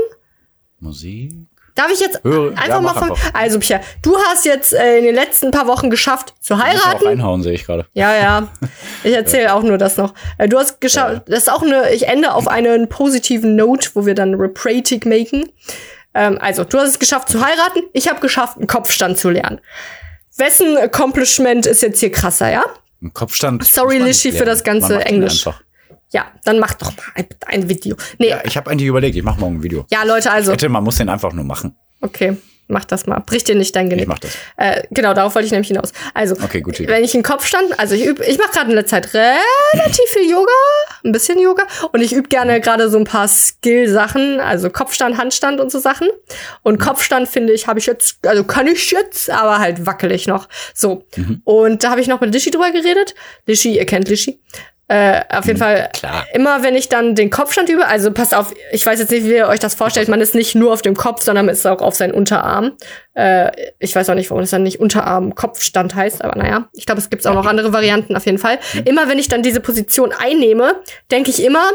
Musik. 0.79 1.33
Darf 1.75 1.91
ich 1.93 1.99
jetzt 1.99 2.23
Höre- 2.23 2.51
einfach 2.57 2.67
ja, 2.67 2.79
mal 2.81 2.93
von. 2.93 3.11
einfach. 3.11 3.33
Also, 3.33 3.59
Pia, 3.59 3.79
du 4.01 4.17
hast 4.17 4.45
jetzt 4.45 4.73
äh, 4.73 4.97
in 4.97 5.03
den 5.05 5.15
letzten 5.15 5.51
paar 5.51 5.67
Wochen 5.67 5.89
geschafft 5.89 6.33
zu 6.41 6.55
Muss 6.55 6.63
auch 6.63 6.67
heiraten. 6.67 7.05
reinhauen, 7.07 7.43
sehe 7.43 7.53
ich 7.53 7.65
gerade. 7.65 7.85
Ja, 7.93 8.15
ja. 8.15 8.47
Ich 9.03 9.13
erzähle 9.13 9.53
auch 9.53 9.63
nur 9.63 9.77
das 9.77 9.95
noch. 9.97 10.13
Äh, 10.37 10.49
Du 10.49 10.57
hast 10.57 10.81
geschafft, 10.81 11.23
das 11.27 11.39
ist 11.43 11.51
auch 11.51 11.61
eine, 11.61 11.91
ich 11.93 12.07
ende 12.07 12.33
auf 12.33 12.47
einen 12.49 12.89
positiven 12.89 13.55
Note, 13.55 13.91
wo 13.93 14.05
wir 14.05 14.13
dann 14.15 14.33
Reprating 14.35 15.01
machen. 15.05 15.49
Ähm, 16.13 16.37
also, 16.41 16.63
du 16.63 16.77
hast 16.79 16.89
es 16.89 16.99
geschafft 16.99 17.29
zu 17.29 17.43
heiraten, 17.45 17.83
ich 17.93 18.09
habe 18.09 18.19
geschafft, 18.19 18.57
einen 18.57 18.67
Kopfstand 18.67 19.17
zu 19.17 19.29
lernen. 19.29 19.59
Wessen 20.37 20.77
Accomplishment 20.77 21.65
ist 21.65 21.81
jetzt 21.81 21.99
hier 21.99 22.11
krasser, 22.11 22.51
ja? 22.51 22.63
Ein 23.01 23.13
Kopfstand. 23.13 23.65
Sorry, 23.65 23.99
nicht 23.99 24.21
für 24.21 24.45
das 24.45 24.63
ganze 24.63 25.03
Englisch. 25.05 25.45
Ja, 26.11 26.25
dann 26.43 26.59
mach 26.59 26.73
doch 26.73 26.91
mal 26.95 27.03
ein, 27.13 27.27
ein 27.45 27.69
Video. 27.69 27.95
Nee, 28.17 28.29
Ja, 28.29 28.37
ja, 28.37 28.43
ich 28.45 28.57
habe 28.57 28.71
eigentlich 28.71 28.87
überlegt, 28.87 29.15
ich 29.15 29.23
mache 29.23 29.39
morgen 29.39 29.57
ein 29.57 29.63
Video. 29.63 29.85
Leute, 30.05 30.31
also, 30.31 30.51
Hätte, 30.51 30.67
man 30.67 30.83
muss 30.83 30.97
den 30.97 31.09
einfach 31.09 31.31
nur 31.33 31.45
machen. 31.45 31.77
okay, 32.01 32.37
mach 32.69 32.85
das 32.85 33.05
mal. 33.05 33.19
Brich 33.19 33.43
dir 33.43 33.55
nicht 33.55 33.75
dein 33.75 33.89
Genick. 33.89 34.03
Ich 34.03 34.07
mach 34.07 34.19
das. 34.19 34.31
Äh, 34.57 34.83
genau, 34.91 35.13
darauf 35.13 35.35
wollte 35.35 35.45
ich 35.47 35.51
nämlich 35.51 35.67
hinaus. 35.67 35.91
Also, 36.13 36.35
Okay, 36.41 36.59
Idee. 36.65 36.87
wenn 36.87 37.03
ich 37.03 37.13
einen 37.13 37.23
Kopfstand, 37.23 37.77
also 37.79 37.95
ich 37.95 38.05
übe, 38.05 38.23
ich 38.25 38.37
mache 38.37 38.51
gerade 38.51 38.69
in 38.69 38.75
der 38.75 38.85
Zeit 38.85 39.13
relativ 39.13 40.05
viel 40.13 40.29
Yoga, 40.29 40.51
ein 41.03 41.11
bisschen 41.11 41.39
Yoga 41.39 41.63
und 41.91 42.01
ich 42.01 42.13
übe 42.13 42.29
gerne 42.29 42.61
gerade 42.61 42.89
so 42.89 42.97
ein 42.97 43.03
paar 43.03 43.27
Skill-Sachen, 43.27 44.39
also 44.39 44.69
Kopfstand, 44.69 45.17
Handstand 45.17 45.59
und 45.59 45.71
so 45.71 45.79
Sachen. 45.79 46.07
Und 46.63 46.79
Kopfstand 46.79 47.27
finde 47.27 47.53
ich, 47.53 47.67
habe 47.67 47.79
ich 47.79 47.85
jetzt, 47.85 48.25
also 48.25 48.43
kann 48.43 48.67
ich 48.67 48.91
jetzt, 48.91 49.29
aber 49.29 49.59
halt 49.59 49.85
wackelig 49.85 50.27
noch. 50.27 50.47
So. 50.73 51.05
Und 51.43 51.83
da 51.83 51.91
habe 51.91 52.01
ich 52.01 52.07
noch 52.07 52.21
mit 52.21 52.33
Lishi 52.33 52.51
drüber 52.51 52.71
geredet. 52.71 53.15
Lishi, 53.45 53.75
ihr 53.77 53.85
kennt 53.85 54.07
Lishi. 54.09 54.39
Äh, 54.91 55.21
auf 55.29 55.45
jeden 55.45 55.59
Fall, 55.59 55.87
klar. 55.93 56.25
immer 56.33 56.63
wenn 56.63 56.75
ich 56.75 56.89
dann 56.89 57.13
den 57.13 57.29
Kopfstand 57.29 57.69
übe, 57.69 57.85
also 57.85 58.11
passt 58.11 58.33
auf, 58.33 58.55
ich 58.71 58.83
weiß 58.83 58.99
jetzt 58.99 59.11
nicht, 59.11 59.23
wie 59.23 59.35
ihr 59.35 59.47
euch 59.47 59.59
das 59.59 59.75
vorstellt, 59.75 60.07
man 60.07 60.19
ist 60.19 60.33
nicht 60.33 60.55
nur 60.55 60.73
auf 60.73 60.81
dem 60.81 60.95
Kopf, 60.95 61.21
sondern 61.21 61.45
man 61.45 61.53
ist 61.53 61.67
auch 61.67 61.83
auf 61.83 61.93
seinen 61.93 62.11
Unterarm. 62.11 62.71
Äh, 63.13 63.51
ich 63.77 63.95
weiß 63.95 64.09
auch 64.09 64.15
nicht, 64.15 64.31
warum 64.31 64.41
das 64.41 64.49
dann 64.49 64.63
nicht 64.63 64.79
Unterarm-Kopfstand 64.79 65.93
heißt, 65.93 66.23
aber 66.23 66.35
naja, 66.35 66.69
ich 66.73 66.87
glaube, 66.87 66.99
es 66.99 67.11
gibt 67.11 67.27
auch 67.27 67.35
noch 67.35 67.45
andere 67.45 67.71
Varianten 67.71 68.15
auf 68.15 68.25
jeden 68.25 68.39
Fall. 68.39 68.57
Immer 68.85 69.07
wenn 69.07 69.19
ich 69.19 69.27
dann 69.27 69.43
diese 69.43 69.59
Position 69.59 70.11
einnehme, 70.11 70.81
denke 71.11 71.29
ich 71.29 71.43
immer, 71.43 71.69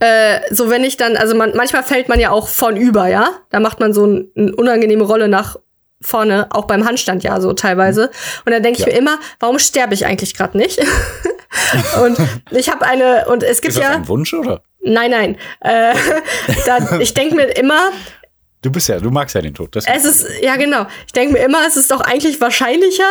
äh, 0.00 0.40
so 0.50 0.70
wenn 0.70 0.84
ich 0.84 0.96
dann, 0.96 1.18
also 1.18 1.34
man, 1.34 1.54
manchmal 1.54 1.82
fällt 1.82 2.08
man 2.08 2.18
ja 2.18 2.30
auch 2.30 2.48
von 2.48 2.78
über, 2.78 3.08
ja? 3.08 3.28
Da 3.50 3.60
macht 3.60 3.78
man 3.78 3.92
so 3.92 4.06
ein, 4.06 4.30
eine 4.34 4.56
unangenehme 4.56 5.04
Rolle 5.04 5.28
nach 5.28 5.56
vorne, 6.02 6.46
auch 6.50 6.66
beim 6.66 6.84
Handstand 6.86 7.24
ja 7.24 7.40
so 7.40 7.52
teilweise. 7.52 8.10
Und 8.44 8.52
dann 8.52 8.62
denke 8.62 8.80
ich 8.80 8.86
Ja. 8.86 8.92
mir 8.92 8.98
immer, 8.98 9.18
warum 9.40 9.58
sterbe 9.58 9.94
ich 9.94 10.06
eigentlich 10.06 10.34
gerade 10.36 10.56
nicht? 10.58 10.78
und 12.04 12.16
ich 12.50 12.70
habe 12.70 12.84
eine, 12.86 13.26
und 13.28 13.42
es 13.42 13.60
gibt 13.60 13.74
Ist 13.74 13.78
das 13.82 13.84
ja, 13.90 13.96
ein 13.96 14.08
Wunsch 14.08 14.34
oder? 14.34 14.62
nein, 14.82 15.10
nein, 15.10 15.36
äh, 15.60 15.94
da, 16.66 16.98
ich 17.00 17.14
denke 17.14 17.34
mir 17.34 17.44
immer, 17.56 17.90
Du 18.62 18.72
bist 18.72 18.88
ja, 18.88 18.98
du 18.98 19.10
magst 19.10 19.34
ja 19.34 19.42
den 19.42 19.54
Tod. 19.54 19.76
Das 19.76 19.84
es 19.86 20.04
ist, 20.04 20.26
ja 20.42 20.56
genau. 20.56 20.86
Ich 21.06 21.12
denke 21.12 21.34
mir 21.34 21.44
immer, 21.44 21.66
es 21.66 21.76
ist 21.76 21.90
doch 21.90 22.00
eigentlich 22.00 22.40
wahrscheinlicher, 22.40 23.04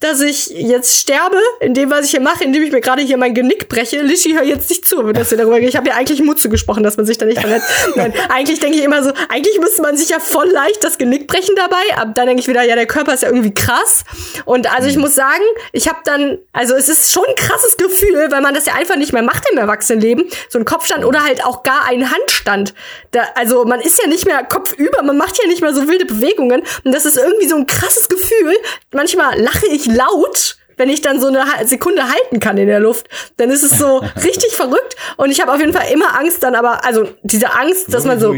dass 0.00 0.20
ich 0.20 0.48
jetzt 0.48 0.96
sterbe, 0.96 1.36
in 1.60 1.74
dem, 1.74 1.90
was 1.90 2.06
ich 2.06 2.12
hier 2.12 2.20
mache, 2.20 2.44
indem 2.44 2.62
ich 2.62 2.72
mir 2.72 2.80
gerade 2.80 3.02
hier 3.02 3.18
mein 3.18 3.34
Genick 3.34 3.68
breche. 3.68 4.00
Lischi, 4.00 4.32
hör 4.32 4.44
jetzt 4.44 4.70
nicht 4.70 4.86
zu, 4.86 5.04
wenn 5.04 5.12
das 5.12 5.28
hier 5.28 5.38
darüber 5.38 5.58
geht. 5.58 5.68
Ich 5.68 5.76
habe 5.76 5.88
ja 5.88 5.96
eigentlich 5.96 6.22
Mut 6.22 6.40
zugesprochen, 6.40 6.82
dass 6.82 6.96
man 6.96 7.04
sich 7.04 7.18
da 7.18 7.26
nicht 7.26 7.40
verletzt. 7.40 7.68
Nein, 7.96 8.14
eigentlich 8.28 8.60
denke 8.60 8.78
ich 8.78 8.84
immer 8.84 9.02
so, 9.02 9.12
eigentlich 9.28 9.58
müsste 9.58 9.82
man 9.82 9.96
sich 9.96 10.08
ja 10.08 10.20
voll 10.20 10.48
leicht 10.48 10.82
das 10.82 10.98
Genick 10.98 11.26
brechen 11.26 11.54
dabei. 11.56 11.82
Aber 11.96 12.12
dann 12.12 12.26
denke 12.26 12.40
ich 12.40 12.48
wieder, 12.48 12.62
ja, 12.62 12.76
der 12.76 12.86
Körper 12.86 13.12
ist 13.12 13.22
ja 13.22 13.28
irgendwie 13.28 13.52
krass. 13.52 14.04
Und 14.44 14.72
also 14.72 14.88
ich 14.88 14.96
muss 14.96 15.14
sagen, 15.14 15.42
ich 15.72 15.88
habe 15.88 15.98
dann, 16.04 16.38
also 16.52 16.74
es 16.74 16.88
ist 16.88 17.12
schon 17.12 17.24
ein 17.28 17.34
krasses 17.34 17.76
Gefühl, 17.76 18.30
weil 18.30 18.40
man 18.40 18.54
das 18.54 18.66
ja 18.66 18.74
einfach 18.74 18.96
nicht 18.96 19.12
mehr 19.12 19.22
macht 19.22 19.44
im 19.50 19.58
Erwachsenenleben. 19.58 20.24
So 20.48 20.58
ein 20.58 20.64
Kopfstand 20.64 21.04
oder 21.04 21.24
halt 21.24 21.44
auch 21.44 21.64
gar 21.64 21.84
einen 21.84 22.10
Handstand. 22.10 22.72
Da, 23.10 23.24
also 23.34 23.64
man 23.64 23.80
ist 23.80 24.00
ja 24.00 24.08
nicht 24.08 24.26
mehr 24.26 24.42
kopfüber, 24.44 24.91
man 25.02 25.16
macht 25.16 25.38
ja 25.40 25.48
nicht 25.48 25.62
mehr 25.62 25.74
so 25.74 25.88
wilde 25.88 26.04
Bewegungen. 26.04 26.62
Und 26.84 26.92
das 26.92 27.06
ist 27.06 27.16
irgendwie 27.16 27.48
so 27.48 27.56
ein 27.56 27.66
krasses 27.66 28.08
Gefühl. 28.08 28.54
Manchmal 28.92 29.40
lache 29.40 29.66
ich 29.68 29.86
laut, 29.86 30.56
wenn 30.76 30.90
ich 30.90 31.00
dann 31.00 31.20
so 31.20 31.28
eine 31.28 31.44
Sekunde 31.66 32.04
halten 32.08 32.40
kann 32.40 32.58
in 32.58 32.66
der 32.66 32.80
Luft. 32.80 33.08
Dann 33.36 33.50
ist 33.50 33.62
es 33.62 33.78
so 33.78 33.98
richtig 34.24 34.56
verrückt. 34.56 34.96
Und 35.16 35.30
ich 35.30 35.40
habe 35.40 35.52
auf 35.52 35.60
jeden 35.60 35.72
Fall 35.72 35.90
immer 35.92 36.18
Angst 36.18 36.42
dann 36.42 36.54
aber, 36.54 36.84
also 36.84 37.08
diese 37.22 37.52
Angst, 37.52 37.92
dass 37.92 38.04
man 38.04 38.20
so, 38.20 38.34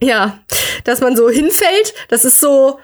ja, 0.00 0.38
dass 0.84 1.00
man 1.00 1.16
so 1.16 1.28
hinfällt, 1.28 1.94
das 2.08 2.24
ist 2.24 2.40
so, 2.40 2.78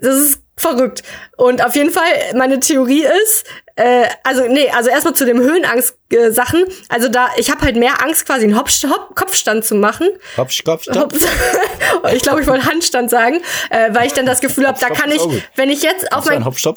das 0.00 0.16
ist 0.16 0.42
verrückt. 0.56 1.02
Und 1.36 1.64
auf 1.64 1.74
jeden 1.74 1.90
Fall, 1.90 2.04
meine 2.34 2.60
Theorie 2.60 3.04
ist, 3.24 3.44
äh, 3.76 4.04
also 4.22 4.46
nee, 4.48 4.68
also 4.70 4.90
erstmal 4.90 5.14
zu 5.14 5.24
dem 5.24 5.38
Höhenangst-Sachen. 5.38 6.64
Also 6.88 7.08
da, 7.08 7.28
ich 7.36 7.50
habe 7.50 7.62
halt 7.62 7.76
mehr 7.76 8.02
Angst, 8.02 8.26
quasi 8.26 8.44
einen 8.44 8.58
Hop 8.58 8.68
Hop 8.68 9.14
Kopfstand 9.14 9.64
zu 9.64 9.74
machen. 9.74 10.08
Kopf, 10.36 10.52
Kopf, 10.64 10.82
Stopp. 10.82 11.12
Hops. 11.12 11.26
ich 12.12 12.22
glaube, 12.22 12.42
ich 12.42 12.46
wollte 12.46 12.66
Handstand 12.66 13.10
sagen, 13.10 13.40
äh, 13.70 13.94
weil 13.94 14.06
ich 14.06 14.12
dann 14.12 14.26
das 14.26 14.40
Gefühl 14.40 14.66
habe, 14.66 14.78
da 14.78 14.88
kann 14.88 15.10
ich, 15.10 15.20
wenn 15.56 15.70
ich 15.70 15.82
jetzt 15.82 16.12
auf 16.12 16.26
Hast 16.26 16.64
du 16.64 16.74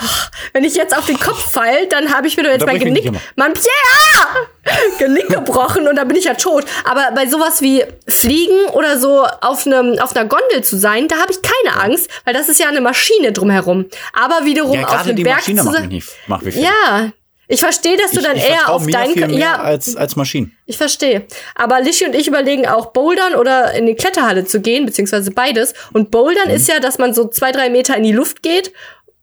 Hopstopp? 0.00 0.30
wenn 0.52 0.64
ich 0.64 0.74
jetzt 0.74 0.96
auf 0.96 1.06
den 1.06 1.18
Kopf 1.18 1.50
fall, 1.50 1.86
dann 1.88 2.12
habe 2.14 2.26
ich 2.26 2.36
mir 2.36 2.44
doch 2.44 2.50
jetzt 2.50 2.66
mein 2.66 2.78
Genick, 2.78 3.10
mein 3.36 3.52
ja! 3.54 4.70
Genick 4.98 5.28
gebrochen 5.28 5.86
und 5.88 5.96
dann 5.96 6.08
bin 6.08 6.16
ich 6.16 6.24
ja 6.24 6.34
tot. 6.34 6.64
Aber 6.84 7.10
bei 7.14 7.26
sowas 7.26 7.60
wie 7.60 7.84
Fliegen 8.08 8.66
oder 8.72 8.98
so 8.98 9.24
auf 9.40 9.66
einem 9.66 9.98
auf 9.98 10.16
einer 10.16 10.28
Gondel 10.28 10.62
zu 10.64 10.76
sein, 10.76 11.08
da 11.08 11.16
habe 11.16 11.32
ich 11.32 11.38
keine 11.42 11.80
Angst, 11.82 12.08
weil 12.24 12.34
das 12.34 12.48
ist 12.48 12.58
ja 12.58 12.68
eine 12.68 12.80
Maschine 12.80 13.32
drumherum. 13.32 13.86
Aber 14.12 14.44
wiederum 14.44 14.74
Ja, 14.80 14.86
auf 14.86 15.02
die 15.04 15.22
Berg 15.22 15.36
Maschine 15.38 15.62
zu 15.62 15.70
sein, 15.70 15.82
mich 15.82 15.90
nicht, 15.90 16.08
macht 16.26 16.42
mich 16.44 16.56
ja. 16.56 17.12
Ich 17.48 17.60
verstehe, 17.60 17.96
dass 17.96 18.10
du 18.10 18.18
ich, 18.18 18.24
dann 18.24 18.36
ich 18.36 18.42
eher 18.48 18.68
auf 18.70 18.84
deinen 18.88 19.12
viel 19.12 19.28
mehr 19.28 19.38
ja, 19.38 19.54
als, 19.60 19.94
als 19.94 20.16
Maschinen. 20.16 20.56
ich 20.66 20.76
verstehe. 20.76 21.28
Aber 21.54 21.80
Lishi 21.80 22.04
und 22.04 22.12
ich 22.16 22.26
überlegen 22.26 22.66
auch 22.66 22.86
Bouldern 22.86 23.36
oder 23.36 23.72
in 23.74 23.86
die 23.86 23.94
Kletterhalle 23.94 24.46
zu 24.46 24.60
gehen, 24.60 24.84
beziehungsweise 24.84 25.30
beides. 25.30 25.72
Und 25.92 26.10
Bouldern 26.10 26.48
Mhm. 26.48 26.54
ist 26.56 26.66
ja, 26.68 26.80
dass 26.80 26.98
man 26.98 27.14
so 27.14 27.28
zwei, 27.28 27.52
drei 27.52 27.70
Meter 27.70 27.96
in 27.96 28.02
die 28.02 28.10
Luft 28.10 28.42
geht 28.42 28.72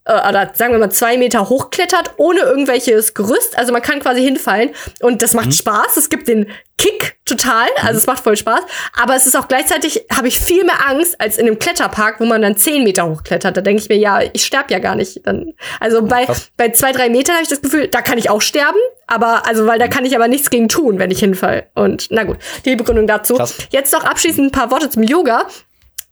äh, 0.06 0.30
oder 0.30 0.52
sagen 0.54 0.74
wir 0.74 0.80
mal 0.80 0.92
zwei 0.92 1.18
Meter 1.18 1.50
hochklettert, 1.50 2.12
ohne 2.18 2.42
irgendwelches 2.42 3.14
Gerüst. 3.14 3.58
Also 3.58 3.72
man 3.72 3.82
kann 3.82 4.00
quasi 4.00 4.22
hinfallen 4.22 4.72
und 5.02 5.22
das 5.22 5.34
macht 5.34 5.54
Spaß. 5.54 5.98
Es 5.98 6.10
gibt 6.10 6.28
den 6.28 6.48
Kick 6.78 7.18
total, 7.24 7.68
also 7.82 7.98
es 7.98 8.08
macht 8.08 8.24
voll 8.24 8.36
Spaß. 8.36 8.62
Aber 8.98 9.16
es 9.16 9.26
ist 9.26 9.38
auch 9.38 9.48
gleichzeitig, 9.48 10.06
habe 10.12 10.28
ich 10.28 10.40
viel 10.40 10.66
mehr 10.66 10.88
Angst 10.88 11.20
als 11.22 11.38
in 11.38 11.48
einem 11.48 11.60
Kletterpark, 11.60 12.20
wo 12.20 12.26
man 12.26 12.42
dann 12.42 12.58
zehn 12.58 12.84
Meter 12.84 13.08
hochklettert. 13.10 13.56
Da 13.56 13.62
denke 13.62 13.82
ich 13.82 13.90
mir, 13.90 13.98
ja, 13.98 14.20
ich 14.34 14.46
sterb 14.46 14.72
ja 14.72 14.80
gar 14.80 14.96
nicht. 14.96 15.26
Dann, 15.26 15.54
also 15.80 16.04
bei, 16.04 16.26
krass. 16.26 16.50
bei 16.58 16.70
zwei, 16.70 16.92
drei 16.92 17.10
Metern 17.10 17.36
habe 17.36 17.44
ich 17.44 17.50
das 17.50 17.62
Gefühl, 17.62 17.88
da 17.88 18.02
kann 18.02 18.18
ich 18.18 18.30
auch 18.30 18.42
sterben. 18.42 18.80
Aber, 19.08 19.48
also, 19.48 19.68
weil 19.68 19.80
da 19.80 19.88
kann 19.88 20.06
ich 20.06 20.16
aber 20.16 20.28
nichts 20.28 20.50
gegen 20.50 20.68
tun, 20.68 21.00
wenn 21.00 21.12
ich 21.12 21.20
hinfall. 21.20 21.68
Und 21.76 22.08
na 22.10 22.24
gut, 22.24 22.38
die 22.66 22.76
Begründung 22.76 23.08
dazu. 23.08 23.36
Krass. 23.36 23.58
Jetzt 23.70 23.94
noch 23.94 24.04
abschließend 24.04 24.48
ein 24.48 24.52
paar 24.52 24.72
Worte 24.72 24.90
zum 24.90 25.04
Yoga. 25.04 25.48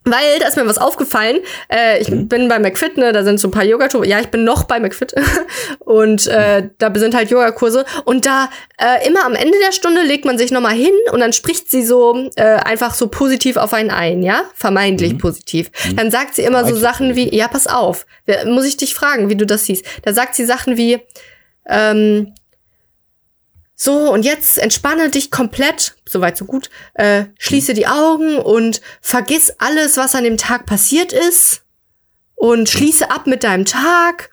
Weil 0.04 0.40
da 0.40 0.48
ist 0.48 0.56
mir 0.56 0.66
was 0.66 0.78
aufgefallen. 0.78 1.38
Äh, 1.68 2.00
ich 2.00 2.08
bin 2.10 2.48
bei 2.48 2.58
McFit, 2.58 2.96
ne, 2.96 3.12
da 3.12 3.22
sind 3.22 3.38
so 3.38 3.48
ein 3.48 3.50
paar 3.52 3.64
Yogakurse. 3.64 4.08
Ja, 4.08 4.20
ich 4.20 4.28
bin 4.28 4.42
noch 4.44 4.64
bei 4.64 4.80
McFit. 4.80 5.14
und 5.78 6.26
äh, 6.26 6.70
da 6.78 6.92
sind 6.94 7.14
halt 7.14 7.30
Yogakurse. 7.30 7.84
Und 8.04 8.26
da 8.26 8.50
äh, 8.78 9.06
immer 9.06 9.24
am 9.24 9.34
Ende 9.34 9.58
der 9.64 9.72
Stunde 9.72 10.02
legt 10.02 10.24
man 10.24 10.38
sich 10.38 10.50
nochmal 10.50 10.74
hin 10.74 10.92
und 11.12 11.20
dann 11.20 11.32
spricht 11.32 11.70
sie 11.70 11.84
so 11.84 12.28
äh, 12.34 12.42
einfach 12.42 12.94
so 12.94 13.06
positiv 13.08 13.56
auf 13.56 13.72
einen 13.72 13.90
ein, 13.90 14.22
ja? 14.22 14.42
Vermeintlich 14.54 15.18
positiv. 15.18 15.70
Dann 15.94 16.10
sagt 16.10 16.34
sie 16.34 16.42
immer 16.42 16.64
so 16.64 16.74
Sachen 16.74 17.14
wie, 17.14 17.34
ja, 17.34 17.46
pass 17.46 17.66
auf, 17.66 18.06
muss 18.46 18.64
ich 18.64 18.76
dich 18.76 18.94
fragen, 18.94 19.28
wie 19.28 19.36
du 19.36 19.46
das 19.46 19.66
siehst. 19.66 19.84
Da 20.02 20.12
sagt 20.12 20.34
sie 20.34 20.44
Sachen 20.44 20.76
wie, 20.76 21.00
ähm, 21.68 22.34
so, 23.84 24.12
und 24.12 24.24
jetzt 24.24 24.58
entspanne 24.58 25.10
dich 25.10 25.32
komplett, 25.32 25.96
soweit 26.06 26.36
so 26.36 26.44
gut, 26.44 26.70
äh, 26.94 27.24
schließe 27.36 27.74
die 27.74 27.88
Augen 27.88 28.36
und 28.36 28.80
vergiss 29.00 29.56
alles, 29.58 29.96
was 29.96 30.14
an 30.14 30.22
dem 30.22 30.36
Tag 30.36 30.66
passiert 30.66 31.12
ist 31.12 31.64
und 32.36 32.68
schließe 32.68 33.10
ab 33.10 33.26
mit 33.26 33.42
deinem 33.42 33.64
Tag, 33.64 34.30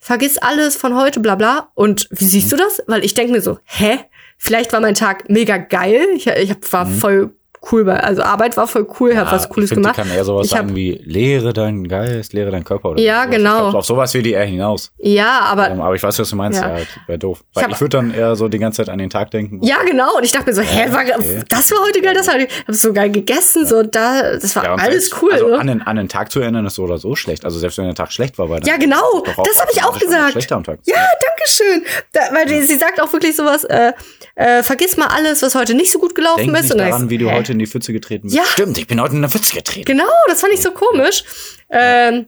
vergiss 0.00 0.36
alles 0.38 0.74
von 0.74 0.96
heute, 0.96 1.20
bla 1.20 1.36
bla. 1.36 1.70
Und 1.74 2.08
wie 2.10 2.24
siehst 2.24 2.50
du 2.50 2.56
das? 2.56 2.82
Weil 2.88 3.04
ich 3.04 3.14
denke 3.14 3.30
mir 3.30 3.40
so, 3.40 3.60
hä? 3.62 4.00
Vielleicht 4.36 4.72
war 4.72 4.80
mein 4.80 4.96
Tag 4.96 5.30
mega 5.30 5.58
geil. 5.58 6.04
Ich, 6.16 6.26
ich 6.26 6.50
hab, 6.50 6.72
war 6.72 6.86
voll 6.88 7.37
cool, 7.72 7.84
bei, 7.84 7.98
also 8.00 8.22
Arbeit 8.22 8.56
war 8.56 8.66
voll 8.66 8.86
cool, 9.00 9.16
hab 9.16 9.30
was 9.32 9.48
Cooles 9.48 9.70
ich 9.70 9.74
find, 9.74 9.82
gemacht. 9.84 9.96
Die 9.98 10.02
kann 10.02 10.10
eher 10.16 10.24
sowas 10.24 10.46
ich 10.46 10.52
sagen 10.52 10.74
wie, 10.76 11.00
lehre 11.04 11.52
deinen 11.52 11.86
Geist, 11.88 12.32
lehre 12.32 12.50
deinen 12.50 12.64
Körper. 12.64 12.90
Oder 12.90 13.00
Ja, 13.00 13.22
sowas. 13.24 13.36
genau. 13.36 13.54
Ich 13.56 13.62
glaub, 13.70 13.74
auf 13.74 13.84
sowas 13.86 14.14
will 14.14 14.22
die 14.22 14.32
eher 14.32 14.44
hinaus. 14.44 14.92
ja, 14.98 15.40
aber 15.40 15.70
Ähm, 15.70 15.80
aber 15.80 15.94
ich 15.94 16.02
weiß, 16.02 16.18
was 16.18 16.28
du 16.30 16.36
meinst. 16.36 16.60
Ja. 16.60 16.78
Ja, 16.78 16.84
wäre 17.06 17.18
doof. 17.18 17.44
Weil 17.54 17.64
hab- 17.64 17.70
ich, 17.72 17.80
würde 17.80 17.96
dann 17.96 18.14
eher 18.14 18.36
so 18.36 18.48
die 18.48 18.58
ganze 18.58 18.78
Zeit 18.84 18.88
an 18.92 18.98
den 18.98 19.10
Tag 19.10 19.30
denken. 19.30 19.60
Ja, 19.62 19.76
genau. 19.84 20.16
Und 20.16 20.24
ich 20.24 20.32
dachte 20.32 20.46
mir 20.46 20.54
so, 20.54 20.62
hä, 20.62 20.86
war, 20.92 21.02
okay. 21.02 21.42
das 21.48 21.70
war 21.72 21.80
heute 21.86 22.00
geil, 22.00 22.14
das 22.14 22.26
war, 22.28 22.36
ich 22.38 22.48
hab 22.66 22.74
so 22.74 22.92
geil 22.92 23.10
gegessen, 23.10 23.66
so 23.66 23.82
da, 23.82 24.32
das 24.34 24.54
war 24.56 24.64
Ja, 24.64 24.74
alles 24.74 25.10
cool. 25.22 25.32
Also 25.32 25.48
ne? 25.48 25.58
an 25.58 25.66
den, 25.66 25.82
an 25.82 25.96
den 25.96 26.08
Tag 26.08 26.30
zu 26.30 26.40
erinnern 26.40 26.66
ist 26.66 26.74
so 26.76 26.84
oder 26.84 26.98
so 26.98 27.14
schlecht. 27.16 27.44
Also 27.44 27.58
selbst 27.58 27.78
wenn 27.78 27.86
der 27.86 27.94
Tag 27.94 28.12
schlecht 28.12 28.38
war, 28.38 28.48
weil 28.50 28.64
Ja, 28.66 28.76
genau. 28.76 29.22
Das 29.24 29.60
habe 29.60 29.70
ich 29.72 29.82
auch 29.82 29.98
gesagt. 29.98 30.32
Schlechter 30.32 30.56
am 30.56 30.64
Tag. 30.64 30.78
Ja, 30.84 30.94
danke 30.96 31.42
schön. 31.48 31.82
Da, 32.12 32.20
weil 32.32 32.48
sie 32.62 32.76
sagt 32.76 33.00
auch 33.00 33.12
wirklich 33.12 33.34
sowas, 33.36 33.64
äh, 33.64 33.92
äh, 34.34 34.62
vergiss 34.62 34.96
mal 34.96 35.06
alles, 35.08 35.42
was 35.42 35.54
heute 35.54 35.74
nicht 35.74 35.90
so 35.92 35.98
gut 35.98 36.14
gelaufen 36.14 36.38
Denk 36.44 36.56
ist. 36.56 36.62
nicht 36.64 36.72
Und 36.72 36.78
daran, 36.78 37.04
ich 37.04 37.10
wie 37.10 37.18
du 37.18 37.28
hä? 37.28 37.36
Heute 37.48 37.52
in 37.52 37.58
die 37.58 37.66
Pfütze 37.66 37.92
getreten 37.92 38.24
bist. 38.24 38.36
Ja. 38.36 38.44
Stimmt, 38.44 38.78
ich 38.78 38.86
bin 38.86 39.00
heute 39.00 39.14
in 39.14 39.22
der 39.22 39.30
Pfütze 39.30 39.54
getreten. 39.54 39.86
Genau, 39.86 40.04
das 40.28 40.40
fand 40.40 40.52
ich 40.52 40.60
so 40.60 40.72
komisch. 40.72 41.24
Ähm, 41.70 42.26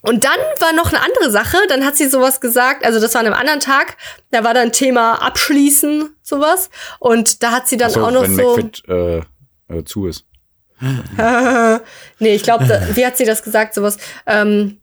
und 0.00 0.24
dann 0.24 0.38
war 0.60 0.72
noch 0.74 0.92
eine 0.92 1.02
andere 1.02 1.30
Sache. 1.30 1.56
Dann 1.68 1.84
hat 1.84 1.96
sie 1.96 2.08
sowas 2.08 2.40
gesagt, 2.40 2.84
also 2.84 3.00
das 3.00 3.14
war 3.14 3.20
an 3.20 3.26
einem 3.26 3.34
anderen 3.34 3.60
Tag. 3.60 3.96
Da 4.30 4.44
war 4.44 4.54
dann 4.54 4.70
Thema 4.72 5.22
Abschließen, 5.22 6.14
sowas. 6.22 6.70
Und 6.98 7.42
da 7.42 7.52
hat 7.52 7.68
sie 7.68 7.76
dann 7.76 7.90
So, 7.90 8.04
auch 8.04 8.10
noch 8.10 8.22
wenn 8.22 8.36
so. 8.36 8.56
McFit 8.56 8.82
äh, 8.88 9.18
äh, 9.68 9.84
zu 9.84 10.06
ist. 10.06 10.24
nee, 12.18 12.34
ich 12.34 12.42
glaube, 12.42 12.66
wie 12.94 13.06
hat 13.06 13.16
sie 13.16 13.24
das 13.24 13.42
gesagt? 13.42 13.74
Sowas. 13.74 13.96
Ähm, 14.26 14.78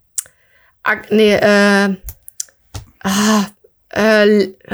nee, 1.09 1.35
äh, 1.35 1.95
ah, 3.03 3.45
äh, 3.93 4.53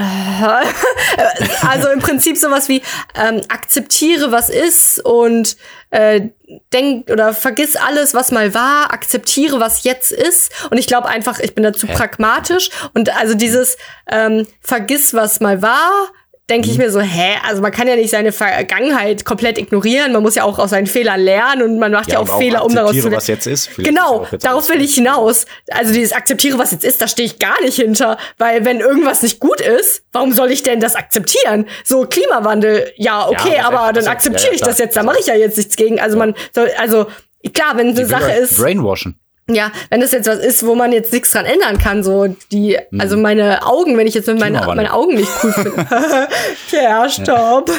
also 1.68 1.90
im 1.90 2.00
Prinzip 2.00 2.38
sowas 2.38 2.70
wie 2.70 2.82
ähm, 3.16 3.42
akzeptiere, 3.50 4.32
was 4.32 4.50
ist 4.50 5.04
und 5.04 5.58
äh, 5.90 6.30
denk 6.74 7.10
oder 7.10 7.34
vergiss 7.34 7.76
alles, 7.76 8.14
was 8.14 8.32
mal 8.32 8.54
war, 8.54 8.94
akzeptiere, 8.94 9.60
was 9.60 9.84
jetzt 9.84 10.12
ist. 10.12 10.52
Und 10.70 10.78
ich 10.78 10.88
glaube 10.88 11.08
einfach, 11.08 11.40
ich 11.40 11.56
bin 11.56 11.64
dazu 11.64 11.88
pragmatisch. 11.88 12.70
Und 12.94 13.16
also 13.18 13.34
dieses 13.34 13.78
ähm, 14.10 14.46
vergiss, 14.62 15.14
was 15.14 15.40
mal 15.40 15.62
war, 15.62 16.10
denke 16.50 16.70
ich 16.70 16.78
mir 16.78 16.90
so, 16.92 17.02
hä, 17.02 17.36
also 17.46 17.62
man 17.62 17.72
kann 17.72 17.88
ja 17.88 17.96
nicht 17.96 18.10
seine 18.10 18.32
Vergangenheit 18.32 19.26
komplett 19.26 19.58
ignorieren. 19.58 20.14
Man 20.14 20.24
muss 20.24 20.36
ja 20.36 20.44
auch 20.44 20.60
aus 20.60 20.70
seinen 20.70 20.88
Fehlern 20.88 21.20
lernen 21.20 21.62
und 21.64 21.80
man 21.80 21.92
macht 21.92 22.10
ja, 22.12 22.20
und 22.20 22.30
auch 22.30 22.38
Fehler, 22.38 22.64
um 22.64 22.74
daraus 22.74 22.96
zu 22.98 23.12
was 23.12 23.28
jetzt 23.28 23.48
ist. 23.48 23.68
Vielleicht 23.68 23.80
ist 23.90 23.96
Genau, 23.96 24.22
auch 24.22 24.32
jetzt 24.32 24.46
darauf 24.46 24.70
will 24.70 24.82
ich 24.82 24.96
hinaus. 24.96 25.46
Also 25.72 25.94
dieses 25.94 26.14
akzeptiere, 26.14 26.58
was 26.58 26.72
jetzt 26.72 26.86
ist, 26.86 27.02
da 27.02 27.08
stehe 27.08 27.26
ich 27.26 27.40
gar 27.40 27.60
nicht 27.62 27.76
hinter. 27.76 28.18
Weil 28.38 28.64
wenn 28.64 28.80
irgendwas 28.80 29.22
nicht 29.24 29.40
gut 29.40 29.60
ist, 29.60 30.04
warum 30.14 30.32
soll 30.32 30.52
ich 30.52 30.64
denn 30.64 30.80
das 30.80 30.96
akzeptieren? 30.96 31.66
So 31.84 32.06
Klimawandel, 32.06 32.92
ja, 32.96 33.28
okay, 33.28 33.56
Ja, 33.58 33.68
aber 33.68 33.82
aber 33.82 33.94
dann 33.94 34.06
ja, 34.06 34.12
akzeptiere 34.12 34.52
ja, 34.52 34.56
ich 34.56 34.62
das 34.62 34.78
jetzt, 34.80 34.96
da 34.96 35.04
mache 35.04 35.20
ich 35.20 35.28
ja 35.28 35.36
jetzt 35.36 35.58
nichts 35.58 35.76
gegen. 35.76 36.00
Also 36.00 36.18
man 36.18 36.34
soll, 36.54 36.70
also 36.80 37.08
klar, 37.54 37.72
wenn 37.76 37.88
eine 37.88 37.94
Die 37.94 38.00
will 38.00 38.06
Sache 38.08 38.32
ist, 38.32 38.58
Brainwashen. 38.58 39.20
Ja, 39.50 39.72
wenn 39.90 40.02
das 40.02 40.12
jetzt 40.12 40.28
was 40.28 40.40
ist, 40.40 40.66
wo 40.66 40.76
man 40.76 40.92
jetzt 40.92 41.14
nichts 41.14 41.32
dran 41.32 41.46
ändern 41.46 41.78
kann, 41.78 42.04
so 42.04 42.28
die, 42.52 42.78
also 43.00 43.16
meine 43.16 43.66
Augen, 43.66 43.98
wenn 43.98 44.06
ich 44.06 44.14
jetzt 44.14 44.28
mit 44.28 44.40
meine. 44.40 44.58
Klimawandel. 44.58 44.76
meine 44.76 44.94
Augen 44.94 45.16
nicht 45.16 45.32
cool 45.42 45.54
finde. 45.54 45.88
ja, 46.72 47.10
stopp. 47.10 47.72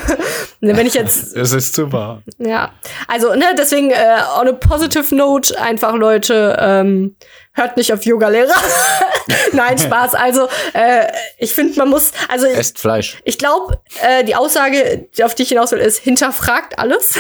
Ne, 0.60 0.76
wenn 0.76 0.86
ich 0.86 0.94
jetzt 0.94 1.36
Es 1.36 1.52
ist 1.52 1.74
zu 1.74 1.92
wahr. 1.92 2.22
ja, 2.38 2.72
also 3.06 3.34
ne, 3.34 3.44
deswegen 3.56 3.90
äh, 3.90 4.18
on 4.40 4.48
a 4.48 4.52
positive 4.52 5.14
note 5.14 5.60
einfach 5.60 5.94
Leute 5.94 6.56
ähm, 6.58 7.16
hört 7.52 7.76
nicht 7.76 7.92
auf 7.92 8.04
Yoga-Lehrer. 8.04 8.54
Nein, 9.52 9.76
Spaß. 9.76 10.14
Also 10.14 10.48
äh, 10.72 11.06
ich 11.38 11.52
finde, 11.52 11.78
man 11.78 11.90
muss, 11.90 12.12
also 12.28 12.46
ich, 12.46 12.56
Esst 12.56 12.78
Fleisch. 12.78 13.18
ich 13.24 13.36
glaube, 13.36 13.80
äh, 14.02 14.24
die 14.24 14.36
Aussage, 14.36 15.08
auf 15.22 15.34
die 15.34 15.42
ich 15.42 15.50
hinaus 15.50 15.72
will, 15.72 15.80
ist 15.80 15.98
hinterfragt 15.98 16.78
alles. 16.78 17.14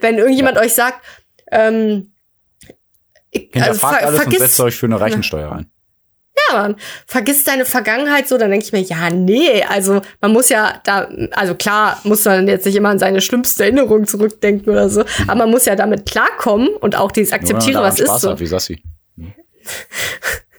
Wenn 0.00 0.18
irgendjemand 0.18 0.58
euch 0.58 0.74
sagt, 0.74 1.04
ähm, 1.52 2.11
Hinterfragt 3.32 3.98
ver- 4.00 4.06
alles 4.06 4.20
und 4.20 4.26
vergiss- 4.32 4.38
setzt 4.38 4.60
euch 4.60 4.76
für 4.76 4.86
eine 4.86 5.00
Reichensteuer 5.00 5.52
ein. 5.52 5.66
ja, 6.50 6.62
man 6.62 6.76
vergisst 7.06 7.46
deine 7.48 7.64
Vergangenheit 7.64 8.28
so, 8.28 8.36
dann 8.38 8.50
denke 8.50 8.64
ich 8.66 8.72
mir, 8.72 8.80
ja, 8.80 9.10
nee, 9.10 9.62
also 9.64 10.00
man 10.20 10.32
muss 10.32 10.48
ja 10.48 10.80
da, 10.84 11.08
also 11.32 11.54
klar, 11.54 11.98
muss 12.04 12.24
man 12.24 12.46
jetzt 12.48 12.66
nicht 12.66 12.76
immer 12.76 12.88
an 12.90 12.98
seine 12.98 13.20
schlimmste 13.20 13.64
Erinnerung 13.64 14.06
zurückdenken 14.06 14.70
oder 14.70 14.88
so, 14.88 15.04
aber 15.26 15.34
man 15.36 15.50
muss 15.50 15.64
ja 15.66 15.76
damit 15.76 16.06
klarkommen 16.10 16.68
und 16.80 16.96
auch 16.96 17.12
dieses 17.12 17.32
akzeptiere, 17.32 17.74
Nur 17.74 17.82
wenn 17.82 17.82
man 17.82 17.92
was 17.92 18.00
ist 18.00 18.06
Spaß 18.08 18.20
so. 18.22 18.30
Hat, 18.32 18.40
wie 18.40 18.46
Sassi. 18.46 18.82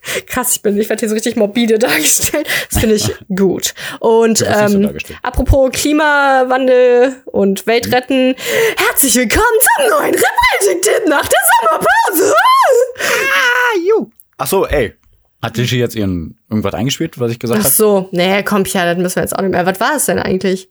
Krass, 0.27 0.55
ich 0.55 0.61
bin, 0.61 0.77
ich 0.77 0.89
werde 0.89 0.99
hier 0.99 1.09
so 1.09 1.15
richtig 1.15 1.35
morbide 1.35 1.79
dargestellt. 1.79 2.47
Das 2.69 2.79
finde 2.79 2.95
ich 2.95 3.11
gut. 3.35 3.73
Und 3.99 4.39
so 4.39 4.45
ähm, 4.45 4.81
dargestellt. 4.83 5.19
apropos 5.21 5.71
Klimawandel 5.71 7.15
und 7.25 7.65
Weltretten, 7.67 8.35
herzlich 8.77 9.15
willkommen 9.15 9.43
zum 9.77 9.89
neuen 9.89 10.13
Rap-Tipp 10.15 11.07
nach 11.07 11.25
der 11.27 11.39
Sommerpause. 11.61 12.33
Ah, 12.99 13.77
ju. 13.87 14.09
Ach 14.37 14.47
so, 14.47 14.65
ey. 14.67 14.93
Hat 15.41 15.57
Lischi 15.57 15.77
jetzt 15.77 15.95
ihren 15.95 16.39
irgendwas 16.49 16.73
eingespielt, 16.73 17.19
was 17.19 17.31
ich 17.31 17.39
gesagt 17.39 17.59
Ach 17.59 17.65
habe? 17.65 17.75
so, 17.75 18.07
nee, 18.11 18.43
komm, 18.43 18.63
ja, 18.65 18.85
das 18.85 18.97
müssen 18.97 19.15
wir 19.17 19.23
jetzt 19.23 19.35
auch 19.35 19.41
nicht 19.41 19.51
mehr. 19.51 19.65
Was 19.65 19.79
war 19.81 19.95
es 19.97 20.05
denn 20.05 20.17
eigentlich? 20.19 20.69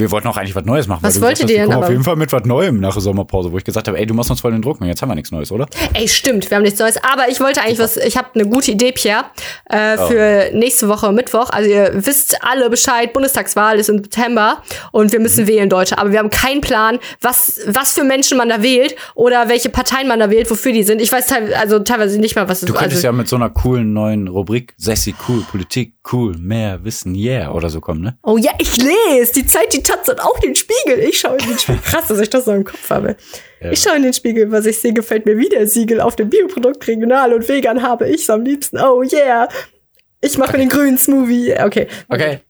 Wir 0.00 0.10
wollten 0.10 0.26
auch 0.28 0.36
eigentlich 0.36 0.54
was 0.56 0.64
Neues 0.64 0.86
machen. 0.88 1.00
Was 1.02 1.20
wolltet 1.20 1.48
ihr 1.50 1.58
denn 1.58 1.72
aber? 1.72 1.84
auf 1.84 1.90
jeden 1.90 2.02
Fall 2.04 2.16
mit 2.16 2.32
was 2.32 2.44
Neuem 2.44 2.80
nach 2.80 2.92
der 2.94 3.02
Sommerpause, 3.02 3.52
wo 3.52 3.58
ich 3.58 3.64
gesagt 3.64 3.86
habe, 3.88 3.98
ey, 3.98 4.06
du 4.06 4.14
machst 4.14 4.30
uns 4.30 4.40
voll 4.40 4.52
den 4.52 4.62
Druck 4.62 4.80
und 4.80 4.86
jetzt 4.86 5.02
haben 5.02 5.08
wir 5.10 5.14
nichts 5.14 5.30
Neues, 5.30 5.52
oder? 5.52 5.66
Ey, 5.94 6.08
stimmt, 6.08 6.50
wir 6.50 6.56
haben 6.56 6.62
nichts 6.64 6.80
Neues. 6.80 6.96
Aber 7.04 7.28
ich 7.28 7.38
wollte 7.40 7.60
eigentlich 7.62 7.78
was, 7.78 7.96
ich 7.96 8.16
habe 8.16 8.28
eine 8.34 8.46
gute 8.48 8.72
Idee, 8.72 8.92
Pierre, 8.92 9.24
äh, 9.68 9.96
Oh. 9.98 10.06
für 10.08 10.50
nächste 10.54 10.88
Woche 10.88 11.12
Mittwoch. 11.12 11.50
Also 11.50 11.68
ihr 11.70 11.90
wisst 11.94 12.38
alle 12.42 12.70
Bescheid, 12.70 13.12
Bundestagswahl 13.12 13.78
ist 13.78 13.88
im 13.88 13.98
September 13.98 14.62
und 14.92 15.12
wir 15.12 15.18
Mhm. 15.18 15.22
müssen 15.24 15.46
wählen, 15.46 15.68
Deutsche. 15.68 15.98
Aber 15.98 16.10
wir 16.12 16.18
haben 16.18 16.30
keinen 16.30 16.60
Plan, 16.60 16.98
was, 17.20 17.60
was 17.66 17.92
für 17.92 18.04
Menschen 18.04 18.38
man 18.38 18.48
da 18.48 18.62
wählt 18.62 18.96
oder 19.14 19.48
welche 19.48 19.68
Parteien 19.68 20.08
man 20.08 20.18
da 20.20 20.30
wählt, 20.30 20.50
wofür 20.50 20.72
die 20.72 20.82
sind. 20.82 21.00
Ich 21.02 21.12
weiß 21.12 21.26
teil 21.26 21.52
also 21.54 21.78
teilweise 21.80 22.18
nicht 22.18 22.36
mal, 22.36 22.48
was 22.48 22.62
es 22.62 22.66
Du 22.66 22.72
könntest 22.72 22.96
also, 22.96 23.06
ja 23.08 23.12
mit 23.12 23.28
so 23.28 23.36
einer 23.36 23.50
coolen 23.50 23.92
neuen 23.92 24.28
Rubrik, 24.28 24.74
Sessi, 24.76 25.14
cool, 25.28 25.42
Politik, 25.50 25.94
cool, 26.12 26.36
mehr 26.38 26.82
Wissen, 26.84 27.14
yeah, 27.14 27.52
oder 27.52 27.68
so 27.68 27.80
kommen, 27.80 28.00
ne? 28.00 28.16
Oh 28.22 28.36
ja, 28.38 28.52
ich 28.58 28.76
lese. 28.78 29.32
Die 29.34 29.46
Zeit, 29.46 29.72
die 29.72 29.82
Taz 29.90 30.08
und 30.08 30.20
auch 30.20 30.38
den 30.40 30.54
Spiegel. 30.54 30.98
Ich 31.00 31.18
schaue 31.18 31.36
in 31.38 31.48
den 31.48 31.58
Spiegel. 31.58 31.80
Krass, 31.84 32.06
dass 32.08 32.20
ich 32.20 32.30
das 32.30 32.44
so 32.44 32.52
im 32.52 32.64
Kopf 32.64 32.90
habe. 32.90 33.16
Ich 33.70 33.82
schaue 33.82 33.96
in 33.96 34.02
den 34.02 34.12
Spiegel, 34.12 34.50
was 34.50 34.64
ich 34.66 34.78
sehe, 34.78 34.92
gefällt 34.92 35.26
mir 35.26 35.36
wieder. 35.36 35.66
Siegel 35.66 36.00
auf 36.00 36.16
dem 36.16 36.30
Bioprodukt 36.30 36.86
regional 36.86 37.34
und 37.34 37.46
vegan 37.48 37.82
habe 37.82 38.08
ich 38.08 38.30
am 38.30 38.42
liebsten. 38.42 38.78
Oh 38.78 39.02
yeah. 39.02 39.48
Ich 40.20 40.38
mache 40.38 40.56
den 40.56 40.68
grünen 40.68 40.96
Smoothie. 40.96 41.54
Okay. 41.60 41.88
Okay. 42.08 42.40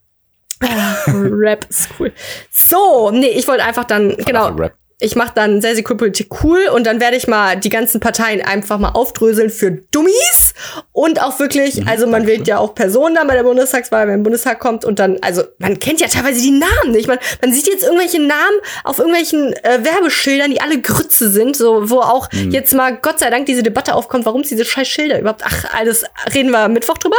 Rap 1.07 1.67
ist 1.69 1.89
cool. 1.99 2.13
So, 2.51 3.11
nee, 3.11 3.31
ich 3.31 3.49
wollte 3.49 3.65
einfach 3.65 3.85
dann, 3.85 4.17
genau. 4.19 4.49
Rap. 4.51 4.75
Ich 5.01 5.17
mache 5.17 5.33
dann 5.35 5.61
sehr, 5.61 5.75
sehr 5.75 5.85
cool 5.89 5.97
Politik 5.97 6.45
cool 6.45 6.69
und 6.75 6.87
dann 6.87 7.01
werde 7.01 7.17
ich 7.17 7.27
mal 7.27 7.57
die 7.59 7.71
ganzen 7.71 8.01
Parteien 8.01 8.43
einfach 8.43 8.79
mal 8.79 8.91
aufdröseln 8.91 9.49
für 9.51 9.73
Dummies 9.73 10.55
und 10.93 11.23
auch 11.23 11.39
wirklich, 11.41 11.87
also 11.89 12.07
man 12.07 12.27
wählt 12.27 12.47
ja 12.47 12.59
auch 12.59 12.75
Personen 12.75 13.15
dann 13.15 13.27
bei 13.27 13.35
der 13.35 13.43
Bundestagswahl, 13.43 14.07
wenn 14.07 14.19
der 14.19 14.25
Bundestag 14.25 14.61
kommt 14.61 14.85
und 14.85 14.99
dann, 14.99 15.19
also 15.23 15.43
man 15.59 15.79
kennt 15.79 16.01
ja 16.01 16.09
teilweise 16.09 16.43
die 16.43 16.51
Namen 16.51 16.93
nicht. 16.93 17.09
Man, 17.09 17.19
man 17.41 17.53
sieht 17.53 17.67
jetzt 17.67 17.83
irgendwelche 17.83 18.21
Namen 18.21 18.59
auf 18.85 18.99
irgendwelchen 18.99 19.55
äh, 19.65 19.83
Werbeschildern, 19.83 20.51
die 20.51 20.61
alle 20.61 20.81
Grütze 20.81 21.31
sind, 21.31 21.57
so 21.57 21.89
wo 21.89 22.01
auch 22.01 22.29
jetzt 22.33 22.75
mal 22.75 22.97
Gott 22.97 23.19
sei 23.19 23.31
Dank 23.31 23.47
diese 23.47 23.63
Debatte 23.63 23.95
aufkommt, 23.95 24.27
warum 24.27 24.43
es 24.43 24.49
diese 24.49 24.65
scheiß 24.67 24.87
Schilder 24.87 25.19
überhaupt, 25.19 25.43
ach, 25.45 25.65
alles 25.75 26.05
reden 26.35 26.51
wir 26.51 26.69
Mittwoch 26.69 26.99
drüber. 26.99 27.17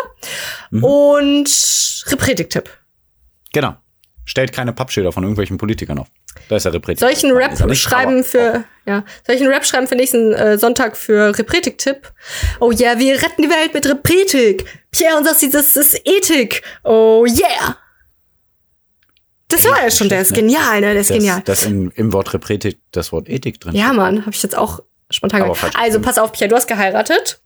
Und 0.71 1.49
Repretik-Tipp. 2.11 2.69
Genau. 3.53 3.75
Stellt 4.25 4.53
keine 4.53 4.71
Pappschilder 4.71 5.11
von 5.11 5.23
irgendwelchen 5.23 5.57
Politikern 5.57 5.97
auf. 5.99 6.07
Da 6.51 6.57
ist 6.57 6.65
Repretik. 6.65 6.99
Soll 6.99 7.11
ich 7.11 7.23
einen 7.23 7.33
Rap 7.37 7.57
schreiben 7.77 8.25
für, 8.25 8.65
ja, 8.85 9.05
soll 9.25 9.35
ich 9.35 9.41
einen 9.41 9.53
Rap 9.53 9.65
schreiben 9.65 9.87
für 9.87 9.95
nächsten 9.95 10.33
äh, 10.33 10.57
Sonntag 10.57 10.97
für 10.97 11.37
Repretik-Tipp? 11.39 12.11
Oh 12.59 12.73
yeah, 12.73 12.99
wir 12.99 13.13
retten 13.21 13.43
die 13.43 13.49
Welt 13.49 13.73
mit 13.73 13.87
Repretik. 13.87 14.65
Pierre 14.91 15.15
und 15.15 15.23
Sassi, 15.23 15.49
das 15.49 15.77
ist 15.77 16.01
Ethik. 16.03 16.61
Oh 16.83 17.25
yeah. 17.25 17.77
Das 19.47 19.63
war 19.63 19.81
ja 19.81 19.89
schon, 19.89 20.09
der 20.09 20.19
ist 20.19 20.33
genial, 20.33 20.81
ne? 20.81 20.91
Der 20.91 20.99
ist 20.99 21.09
Das, 21.09 21.17
genial. 21.17 21.41
das 21.45 21.63
in, 21.63 21.89
im 21.91 22.11
Wort 22.11 22.33
Repretik 22.33 22.79
das 22.91 23.13
Wort 23.13 23.29
Ethik 23.29 23.61
drin. 23.61 23.73
Ja, 23.73 23.93
Mann, 23.93 24.25
habe 24.25 24.35
ich 24.35 24.43
jetzt 24.43 24.57
auch 24.57 24.81
spontan 25.09 25.43
Aber 25.43 25.55
falsch. 25.55 25.73
Also, 25.77 26.01
pass 26.01 26.17
auf, 26.17 26.33
Pierre, 26.33 26.49
du 26.49 26.57
hast 26.57 26.67
geheiratet. 26.67 27.39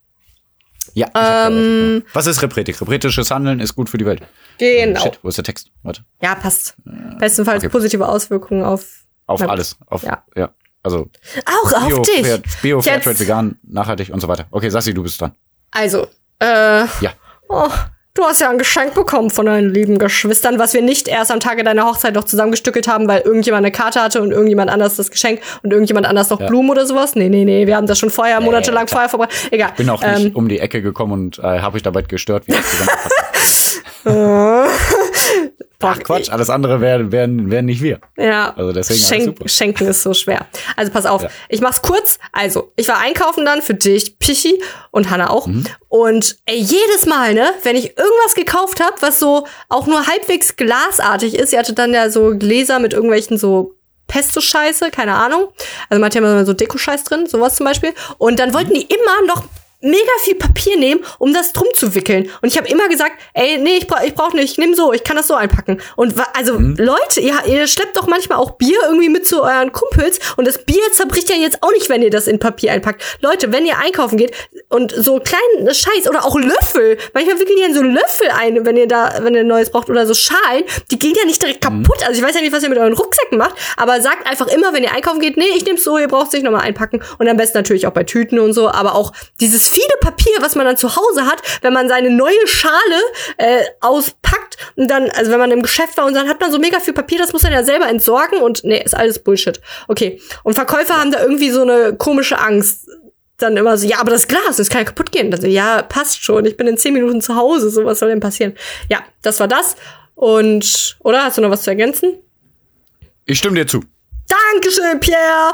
Ja. 0.94 1.08
Ähm, 1.48 2.04
was. 2.14 2.28
ist 2.28 2.42
Repretik? 2.42 2.80
Repretisches 2.82 3.32
Handeln 3.32 3.60
ist 3.60 3.76
gut 3.76 3.90
für 3.90 3.98
die 3.98 4.06
Welt. 4.06 4.22
Genau. 4.58 5.02
Shit, 5.02 5.20
wo 5.22 5.30
ist 5.30 5.38
der 5.38 5.44
Text? 5.44 5.72
Warte. 5.84 6.04
Ja, 6.22 6.36
passt. 6.36 6.76
Bestenfalls 7.20 7.64
okay. 7.64 7.70
positive 7.72 8.08
Auswirkungen 8.08 8.64
auf 8.64 9.04
Auf 9.28 9.40
Na 9.42 9.48
alles. 9.48 9.78
Auf, 9.88 10.04
Ja. 10.04 10.24
ja. 10.36 10.54
Also 10.84 11.10
auch 11.46 11.88
Bio, 11.88 11.98
auf 12.00 12.08
dich. 12.08 12.26
Fair, 12.26 12.40
Bio, 12.62 12.82
Fairtrade, 12.82 13.20
vegan, 13.20 13.58
nachhaltig 13.64 14.12
und 14.14 14.20
so 14.20 14.28
weiter. 14.28 14.46
Okay, 14.52 14.70
Sassi, 14.70 14.94
du 14.94 15.02
bist 15.02 15.20
dran. 15.20 15.34
Also, 15.72 16.08
äh, 16.40 16.86
Ja. 17.02 17.14
Oh, 17.50 17.68
du 18.16 18.24
hast 18.24 18.42
ja 18.42 18.50
ein 18.50 18.58
Geschenk 18.58 18.96
bekommen 18.96 19.30
von 19.30 19.46
deinen 19.46 19.70
lieben 19.70 20.00
Geschwistern, 20.00 20.58
was 20.58 20.74
wir 20.74 20.82
nicht 20.82 21.08
erst 21.08 21.32
am 21.32 21.40
Tage 21.40 21.64
deiner 21.64 21.86
Hochzeit 21.86 22.16
noch 22.16 22.24
zusammengestückelt 22.24 22.88
haben, 22.88 23.08
weil 23.08 23.22
irgendjemand 23.22 23.64
eine 23.66 23.72
Karte 23.72 24.02
hatte 24.02 24.22
und 24.22 24.32
irgendjemand 24.32 24.72
anders 24.72 24.96
das 24.96 25.12
Geschenk 25.12 25.42
und 25.64 25.72
irgendjemand 25.72 26.08
anders 26.08 26.30
noch 26.30 26.40
Blumen 26.40 26.70
oder 26.70 26.86
sowas. 26.86 27.16
Nee, 27.16 27.30
nee, 27.30 27.46
nee, 27.46 27.68
wir 27.68 27.76
haben 27.76 27.88
das 27.88 28.00
schon 28.00 28.10
vorher, 28.10 28.42
monatelang 28.42 28.88
vorher 28.88 29.10
vorbei. 29.10 29.28
Egal. 29.52 29.72
Bin 29.78 29.90
auch 29.90 30.02
Ähm, 30.04 30.24
nicht 30.24 30.36
um 30.36 30.48
die 30.48 30.60
Ecke 30.60 30.82
gekommen 30.82 31.12
und 31.14 31.40
äh, 31.40 31.60
habe 31.60 31.78
ich 31.78 31.84
dabei 31.84 32.02
gestört, 32.02 32.48
wie 32.48 32.54
das 32.54 32.66
zusammengepasst. 32.72 33.84
Ach 35.82 36.00
Quatsch, 36.00 36.32
alles 36.32 36.50
andere 36.50 36.82
wären 36.82 37.12
wär, 37.12 37.28
wär 37.30 37.62
nicht 37.62 37.82
wir. 37.84 38.00
Ja, 38.18 38.54
Also 38.58 38.72
deswegen 38.72 39.00
Schenk. 39.00 39.50
Schenken 39.50 39.88
ist 39.88 40.02
so 40.02 40.14
schwer. 40.16 40.48
Also 40.76 40.92
pass 40.92 41.06
auf, 41.06 41.22
Ja. 41.24 41.30
ich 41.48 41.62
mach's 41.62 41.82
kurz. 41.84 42.18
Also, 42.32 42.72
ich 42.76 42.88
war 42.88 42.98
einkaufen 42.98 43.46
dann 43.46 43.62
für 43.62 43.76
dich, 43.76 44.18
Pichi 44.18 44.62
und 44.92 45.12
Hanna 45.12 45.30
auch. 45.30 45.46
Mhm. 45.46 45.66
Und 45.90 46.38
ey, 46.46 46.58
jedes 46.58 47.06
Mal, 47.06 47.34
ne, 47.36 47.52
wenn 47.64 47.76
ich 47.76 47.98
irgendwas 47.98 48.34
gekauft 48.36 48.80
habe, 48.82 48.96
was 49.02 49.20
so 49.20 49.46
auch 49.70 49.86
nur 49.86 50.08
halbwegs 50.08 50.56
glasartig 50.56 51.36
ist, 51.36 51.54
ihr 51.54 51.60
hattet 51.60 51.78
dann 51.78 51.94
ja 51.94 52.10
so 52.10 52.32
Gläser 52.36 52.80
mit 52.80 52.94
irgendwelchen 52.94 53.38
so 53.38 53.76
Pesto-Scheiße, 54.08 54.92
keine 54.92 55.14
Ahnung. 55.16 55.50
Also 55.90 56.00
man 56.00 56.06
hat 56.06 56.16
ja 56.16 56.22
immer 56.22 56.46
so 56.46 56.54
Deko-Scheiß 56.54 57.04
drin, 57.04 57.28
sowas 57.28 57.56
zum 57.56 57.66
Beispiel. 57.66 57.94
Und 58.18 58.40
dann 58.40 58.54
wollten 58.54 58.74
die 58.74 58.84
immer 58.84 59.26
noch 59.28 59.44
mega 59.86 60.12
viel 60.24 60.36
Papier 60.36 60.78
nehmen, 60.78 61.02
um 61.20 61.34
das 61.34 61.54
drum 61.54 61.68
zu 61.74 61.96
wickeln. 61.96 62.30
Und 62.42 62.50
ich 62.50 62.58
habe 62.58 62.68
immer 62.68 62.88
gesagt, 62.90 63.14
ey, 63.34 63.58
nee, 63.58 63.78
ich 63.78 63.88
brauch, 63.88 64.02
ich 64.02 64.16
brauch 64.16 64.34
nicht, 64.34 64.52
ich 64.52 64.58
nehm 64.58 64.74
so, 64.74 64.94
ich 64.94 65.04
kann 65.04 65.16
das 65.16 65.28
so 65.28 65.36
einpacken. 65.36 65.82
Und 65.96 66.16
also 66.34 66.58
Leute, 66.58 67.22
ihr, 67.22 67.36
ihr 67.48 67.68
schleppt 67.68 67.96
doch 67.96 68.08
manchmal 68.08 68.40
auch 68.40 68.52
Bier 68.52 68.78
irgendwie 68.86 69.10
mit 69.10 69.28
zu 69.28 69.44
euren 69.44 69.72
Kumpels 69.72 70.20
und 70.38 70.46
das 70.48 70.64
Bier 70.66 70.84
zerbricht 70.92 71.30
ja 71.30 71.36
jetzt 71.36 71.62
auch 71.64 71.72
nicht, 71.72 71.90
wenn 71.90 72.02
ihr 72.02 72.10
das 72.10 72.28
in 72.28 72.40
Papier 72.40 72.72
einpackt. 72.72 73.04
Leute, 73.22 73.52
wenn 73.52 73.66
ihr 73.66 73.78
einkaufen 73.78 74.18
geht 74.18 74.32
und 74.70 74.94
so 74.96 75.20
kleinen 75.20 75.74
Scheiß 75.74 76.10
oder 76.10 76.26
auch 76.26 76.38
Löffel, 76.38 76.98
manchmal 77.14 77.40
wickeln 77.40 77.56
die 77.58 77.62
ja 77.62 77.68
in 77.68 77.74
so 77.74 77.82
Löffel 77.82 78.30
ein, 78.38 78.66
wenn 78.66 78.78
ihr 78.78 78.88
da, 78.88 79.20
wenn 79.22 79.36
ihr 79.36 79.44
Neues 79.44 79.70
braucht 79.70 79.90
oder 79.90 80.06
so 80.06 80.14
Schalen, 80.14 80.64
die 80.92 81.00
gehen 81.00 81.16
ja 81.18 81.26
nicht 81.26 81.42
direkt 81.42 81.62
kaputt. 81.62 82.06
Also 82.06 82.20
ich 82.20 82.26
weiß 82.26 82.36
ja 82.36 82.42
nicht, 82.42 82.54
was 82.54 82.64
ihr 82.64 82.70
mit 82.70 82.78
euren 82.78 82.94
Rucksäcken 82.94 83.38
macht, 83.38 83.56
aber 83.78 84.02
sagt 84.02 84.28
einfach 84.28 84.48
immer, 84.48 84.74
wenn 84.74 84.84
ihr 84.84 84.94
einkaufen 84.94 85.20
geht, 85.20 85.38
nee, 85.38 85.46
ich 85.56 85.66
nehm's 85.66 85.84
so, 85.84 85.98
ihr 85.98 86.08
braucht 86.08 86.28
es 86.28 86.34
nicht 86.34 86.44
nochmal 86.44 86.62
einpacken 86.62 87.02
und 87.18 87.28
am 87.28 87.38
besten 87.38 87.58
natürlich 87.58 87.88
auch 87.88 87.92
bei 87.92 88.04
Tüten 88.04 88.40
und 88.40 88.54
so, 88.54 88.70
aber 88.70 88.96
auch 88.96 89.14
dieses 89.40 89.70
viele 89.70 89.86
Papier, 90.02 90.34
was 90.42 90.56
man 90.56 90.66
dann 90.66 90.78
zu 90.78 90.96
Hause 90.96 91.26
hat, 91.26 91.42
wenn 91.62 91.74
man 91.74 91.88
seine 91.88 92.10
neue 92.10 92.48
Schale 92.48 92.74
äh, 93.38 93.64
auspackt 93.82 94.58
und 94.76 94.90
dann, 94.90 95.10
also 95.12 95.32
wenn 95.32 95.40
man 95.40 95.52
im 95.52 95.62
Geschäft 95.62 95.98
war 95.98 96.06
und 96.06 96.14
dann 96.14 96.28
hat 96.28 96.40
man 96.42 96.52
so 96.52 96.60
mega 96.60 96.80
viel 96.80 96.94
Papier, 96.94 97.20
das 97.20 97.34
muss 97.34 97.44
man 97.44 97.54
ja 97.54 97.64
selber 97.64 97.88
entsorgen 97.88 98.40
und 98.40 98.64
nee, 98.64 98.82
ist 98.84 98.96
alles 98.96 99.20
Bullshit. 99.20 99.60
Okay. 99.88 100.22
Und 100.44 100.54
Verkäufer 100.54 101.00
haben 101.00 101.12
da 101.12 101.22
irgendwie 101.22 101.50
so 101.50 101.62
eine 101.62 101.96
komische 101.96 102.40
Angst. 102.40 102.90
Dann 103.38 103.58
immer 103.58 103.78
so, 103.78 103.86
ja, 103.86 104.00
aber 104.00 104.12
das 104.12 104.28
Glas, 104.28 104.58
das 104.58 104.70
kann 104.70 104.82
ja 104.82 104.86
kaputt 104.86 105.12
gehen. 105.12 105.30
Dann 105.30 105.42
so, 105.42 105.48
ja, 105.48 105.82
passt 105.82 106.24
schon, 106.24 106.46
ich 106.46 106.56
bin 106.56 106.68
in 106.68 106.78
zehn 106.78 106.94
Minuten 106.94 107.20
zu 107.22 107.36
Hause, 107.36 107.70
so 107.70 107.84
was 107.84 108.00
soll 108.00 108.10
denn 108.10 108.20
passieren? 108.22 108.54
Ja, 108.90 109.00
das 109.22 109.40
war 109.42 109.48
das. 109.50 109.76
Und, 110.16 110.96
oder? 111.00 111.26
Hast 111.26 111.38
du 111.38 111.42
noch 111.42 111.50
was 111.50 111.64
zu 111.64 111.70
ergänzen? 111.70 112.14
Ich 113.26 113.38
stimme 113.40 113.56
dir 113.56 113.68
zu. 113.68 113.82
Dankeschön, 114.28 115.00
Pierre. 115.02 115.54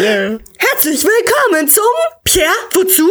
Yeah. 0.00 0.38
Herzlich 0.58 1.04
willkommen 1.04 1.68
zum 1.68 1.82
Pierre. 2.24 2.48
Wozu? 2.72 3.10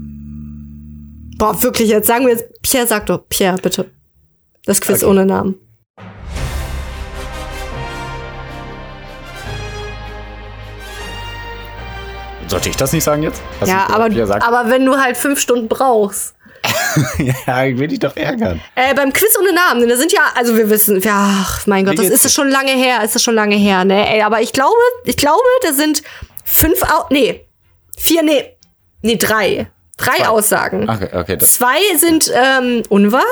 Ähm, 0.00 1.34
Boah, 1.38 1.62
wirklich, 1.62 1.88
jetzt 1.88 2.06
sagen 2.08 2.26
wir 2.26 2.32
jetzt, 2.34 2.46
Pierre, 2.62 2.86
sag 2.86 3.06
doch, 3.06 3.28
Pierre, 3.28 3.58
bitte. 3.62 3.90
Das 4.64 4.80
Quiz 4.80 5.02
Okay. 5.02 5.10
ohne 5.10 5.24
Namen. 5.26 5.54
Sollte 12.48 12.68
ich 12.68 12.76
das 12.76 12.92
nicht 12.92 13.04
sagen 13.04 13.22
jetzt? 13.22 13.40
Hast 13.60 13.68
ja, 13.68 13.86
aber, 13.90 14.04
aber 14.44 14.70
wenn 14.70 14.84
du 14.84 14.98
halt 14.98 15.16
fünf 15.16 15.40
Stunden 15.40 15.68
brauchst. 15.68 16.34
ja, 17.46 17.64
ich 17.64 17.78
will 17.78 17.88
dich 17.88 18.00
doch 18.00 18.16
ärgern. 18.16 18.60
Äh, 18.74 18.92
beim 18.94 19.12
Quiz 19.12 19.30
ohne 19.40 19.52
Namen, 19.52 19.88
da 19.88 19.96
sind 19.96 20.12
ja, 20.12 20.20
also 20.34 20.56
wir 20.56 20.68
wissen, 20.70 21.00
ja, 21.00 21.28
ach 21.42 21.66
mein 21.66 21.84
Gott, 21.84 21.92
Wie 21.98 22.02
das 22.02 22.08
ist 22.10 22.24
es 22.24 22.34
schon 22.34 22.50
lange 22.50 22.72
her, 22.72 23.02
ist 23.04 23.14
es 23.14 23.22
schon 23.22 23.34
lange 23.34 23.54
her, 23.54 23.84
ne? 23.84 24.12
Ey, 24.12 24.22
aber 24.22 24.40
ich 24.40 24.52
glaube, 24.52 24.74
ich 25.04 25.16
glaube, 25.16 25.40
da 25.62 25.72
sind 25.72 26.02
fünf, 26.44 26.82
Au 26.82 27.06
nee, 27.10 27.46
vier, 27.96 28.22
nee, 28.22 28.56
nee, 29.02 29.16
drei. 29.16 29.70
Drei 29.96 30.16
Zwei. 30.16 30.28
Aussagen. 30.28 30.88
Okay, 30.88 31.08
okay. 31.12 31.38
Zwei 31.38 31.78
sind 31.96 32.30
ähm, 32.34 32.82
unwahr? 32.88 33.24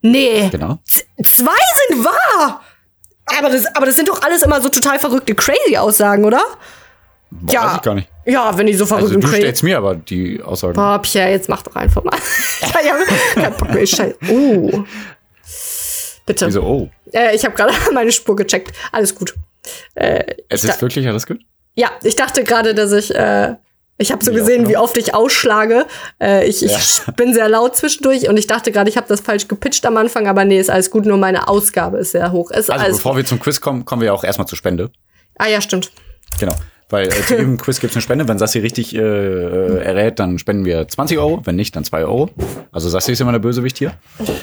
Nee. 0.00 0.48
genau. 0.50 0.78
Z- 0.84 1.06
Zwei 1.22 1.52
sind 1.88 2.04
wahr! 2.04 2.62
Aber 3.38 3.50
das, 3.50 3.66
aber 3.74 3.86
das 3.86 3.96
sind 3.96 4.08
doch 4.08 4.22
alles 4.22 4.42
immer 4.42 4.60
so 4.60 4.68
total 4.68 4.98
verrückte, 4.98 5.34
crazy 5.34 5.76
Aussagen, 5.76 6.24
oder? 6.24 6.42
Boah, 7.40 7.52
Ja. 7.52 7.66
Weiß 7.66 7.76
ich 7.76 7.82
gar 7.82 7.94
nicht. 7.94 8.08
Ja, 8.26 8.56
wenn 8.56 8.66
die 8.66 8.74
so 8.74 8.86
verrückt 8.86 9.08
Also 9.08 9.18
du 9.20 9.26
stellst 9.28 9.62
mir 9.62 9.76
aber 9.78 9.94
die 9.96 10.40
Aussagen. 10.42 10.74
Boah, 10.74 11.00
Pierre, 11.02 11.30
jetzt 11.30 11.48
mach 11.48 11.62
doch 11.62 11.74
einfach 11.76 12.02
mal. 12.04 12.16
ich 12.60 12.72
mehr. 13.36 13.82
Ich 13.82 13.90
scheiß- 13.92 14.14
Oh. 14.30 14.84
Bitte. 16.26 16.46
Wieso? 16.46 16.62
Oh, 16.62 16.90
Äh, 17.12 17.34
ich 17.36 17.44
habe 17.44 17.54
gerade 17.54 17.72
meine 17.92 18.12
Spur 18.12 18.36
gecheckt. 18.36 18.72
Alles 18.92 19.14
gut. 19.14 19.34
Äh, 19.94 20.24
es 20.48 20.64
ist 20.64 20.80
wirklich 20.80 21.06
alles 21.08 21.26
gut? 21.26 21.38
ja, 21.74 21.90
ich 22.02 22.16
dachte 22.16 22.44
gerade, 22.44 22.74
dass 22.74 22.92
ich. 22.92 23.14
Äh, 23.14 23.56
ich 23.96 24.10
habe 24.10 24.24
so 24.24 24.32
Ja, 24.32 24.38
gesehen, 24.38 24.58
genau. 24.64 24.70
wie 24.70 24.76
oft 24.76 24.96
ich 24.96 25.14
ausschlage. 25.14 25.86
Äh, 26.20 26.46
ich 26.48 26.64
ich 26.64 26.72
Ja. 26.72 27.12
bin 27.16 27.32
sehr 27.32 27.48
laut 27.48 27.76
zwischendurch 27.76 28.28
und 28.28 28.36
ich 28.36 28.46
dachte 28.48 28.72
gerade, 28.72 28.88
ich 28.90 28.96
habe 28.96 29.06
das 29.06 29.20
falsch 29.20 29.46
gepitcht 29.48 29.86
am 29.86 29.96
Anfang, 29.96 30.26
aber 30.26 30.44
nee, 30.44 30.58
ist 30.58 30.68
alles 30.70 30.90
gut. 30.90 31.04
Nur 31.06 31.16
meine 31.16 31.46
Ausgabe 31.46 31.98
ist 31.98 32.10
sehr 32.12 32.32
hoch. 32.32 32.50
Ist 32.50 32.70
Also 32.70 32.86
bevor 32.96 33.16
wir 33.16 33.24
zum 33.24 33.38
Quiz 33.38 33.60
kommen, 33.60 33.84
kommen 33.84 34.02
wir 34.02 34.12
auch 34.12 34.24
erstmal 34.24 34.48
zur 34.48 34.58
Spende. 34.58 34.90
Ah 35.38 35.46
ja, 35.46 35.60
stimmt. 35.60 35.92
Genau. 36.40 36.54
Weil 36.88 37.08
äh, 37.08 37.10
zu 37.10 37.36
jedem 37.36 37.56
Quiz 37.56 37.80
gibt's 37.80 37.96
eine 37.96 38.02
Spende. 38.02 38.28
Wenn 38.28 38.38
Sassi 38.38 38.58
richtig 38.58 38.94
äh, 38.94 38.98
äh, 38.98 39.82
errät, 39.82 40.18
dann 40.18 40.38
spenden 40.38 40.64
wir 40.64 40.86
20 40.86 41.18
Euro. 41.18 41.40
Wenn 41.44 41.56
nicht, 41.56 41.74
dann 41.76 41.84
2 41.84 42.04
Euro. 42.04 42.30
Also 42.72 42.88
Sassi 42.88 43.12
ist 43.12 43.20
immer 43.20 43.32
der 43.32 43.38
Bösewicht 43.38 43.78
hier. 43.78 43.94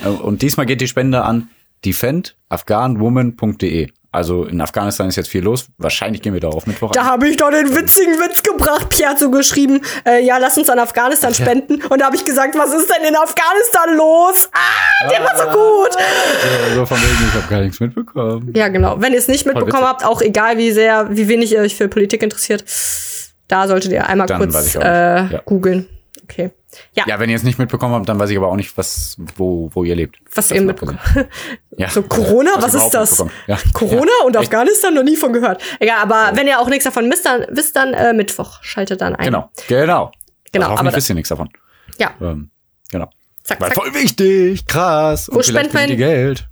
Äh, 0.03 0.09
und 0.09 0.41
diesmal 0.41 0.65
geht 0.65 0.81
die 0.81 0.87
Spende 0.87 1.23
an 1.23 1.49
defendafghanwoman.de. 1.85 3.89
Also 4.13 4.43
in 4.43 4.59
Afghanistan 4.59 5.07
ist 5.07 5.15
jetzt 5.15 5.29
viel 5.29 5.41
los. 5.41 5.67
Wahrscheinlich 5.77 6.21
gehen 6.21 6.33
wir 6.33 6.41
da 6.41 6.49
auf 6.49 6.67
Mittwoch. 6.67 6.91
Da 6.91 7.05
habe 7.05 7.29
ich 7.29 7.37
doch 7.37 7.49
den 7.49 7.73
witzigen 7.73 8.15
Witz 8.15 8.43
gebracht. 8.43 8.89
Pierre 8.89 9.11
hat 9.11 9.19
so 9.19 9.31
geschrieben, 9.31 9.79
äh, 10.05 10.21
ja, 10.21 10.37
lass 10.37 10.57
uns 10.57 10.69
an 10.69 10.79
Afghanistan 10.79 11.33
spenden. 11.33 11.81
Und 11.83 12.01
da 12.01 12.07
habe 12.07 12.17
ich 12.17 12.25
gesagt, 12.25 12.57
was 12.57 12.73
ist 12.73 12.89
denn 12.89 13.07
in 13.07 13.15
Afghanistan 13.15 13.95
los? 13.95 14.49
Ah, 14.51 15.07
der 15.07 15.23
war 15.23 15.37
so 15.37 15.45
gut. 15.57 15.95
Äh, 15.95 16.75
so 16.75 16.85
von 16.85 16.97
wegen, 16.97 17.27
ich 17.29 17.33
habe 17.35 17.47
gar 17.49 17.61
nichts 17.61 17.79
mitbekommen. 17.79 18.51
Ja, 18.53 18.67
genau. 18.67 18.99
Wenn 18.99 19.13
ihr 19.13 19.19
es 19.19 19.29
nicht 19.29 19.45
mitbekommen 19.45 19.85
habt, 19.85 20.03
auch 20.03 20.21
egal 20.21 20.57
wie 20.57 20.71
sehr, 20.71 21.07
wie 21.11 21.29
wenig 21.29 21.53
ihr 21.53 21.61
euch 21.61 21.77
für 21.77 21.87
Politik 21.87 22.21
interessiert, 22.21 22.65
da 23.47 23.67
solltet 23.67 23.93
ihr 23.93 24.07
einmal 24.07 24.27
Dann 24.27 24.39
kurz 24.39 24.75
äh. 24.75 24.79
Ja. 24.79 25.41
googeln. 25.45 25.87
Okay. 26.23 26.51
Ja, 26.93 27.03
Ja, 27.07 27.19
wenn 27.19 27.29
ihr 27.29 27.35
es 27.35 27.43
nicht 27.43 27.59
mitbekommen 27.59 27.93
habt, 27.95 28.07
dann 28.07 28.17
weiß 28.19 28.29
ich 28.29 28.37
aber 28.37 28.47
auch 28.47 28.55
nicht, 28.55 28.77
was, 28.77 29.17
wo, 29.35 29.69
wo 29.73 29.83
ihr 29.83 29.95
lebt. 29.95 30.19
was 30.33 30.47
Das 30.49 30.51
ihr 30.57 30.61
mitbekommen. 30.61 30.99
Ja. 31.77 31.89
So 31.89 32.03
Corona, 32.03 32.51
was, 32.57 32.73
ihr 32.73 32.83
ist 32.85 32.91
das? 32.93 33.23
Ja. 33.47 33.57
Corona 33.73 34.11
Ja. 34.19 34.25
und 34.25 34.35
Echt. 34.35 34.45
Afghanistan 34.45 34.93
noch 34.93 35.03
nie 35.03 35.15
von 35.15 35.31
gehört. 35.33 35.61
Egal, 35.79 35.99
aber 35.99 36.31
wenn 36.35 36.47
ihr 36.47 36.59
auch 36.59 36.67
nichts 36.67 36.83
davon 36.85 37.09
wisst, 37.11 37.25
dann 37.25 37.45
wisst 37.49 37.75
dann 37.75 37.93
äh, 37.93 38.13
Mittwoch. 38.13 38.61
Schaltet 38.61 39.01
dann 39.01 39.15
ein. 39.15 39.25
Genau, 39.25 39.49
genau. 39.67 40.11
Genau, 40.51 40.65
Also 40.65 40.71
aber 40.73 40.73
hoffentlich 40.73 40.95
wisst 40.97 41.09
ihr 41.09 41.15
nichts 41.15 41.29
davon. 41.29 41.49
Ja, 41.97 42.11
Ähm, 42.21 42.51
genau. 42.91 43.09
zack, 43.43 43.59
Weil 43.61 43.69
zack. 43.71 43.77
voll 43.83 43.93
wichtig, 43.93 44.65
krass. 44.67 45.29
Wo 45.31 45.37
Und 45.37 45.45
spendet 45.45 45.73
man- 45.73 45.89
ihr 45.89 45.95
Geld, 45.95 46.47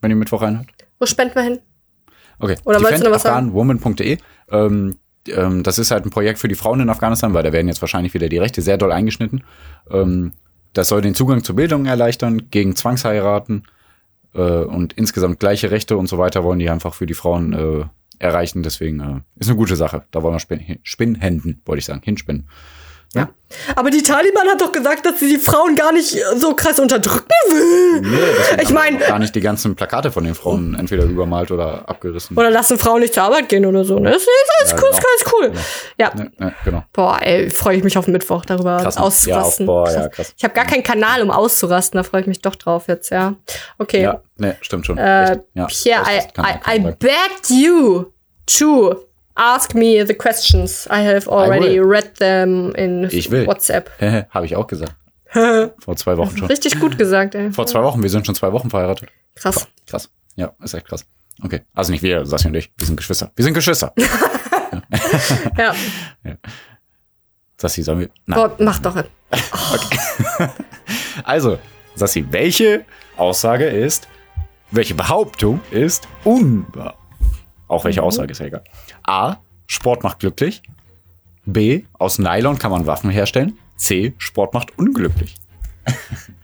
wenn 0.00 0.10
ihr 0.10 0.16
Mittwoch 0.16 0.42
rein 0.42 0.58
habt. 0.60 0.70
Wo 1.00 1.06
spenden 1.06 1.34
wir 1.34 1.42
hin? 1.42 1.60
Okay. 2.38 2.56
Oder 2.64 2.82
wolltest 2.82 3.02
du 3.02 3.08
noch 3.08 3.16
was 3.16 3.22
sagen? 3.22 3.52
Defendafghanwoman.de. 3.52 4.18
Ähm, 4.50 4.98
ähm, 5.28 5.62
das 5.62 5.78
ist 5.78 5.90
halt 5.90 6.04
ein 6.04 6.10
Projekt 6.10 6.38
für 6.38 6.48
die 6.48 6.54
Frauen 6.54 6.80
in 6.80 6.90
Afghanistan, 6.90 7.34
weil 7.34 7.42
da 7.42 7.52
werden 7.52 7.68
jetzt 7.68 7.82
wahrscheinlich 7.82 8.14
wieder 8.14 8.28
die 8.28 8.38
Rechte 8.38 8.62
sehr 8.62 8.78
doll 8.78 8.92
eingeschnitten. 8.92 9.44
Ähm, 9.90 10.32
das 10.72 10.88
soll 10.88 11.02
den 11.02 11.14
Zugang 11.14 11.44
zur 11.44 11.56
Bildung 11.56 11.86
erleichtern, 11.86 12.50
gegen 12.50 12.76
Zwangsheiraten 12.76 13.64
äh, 14.34 14.40
und 14.40 14.92
insgesamt 14.94 15.40
gleiche 15.40 15.70
Rechte 15.70 15.96
und 15.96 16.08
so 16.08 16.18
weiter 16.18 16.44
wollen 16.44 16.58
die 16.58 16.70
einfach 16.70 16.94
für 16.94 17.06
die 17.06 17.14
Frauen 17.14 17.52
äh, 17.52 17.84
erreichen. 18.18 18.62
Deswegen 18.62 19.00
äh, 19.00 19.20
ist 19.38 19.48
eine 19.48 19.56
gute 19.56 19.76
Sache. 19.76 20.04
Da 20.10 20.22
wollen 20.22 20.34
wir 20.34 20.40
spin 20.40 20.78
Spinnhänden, 20.82 21.62
wollte 21.64 21.78
ich 21.78 21.86
sagen, 21.86 22.02
hinspinnen. 22.02 22.48
Ja. 23.14 23.28
Aber 23.76 23.90
die 23.90 24.02
Taliban 24.02 24.48
hat 24.48 24.60
doch 24.60 24.72
gesagt, 24.72 25.06
dass 25.06 25.20
sie 25.20 25.28
die 25.28 25.38
Frauen 25.38 25.76
gar 25.76 25.92
nicht 25.92 26.16
so 26.36 26.54
krass 26.56 26.80
unterdrücken 26.80 27.28
will. 27.50 28.00
Nee, 28.00 28.16
Ich 28.62 28.66
haben 28.66 28.74
mein- 28.74 29.00
auch 29.02 29.06
gar 29.06 29.18
nicht 29.20 29.34
die 29.34 29.40
ganzen 29.40 29.76
Plakate 29.76 30.10
von 30.10 30.24
den 30.24 30.34
Frauen 30.34 30.74
entweder 30.74 31.04
übermalt 31.04 31.52
oder 31.52 31.88
abgerissen. 31.88 32.36
Oder 32.36 32.50
lassen 32.50 32.76
Frauen 32.78 33.00
nicht 33.00 33.14
zur 33.14 33.22
Arbeit 33.22 33.48
gehen 33.48 33.64
oder 33.66 33.84
so. 33.84 33.98
Ne? 34.00 34.10
Das 34.10 34.22
ist 34.22 34.28
alles 34.58 34.70
Ja, 34.72 34.76
cool, 34.76 34.82
genau. 34.90 34.98
ist 34.98 35.24
ganz 35.24 35.34
cool. 35.34 35.52
Ja. 35.98 36.14
Ne, 36.14 36.32
ne, 36.38 36.54
genau. 36.64 36.82
Boah, 36.92 37.18
ey, 37.22 37.48
freue 37.50 37.76
ich 37.76 37.84
mich 37.84 37.96
auf 37.96 38.08
Mittwoch 38.08 38.44
darüber 38.44 38.78
Krass, 38.78 38.96
ne? 38.96 39.02
auszurasten. 39.02 39.66
Ja, 39.66 39.72
boah, 39.72 39.90
ja, 39.90 40.08
krass. 40.08 40.34
Ich 40.36 40.42
habe 40.42 40.54
gar 40.54 40.64
keinen 40.66 40.82
Kanal, 40.82 41.22
um 41.22 41.30
auszurasten. 41.30 41.96
Da 41.98 42.02
freue 42.02 42.22
ich 42.22 42.26
mich 42.26 42.40
doch 42.42 42.56
drauf 42.56 42.88
jetzt, 42.88 43.10
ja. 43.10 43.34
Okay. 43.78 44.02
Ja, 44.02 44.20
ne, 44.36 44.56
stimmt 44.60 44.86
schon. 44.86 44.98
Äh, 44.98 45.38
Pierre, 45.68 46.02
I, 46.10 46.40
I, 46.40 46.76
I 46.76 46.80
begged 46.80 47.50
you 47.50 48.06
to 48.58 48.96
ask 49.34 49.74
me 49.74 50.04
the 50.06 50.14
questions. 50.14 50.86
I 50.90 51.00
have 51.02 51.28
already 51.28 51.80
will. 51.80 51.86
read 51.88 52.14
them 52.16 52.74
in 52.74 53.04
Ich 53.10 53.30
will. 53.30 53.46
WhatsApp. 53.46 53.90
Habe 54.30 54.46
ich 54.46 54.56
auch 54.56 54.66
gesagt. 54.66 54.94
Vor 55.78 55.96
zwei 55.96 56.16
Wochen 56.16 56.36
schon. 56.36 56.46
Richtig 56.48 56.78
gut 56.78 56.96
gesagt, 56.96 57.34
ey. 57.34 57.52
Vor 57.52 57.66
zwei 57.66 57.82
Wochen, 57.82 58.02
wir 58.02 58.10
sind 58.10 58.24
schon 58.26 58.34
zwei 58.34 58.52
Wochen 58.52 58.70
verheiratet. 58.70 59.08
Krass. 59.34 59.66
Krass. 59.86 60.10
Ja, 60.36 60.52
ist 60.62 60.74
echt 60.74 60.86
krass. 60.86 61.04
Okay. 61.42 61.62
Also 61.74 61.90
nicht 61.90 62.02
wir, 62.02 62.24
Sassi 62.24 62.46
und 62.46 62.54
ich. 62.54 62.72
Wir 62.76 62.86
sind 62.86 62.96
Geschwister. 62.96 63.32
Wir 63.34 63.44
sind 63.44 63.54
Geschwister. 63.54 63.92
Ja. 65.56 65.72
Sassi, 67.60 67.82
sollen 67.82 68.00
wir. 68.00 68.10
Nein. 68.26 68.36
Boah, 68.38 68.56
mach 68.58 68.80
doch. 68.80 68.96
Also, 71.22 71.58
Sassi, 71.94 72.26
welche 72.30 72.84
Aussage 73.16 73.66
ist, 73.66 74.08
welche 74.72 74.94
Behauptung 74.94 75.60
ist 75.70 76.08
unwahr? 76.24 76.96
Auch 77.68 77.84
welche 77.84 78.02
Aussage 78.02 78.32
ist 78.32 78.38
ja 78.40 78.46
egal. 78.46 78.62
A. 79.06 79.36
Sport 79.66 80.02
macht 80.02 80.20
glücklich. 80.20 80.62
B. 81.46 81.82
Aus 81.98 82.18
Nylon 82.18 82.58
kann 82.58 82.70
man 82.70 82.86
Waffen 82.86 83.10
herstellen. 83.10 83.58
C. 83.76 84.14
Sport 84.18 84.54
macht 84.54 84.78
unglücklich. 84.78 85.34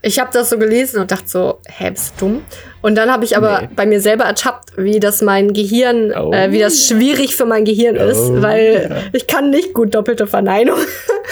Ich 0.03 0.19
habe 0.19 0.31
das 0.33 0.49
so 0.49 0.57
gelesen 0.57 0.99
und 1.03 1.11
dachte 1.11 1.29
so, 1.29 1.61
hä, 1.67 1.91
bist 1.91 2.15
du 2.19 2.27
dumm? 2.27 2.43
Und 2.81 2.95
dann 2.95 3.11
habe 3.13 3.23
ich 3.27 3.37
aber 3.37 3.61
Nee. 3.63 3.69
bei 3.77 3.85
mir 3.85 4.01
selber 4.01 4.25
ertappt, 4.25 4.73
wie 4.79 4.99
das 4.99 5.21
mein 5.21 5.53
Gehirn, 5.53 6.11
Oh. 6.17 6.33
äh, 6.33 6.53
wie 6.53 6.59
das 6.59 6.87
schwierig 6.87 7.37
für 7.37 7.45
mein 7.45 7.67
Gehirn 7.67 7.97
ist, 7.97 8.19
Oh, 8.19 8.41
weil 8.41 9.11
ich 9.13 9.27
kann 9.27 9.51
nicht 9.51 9.75
gut 9.75 9.95
doppelte 9.95 10.27
Verneinung. 10.27 10.79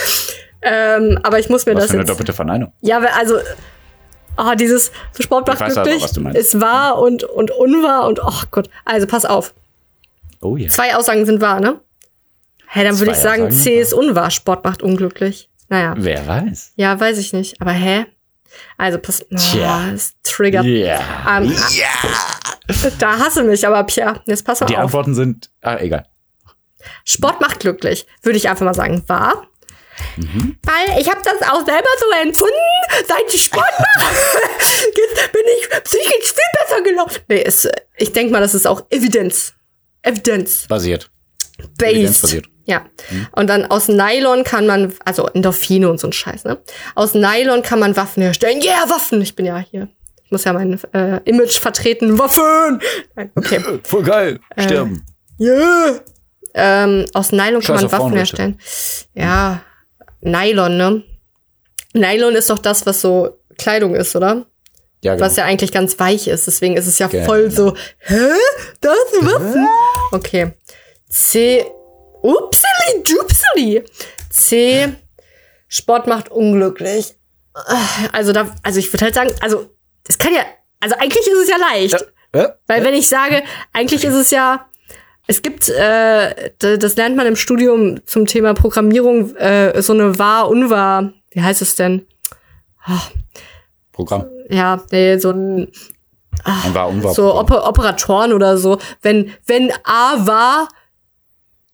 ähm, 0.62 1.18
aber 1.22 1.38
ich 1.38 1.48
muss 1.48 1.64
mir 1.66 1.74
Was 1.74 1.84
das 1.84 1.90
für 1.90 1.94
eine 1.96 2.02
jetzt 2.02 2.10
doppelte 2.10 2.32
Verneinung. 2.34 2.72
Ja, 2.82 2.98
also 3.18 3.36
ah, 4.36 4.54
dieses 4.54 4.92
Sport 5.18 5.46
macht 5.48 5.62
aber, 5.62 5.82
glücklich 5.84 6.18
meinst. 6.20 6.38
ist 6.38 6.60
wahr 6.60 6.98
und, 6.98 7.24
und 7.24 7.50
unwahr 7.50 8.06
und 8.06 8.20
ach 8.22 8.50
Gott. 8.50 8.68
Also 8.84 9.06
pass 9.06 9.24
auf. 9.24 9.54
Oh 10.40 10.56
ja. 10.56 10.68
Zwei 10.68 10.94
Aussagen 10.96 11.26
sind 11.26 11.40
wahr, 11.40 11.60
ne? 11.60 11.80
Hä, 12.68 12.84
dann 12.84 12.98
würde 12.98 13.12
ich 13.12 13.16
sagen, 13.18 13.46
Aussagen 13.46 13.62
C 13.62 13.80
ist 13.80 13.92
unwahr. 13.94 14.30
Sport 14.30 14.64
macht 14.64 14.82
unglücklich. 14.82 15.50
Naja. 15.68 15.94
Wer 15.96 16.26
weiß. 16.26 16.72
Ja, 16.76 16.98
weiß 16.98 17.18
ich 17.18 17.32
nicht. 17.32 17.60
Aber 17.60 17.72
hä? 17.72 18.06
Also 18.76 18.98
pass. 18.98 19.24
Oh, 19.30 19.36
Tja. 19.36 19.90
es 19.94 20.14
triggert. 20.22 20.64
Ja. 20.64 21.00
Ähm, 21.38 21.54
Da 22.98 23.18
hasse 23.18 23.44
mich, 23.44 23.66
aber 23.66 23.82
Pierre, 23.84 24.20
jetzt 24.26 24.44
pass 24.44 24.60
mal 24.60 24.66
Die 24.66 24.76
auf. 24.76 24.82
Antworten 24.84 25.14
sind, 25.14 25.50
ah, 25.62 25.78
egal. 25.78 26.06
Sport 27.04 27.40
macht 27.40 27.60
glücklich. 27.60 28.06
Würde 28.22 28.36
ich 28.36 28.48
einfach 28.48 28.64
mal 28.66 28.74
sagen, 28.74 29.02
wahr. 29.06 29.46
Mhm. 30.16 30.58
Weil 30.62 31.00
ich 31.00 31.08
habe 31.08 31.20
das 31.24 31.48
auch 31.48 31.64
selber 31.64 31.88
so 31.98 32.06
empfunden, 32.22 32.54
seit 33.06 33.34
ich 33.34 33.42
Sport 33.44 33.64
mache. 33.78 34.14
Bin 35.32 35.42
ich 35.58 35.68
psychisch 35.84 36.32
viel 36.32 36.62
besser 36.62 36.82
gelaufen. 36.82 37.22
Nee, 37.28 37.40
ist, 37.42 37.64
äh, 37.64 37.72
ich 37.96 38.12
denke 38.12 38.32
mal, 38.32 38.40
das 38.40 38.54
ist 38.54 38.66
auch 38.66 38.82
Evidenz. 38.90 39.54
Evidenz. 40.02 40.66
Basiert. 40.68 41.10
Based. 41.78 42.42
Ja. 42.66 42.84
Und 43.32 43.48
dann 43.48 43.64
aus 43.66 43.88
Nylon 43.88 44.44
kann 44.44 44.66
man, 44.66 44.92
also 45.04 45.26
Endorphine 45.26 45.88
und 45.90 45.98
so 45.98 46.08
ein 46.08 46.12
Scheiß, 46.12 46.44
ne? 46.44 46.58
Aus 46.94 47.14
Nylon 47.14 47.62
kann 47.62 47.78
man 47.78 47.96
Waffen 47.96 48.22
herstellen. 48.22 48.60
Yeah, 48.62 48.88
Waffen! 48.88 49.22
Ich 49.22 49.34
bin 49.34 49.46
ja 49.46 49.58
hier. 49.58 49.88
Ich 50.24 50.30
muss 50.30 50.44
ja 50.44 50.52
mein 50.52 50.78
äh, 50.92 51.20
Image 51.24 51.58
vertreten. 51.58 52.18
Waffen! 52.18 52.80
Okay. 53.34 53.60
Voll 53.82 54.02
geil. 54.02 54.38
Äh, 54.54 54.62
Sterben. 54.64 55.02
Yeah. 55.40 56.00
Ähm, 56.54 57.06
aus 57.14 57.32
Nylon 57.32 57.54
kann 57.54 57.62
Scheiß 57.62 57.76
man 57.76 57.84
auf 57.86 57.92
Waffen 57.92 58.00
Frauenrechte. 58.10 58.36
herstellen. 58.36 58.58
Ja, 59.14 59.62
Nylon, 60.20 60.76
ne? 60.76 61.02
Nylon 61.94 62.34
ist 62.34 62.50
doch 62.50 62.58
das, 62.58 62.84
was 62.84 63.00
so 63.00 63.38
Kleidung 63.56 63.94
ist, 63.94 64.14
oder? 64.14 64.46
Ja, 65.02 65.14
genau. 65.14 65.26
Was 65.26 65.36
ja 65.36 65.44
eigentlich 65.44 65.72
ganz 65.72 65.98
weich 65.98 66.26
ist. 66.28 66.46
Deswegen 66.46 66.76
ist 66.76 66.86
es 66.86 66.98
ja 66.98 67.06
Genau. 67.08 67.24
voll 67.24 67.50
so, 67.50 67.74
hä? 67.98 68.16
Das 68.80 68.96
ist 69.12 69.24
Waffen? 69.24 69.68
Okay. 70.12 70.52
C. 71.08 71.64
Upsili 72.22 73.04
dupsili. 73.04 73.84
C. 74.30 74.88
Sport 75.68 76.06
macht 76.06 76.30
unglücklich. 76.30 77.14
Also 78.12 78.32
da, 78.32 78.54
also 78.62 78.78
ich 78.78 78.92
würde 78.92 79.04
halt 79.06 79.14
sagen, 79.14 79.30
also 79.40 79.70
es 80.08 80.18
kann 80.18 80.32
ja, 80.34 80.42
also 80.80 80.94
eigentlich 80.98 81.26
ist 81.26 81.42
es 81.42 81.48
ja 81.48 81.56
leicht. 81.56 82.06
Äh? 82.32 82.48
Weil 82.66 82.84
wenn 82.84 82.94
ich 82.94 83.08
sage, 83.08 83.42
eigentlich 83.72 84.04
ist 84.04 84.14
es 84.14 84.30
ja, 84.30 84.66
es 85.26 85.42
gibt, 85.42 85.68
äh, 85.68 86.50
das 86.58 86.96
lernt 86.96 87.16
man 87.16 87.26
im 87.26 87.36
Studium 87.36 88.00
zum 88.06 88.26
Thema 88.26 88.54
Programmierung, 88.54 89.34
äh, 89.36 89.80
so 89.82 89.92
eine 89.92 90.18
wahr, 90.18 90.48
unwahr, 90.48 91.12
wie 91.30 91.42
heißt 91.42 91.62
es 91.62 91.74
denn? 91.74 92.06
Programm. 93.98 94.26
Ja, 94.48 94.80
nee, 94.92 95.18
so 95.18 95.30
ein, 95.30 95.72
Ein 96.44 96.72
war 96.72 96.88
unwahr. 96.88 97.12
so 97.14 97.36
Oper 97.36 97.66
Operatoren 97.68 98.32
oder 98.32 98.56
so. 98.56 98.78
Wenn, 99.02 99.32
wenn 99.44 99.72
A 99.82 100.24
war, 100.24 100.68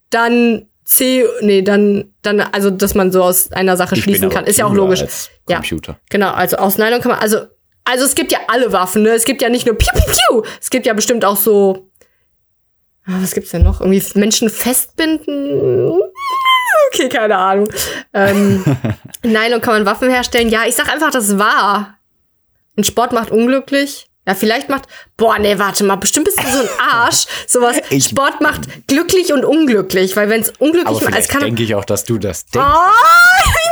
dann 0.09 0.67
C, 0.87 1.27
nee, 1.43 1.61
dann, 1.61 2.15
dann, 2.23 2.41
also, 2.41 2.71
dass 2.71 2.95
man 2.95 3.13
so 3.13 3.23
aus 3.23 3.53
einer 3.53 3.77
Sache 3.77 3.95
Ich 3.97 4.05
schließen 4.05 4.31
kann. 4.31 4.47
Ist 4.47 4.59
ja 4.59 4.65
auch 4.65 4.73
logisch. 4.73 5.05
Ja. 5.51 5.57
Computer. 5.57 6.01
Genau, 6.09 6.31
also 6.31 6.57
aus 6.57 6.79
Nylon 6.79 7.03
kann 7.03 7.11
man, 7.13 7.21
also, 7.21 7.41
also 7.85 8.07
es 8.07 8.15
gibt 8.15 8.33
ja 8.33 8.39
alle 8.49 8.73
Waffen, 8.73 9.03
ne? 9.03 9.11
Es 9.11 9.27
gibt 9.27 9.43
ja 9.43 9.51
nicht 9.51 9.67
nur 9.67 9.77
Piu, 9.77 9.91
Piu, 9.93 10.03
Piu. 10.07 10.43
Es 10.59 10.71
gibt 10.71 10.87
ja 10.87 10.95
bestimmt 10.95 11.27
auch 11.27 11.37
so, 11.37 11.91
ah, 13.07 13.19
was 13.21 13.35
gibt's 13.35 13.51
denn 13.51 13.65
noch? 13.65 13.83
Irgendwie 13.83 14.03
Menschen 14.19 14.49
festbinden? 14.49 16.01
Okay, 16.89 17.11
keine 17.11 17.37
Ahnung. 17.37 17.69
Ähm, 18.15 18.65
Nylon 19.23 19.61
kann 19.61 19.75
man 19.75 19.85
Waffen 19.85 20.09
herstellen. 20.09 20.49
Ja, 20.49 20.63
ich 20.67 20.75
sag 20.75 20.91
einfach, 20.91 21.11
das 21.11 21.39
war. 21.39 21.99
Ein 22.77 22.85
Sport 22.85 23.13
macht 23.13 23.31
unglücklich. 23.31 24.07
Ja, 24.27 24.35
vielleicht 24.35 24.71
macht, 24.71 24.85
boah, 25.19 25.39
nee, 25.39 25.59
warte 25.59 25.85
mal, 25.85 25.97
bestimmt 25.97 26.25
bist 26.25 26.43
du 26.43 26.51
so 26.51 26.61
ein 26.61 26.69
Arsch. 26.91 27.27
Sowas, 27.47 27.77
Ich- 27.91 28.07
Sport 28.07 28.41
macht 28.41 28.87
glücklich 28.87 29.33
und 29.35 29.45
unglücklich, 29.45 30.17
weil 30.17 30.31
wenn 30.31 30.41
es 30.41 30.51
unglücklich 30.59 30.85
macht, 30.87 31.01
es 31.03 31.07
vielleicht 31.07 31.31
kann 31.31 31.41
denke 31.43 31.63
ich 31.63 31.75
auch, 31.75 31.85
dass 31.85 32.05
du 32.05 32.17
das 32.19 32.47
denkst. 32.47 32.67
Ich 32.67 32.73
mag 32.75 33.55
nicht 33.55 33.71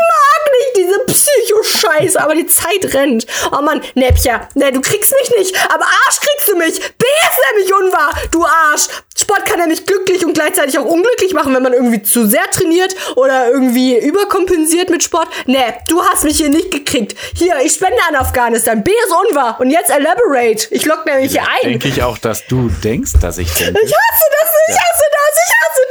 diese 0.83 0.99
Psycho-Scheiße, 1.07 2.21
aber 2.21 2.35
die 2.35 2.47
Zeit 2.47 2.95
rennt. 2.95 3.27
Oh 3.53 3.63
Mann, 3.63 3.83
Näppchen, 3.95 4.41
ne, 4.55 4.73
du 4.73 4.81
kriegst 4.81 5.15
mich 5.21 5.37
nicht, 5.39 5.57
aber 5.73 5.85
Arsch 5.85 6.21
kriegst 6.21 6.49
du 6.49 6.57
mich. 6.57 6.75
B 6.75 7.05
ist 7.05 7.41
nämlich 7.51 7.75
unwahr, 7.75 8.11
du 8.31 8.45
Arsch. 8.45 8.89
Sport 9.17 9.47
kann 9.47 9.61
nämlich 9.61 9.87
glücklich 9.87 10.25
und 10.25 10.35
gleichzeitig 10.35 10.79
auch 10.79 10.85
unglücklich 10.85 11.33
machen, 11.33 11.55
wenn 11.55 11.63
man 11.63 11.73
irgendwie 11.73 12.03
zu 12.03 12.27
sehr 12.27 12.45
trainiert 12.51 12.95
oder 13.17 13.51
irgendwie 13.51 13.97
überkompensiert 13.99 14.91
mit 14.91 15.03
Sport. 15.03 15.29
Ne, 15.47 15.75
du 15.89 16.03
hast 16.03 16.25
mich 16.25 16.39
hier 16.39 16.49
nicht 16.49 16.71
gekriegt. 16.71 17.15
Hier, 17.35 17.57
ich 17.63 17.75
spende 17.75 17.99
an 18.09 18.17
Afghanistan. 18.17 18.83
B 18.83 18.91
ist 18.91 19.13
unwahr. 19.31 19.61
Und 19.61 19.71
jetzt 19.71 19.91
elaborate. 19.91 20.67
Ich 20.71 20.87
lock 20.87 21.07
nämlich 21.07 21.33
hier 21.33 21.43
ein. 21.43 21.71
Denke 21.71 21.89
ich 21.89 22.03
auch, 22.03 22.19
dass 22.19 22.47
du 22.47 22.69
denkst, 22.83 23.13
dass 23.21 23.39
ich 23.39 23.53
denke. 23.55 23.81
Ich 23.85 23.95
hasse 23.95 24.25
das, 24.41 24.51
ich 24.69 24.75
hasse 24.75 25.05
das, 25.11 25.39
ich 25.47 25.55
hasse 25.55 25.83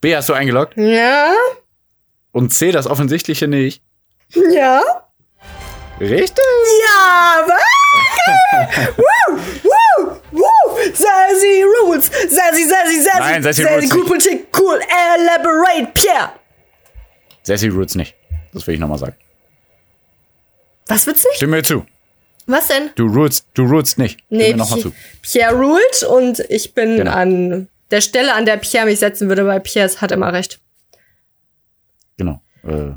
B 0.00 0.14
hast 0.14 0.28
du 0.28 0.34
eingeloggt 0.34 0.74
das. 0.76 0.84
Ja, 0.84 1.32
und 2.36 2.52
C 2.52 2.70
das 2.70 2.86
Offensichtliche 2.86 3.48
nicht. 3.48 3.82
ja. 4.52 4.82
Richtig? 5.98 6.36
Ja, 6.84 7.46
was? 7.46 8.96
woo, 8.98 9.38
woo, 9.64 10.16
woo. 10.32 10.92
Sassy 10.92 11.62
Rules. 11.64 12.06
Sassy, 12.28 12.64
sassy, 12.64 13.00
sassy. 13.02 13.18
Nein, 13.18 13.42
Sassy 13.42 13.62
sassy, 13.62 13.74
Rules 13.74 13.90
cool, 13.92 13.98
nicht. 14.00 14.08
politik, 14.08 14.46
cool. 14.60 14.80
Elaborate, 15.16 15.92
Pierre. 15.94 16.32
Sassy 17.44 17.68
Roots 17.68 17.94
nicht. 17.94 18.14
Das 18.52 18.66
will 18.66 18.74
ich 18.74 18.80
nochmal 18.80 18.98
sagen. 18.98 19.16
Was 20.88 21.06
wird's 21.06 21.24
nicht? 21.24 21.36
Stimme 21.36 21.56
mir 21.56 21.62
zu. 21.62 21.86
Was 22.46 22.68
denn? 22.68 22.90
Du 22.94 23.06
roots, 23.06 23.46
du 23.54 23.64
roots 23.64 23.96
nicht. 23.96 24.20
Nee, 24.28 24.50
mir 24.50 24.56
nochmal 24.58 24.76
Pi- 24.78 24.82
zu. 24.82 24.92
Pierre 25.22 25.54
ruled 25.54 26.02
und 26.10 26.40
ich 26.50 26.74
bin 26.74 26.96
Genau. 26.98 27.10
an 27.12 27.68
der 27.90 28.00
Stelle, 28.02 28.34
an 28.34 28.44
der 28.46 28.58
Pierre 28.58 28.84
mich 28.86 28.98
setzen 29.00 29.28
würde, 29.28 29.46
weil 29.46 29.60
Pierre 29.60 29.90
hat 30.00 30.12
immer 30.12 30.32
recht. 30.32 30.60
Genau. 32.16 32.42
Äh, 32.64 32.68
ich 32.68 32.72
weiß 32.72 32.96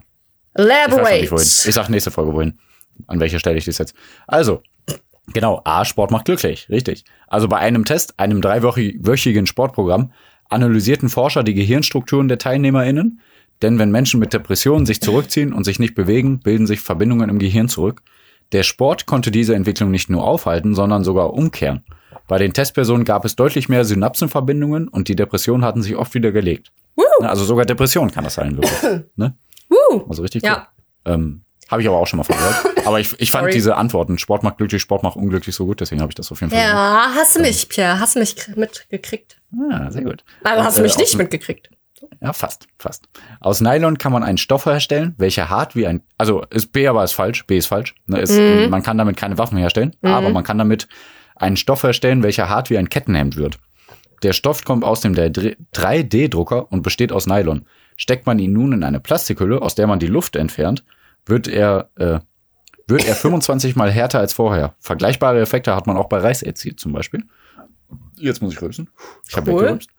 Elaborate. 0.53 1.21
nicht 1.21 1.31
wohin. 1.31 1.43
Ich 1.43 1.73
sag 1.73 1.89
nächste 1.89 2.11
Folge 2.11 2.33
wohin. 2.33 2.59
An 3.07 3.19
welcher 3.19 3.39
Stelle 3.39 3.57
ich 3.57 3.65
das 3.65 3.77
jetzt. 3.77 3.95
Also, 4.27 4.61
Genau, 5.33 5.61
A, 5.63 5.85
Sport 5.85 6.11
macht 6.11 6.25
glücklich, 6.25 6.67
richtig. 6.69 7.05
Also 7.27 7.47
bei 7.47 7.57
einem 7.57 7.85
Test, 7.85 8.19
einem 8.19 8.41
dreiwöchigen 8.41 9.45
Sportprogramm, 9.45 10.11
analysierten 10.49 11.09
Forscher 11.09 11.43
die 11.43 11.53
Gehirnstrukturen 11.53 12.27
der 12.27 12.39
TeilnehmerInnen, 12.39 13.19
denn 13.61 13.77
wenn 13.77 13.91
Menschen 13.91 14.19
mit 14.19 14.33
Depressionen 14.33 14.85
sich 14.85 15.01
zurückziehen 15.01 15.53
und 15.53 15.65
sich 15.65 15.79
nicht 15.79 15.93
bewegen, 15.93 16.39
bilden 16.39 16.65
sich 16.65 16.79
Verbindungen 16.79 17.29
im 17.29 17.39
Gehirn 17.39 17.69
zurück. 17.69 18.01
Der 18.51 18.63
Sport 18.63 19.05
konnte 19.05 19.29
diese 19.29 19.53
Entwicklung 19.53 19.91
nicht 19.91 20.09
nur 20.09 20.23
aufhalten, 20.23 20.73
sondern 20.73 21.03
sogar 21.03 21.33
umkehren. 21.33 21.83
Bei 22.27 22.39
den 22.39 22.53
Testpersonen 22.53 23.05
gab 23.05 23.25
es 23.25 23.35
deutlich 23.35 23.69
mehr 23.69 23.85
Synapsenverbindungen 23.85 24.87
und 24.87 25.07
die 25.07 25.15
Depressionen 25.15 25.63
hatten 25.63 25.83
sich 25.83 25.95
oft 25.95 26.13
wieder 26.15 26.31
gelegt. 26.31 26.71
Ne, 27.21 27.29
Also 27.29 27.43
sogar 27.45 27.65
Depression 27.65 28.11
kann 28.11 28.23
das 28.23 28.35
sein, 28.35 28.57
wirklich. 28.57 29.03
ne? 29.15 29.35
Woo. 29.69 30.05
Also 30.09 30.21
richtig 30.21 30.43
Ja. 30.43 30.67
cool. 31.05 31.13
Ähm, 31.13 31.41
habe 31.69 31.81
ich 31.81 31.87
aber 31.87 31.97
auch 31.97 32.07
schon 32.07 32.17
mal 32.17 32.23
verhört. 32.23 32.55
Aber 32.85 32.99
ich, 32.99 33.13
ich 33.19 33.29
fand 33.29 33.43
Sorry. 33.43 33.53
diese 33.53 33.75
Antworten, 33.75 34.17
Sport 34.17 34.41
macht 34.41 34.57
glücklich, 34.57 34.81
Sport 34.81 35.03
macht 35.03 35.15
unglücklich 35.15 35.53
so 35.55 35.67
gut, 35.67 35.81
deswegen 35.81 36.01
habe 36.01 36.09
ich 36.09 36.15
das 36.15 36.31
auf 36.31 36.41
jeden 36.41 36.51
Fall. 36.51 36.59
Ja, 36.59 37.11
hast 37.13 37.35
du 37.35 37.41
mich, 37.41 37.69
Pierre, 37.69 37.99
hast 37.99 38.15
du 38.15 38.19
mich 38.19 38.35
mitgekriegt? 38.55 39.37
gemacht. 39.51 39.81
Ah, 39.81 39.91
sehr 39.91 40.01
gut. 40.03 40.23
Also 40.43 40.63
hast 40.63 40.77
du 40.77 40.81
Und, 40.81 40.87
mich 40.87 40.95
äh, 40.97 41.01
nicht 41.01 41.15
mitgekriegt. 41.17 41.69
Ja, 42.21 42.33
fast, 42.33 42.65
fast. 42.79 43.07
Aus 43.41 43.61
Nylon 43.61 43.97
kann 43.99 44.11
man 44.11 44.23
einen 44.23 44.39
Stoff 44.39 44.65
herstellen, 44.65 45.13
welcher 45.17 45.49
hart 45.49 45.75
wie 45.75 45.85
ein, 45.85 46.01
also 46.17 46.43
ist 46.49 46.71
B 46.71 46.87
aber 46.87 47.03
ist 47.03 47.11
falsch, 47.13 47.45
B 47.45 47.57
ist 47.57 47.67
falsch. 47.67 47.93
Ne, 48.07 48.19
ist, 48.21 48.31
Mhm. 48.31 48.69
Man 48.69 48.81
kann 48.81 48.97
damit 48.97 49.17
keine 49.17 49.37
Waffen 49.37 49.57
herstellen, 49.59 49.95
aber 50.01 50.29
man 50.29 50.43
kann 50.43 50.57
damit 50.57 50.87
einen 51.35 51.57
Stoff 51.57 51.83
herstellen, 51.83 52.23
welcher 52.23 52.49
hart 52.49 52.69
wie 52.71 52.77
ein 52.79 52.89
Kettenhemd 52.89 53.35
wird. 53.35 53.59
Der 54.23 54.33
Stoff 54.33 54.63
kommt 54.65 54.83
aus 54.83 55.01
dem 55.01 55.13
3D-Drucker 55.15 56.71
und 56.71 56.81
besteht 56.81 57.11
aus 57.11 57.27
Nylon. 57.27 57.65
Steckt 57.95 58.25
man 58.25 58.39
ihn 58.39 58.53
nun 58.53 58.73
in 58.73 58.83
eine 58.83 58.99
Plastikhülle, 58.99 59.61
aus 59.61 59.75
der 59.75 59.87
man 59.87 59.99
die 59.99 60.07
Luft 60.07 60.35
entfernt, 60.35 60.83
wird 61.25 61.47
er, 61.47 61.89
äh, 61.95 62.19
wird 62.87 63.05
er 63.07 63.15
25 63.15 63.75
mal 63.75 63.91
härter 63.91 64.19
als 64.19 64.33
vorher. 64.33 64.75
Vergleichbare 64.79 65.39
Effekte 65.39 65.75
hat 65.75 65.87
man 65.87 65.97
auch 65.97 66.09
bei 66.09 66.17
Reiserzid 66.19 66.79
zum 66.79 66.91
Beispiel. 66.93 67.23
Jetzt 68.17 68.41
muss 68.41 68.53
ich 68.53 68.61
rülpsen. 68.61 68.89
Ich 69.27 69.35
habe 69.37 69.51
Cool. 69.51 69.61
weggerülpst. 69.61 69.89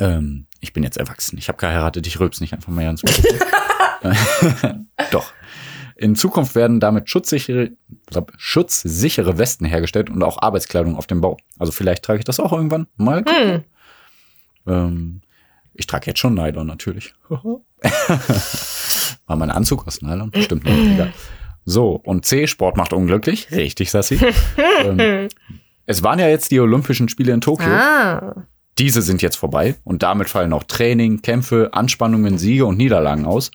Ähm, 0.00 0.46
ich 0.60 0.72
bin 0.72 0.82
jetzt 0.84 0.96
erwachsen. 0.96 1.38
Ich 1.38 1.48
habe 1.48 1.58
geheiratet. 1.58 2.06
Ich 2.06 2.20
rülps 2.20 2.40
nicht 2.40 2.52
einfach 2.52 2.70
mehr 2.72 2.90
ins 2.90 3.02
Mikrofon. 3.02 3.38
Doch. 5.10 5.32
In 5.98 6.14
Zukunft 6.14 6.54
werden 6.54 6.78
damit 6.78 7.10
schutzsichere, 7.10 7.72
schutzsichere 8.36 9.36
Westen 9.36 9.64
hergestellt 9.64 10.10
und 10.10 10.22
auch 10.22 10.40
Arbeitskleidung 10.40 10.96
auf 10.96 11.08
dem 11.08 11.20
Bau. 11.20 11.36
Also 11.58 11.72
vielleicht 11.72 12.04
trage 12.04 12.20
ich 12.20 12.24
das 12.24 12.38
auch 12.38 12.52
irgendwann. 12.52 12.86
Mal 12.96 13.24
gucken. 13.24 13.64
Ähm, 14.66 15.22
ich 15.74 15.88
trage 15.88 16.06
jetzt 16.06 16.20
schon 16.20 16.34
Nylon 16.34 16.68
natürlich. 16.68 17.14
War 19.26 19.36
mein 19.36 19.50
Anzug 19.50 19.88
aus 19.88 20.00
Nylon? 20.00 20.30
Stimmt 20.36 20.64
nicht. 20.64 20.94
Egal. 20.94 21.12
So, 21.64 22.00
und 22.04 22.24
C, 22.24 22.46
Sport 22.46 22.76
macht 22.76 22.92
unglücklich. 22.92 23.50
Richtig, 23.50 23.90
Sassi. 23.90 24.20
ähm, 24.84 25.28
es 25.84 26.02
waren 26.04 26.18
ja 26.18 26.28
jetzt 26.28 26.50
die 26.52 26.60
Olympischen 26.60 27.08
Spiele 27.08 27.32
in 27.32 27.40
Tokio. 27.40 27.66
Ah. 27.66 28.46
Diese 28.78 29.02
sind 29.02 29.22
jetzt 29.22 29.36
vorbei 29.36 29.74
und 29.84 30.02
damit 30.02 30.28
fallen 30.28 30.52
auch 30.52 30.62
Training, 30.64 31.20
Kämpfe, 31.22 31.70
Anspannungen, 31.72 32.38
Siege 32.38 32.64
und 32.64 32.76
Niederlagen 32.76 33.26
aus. 33.26 33.50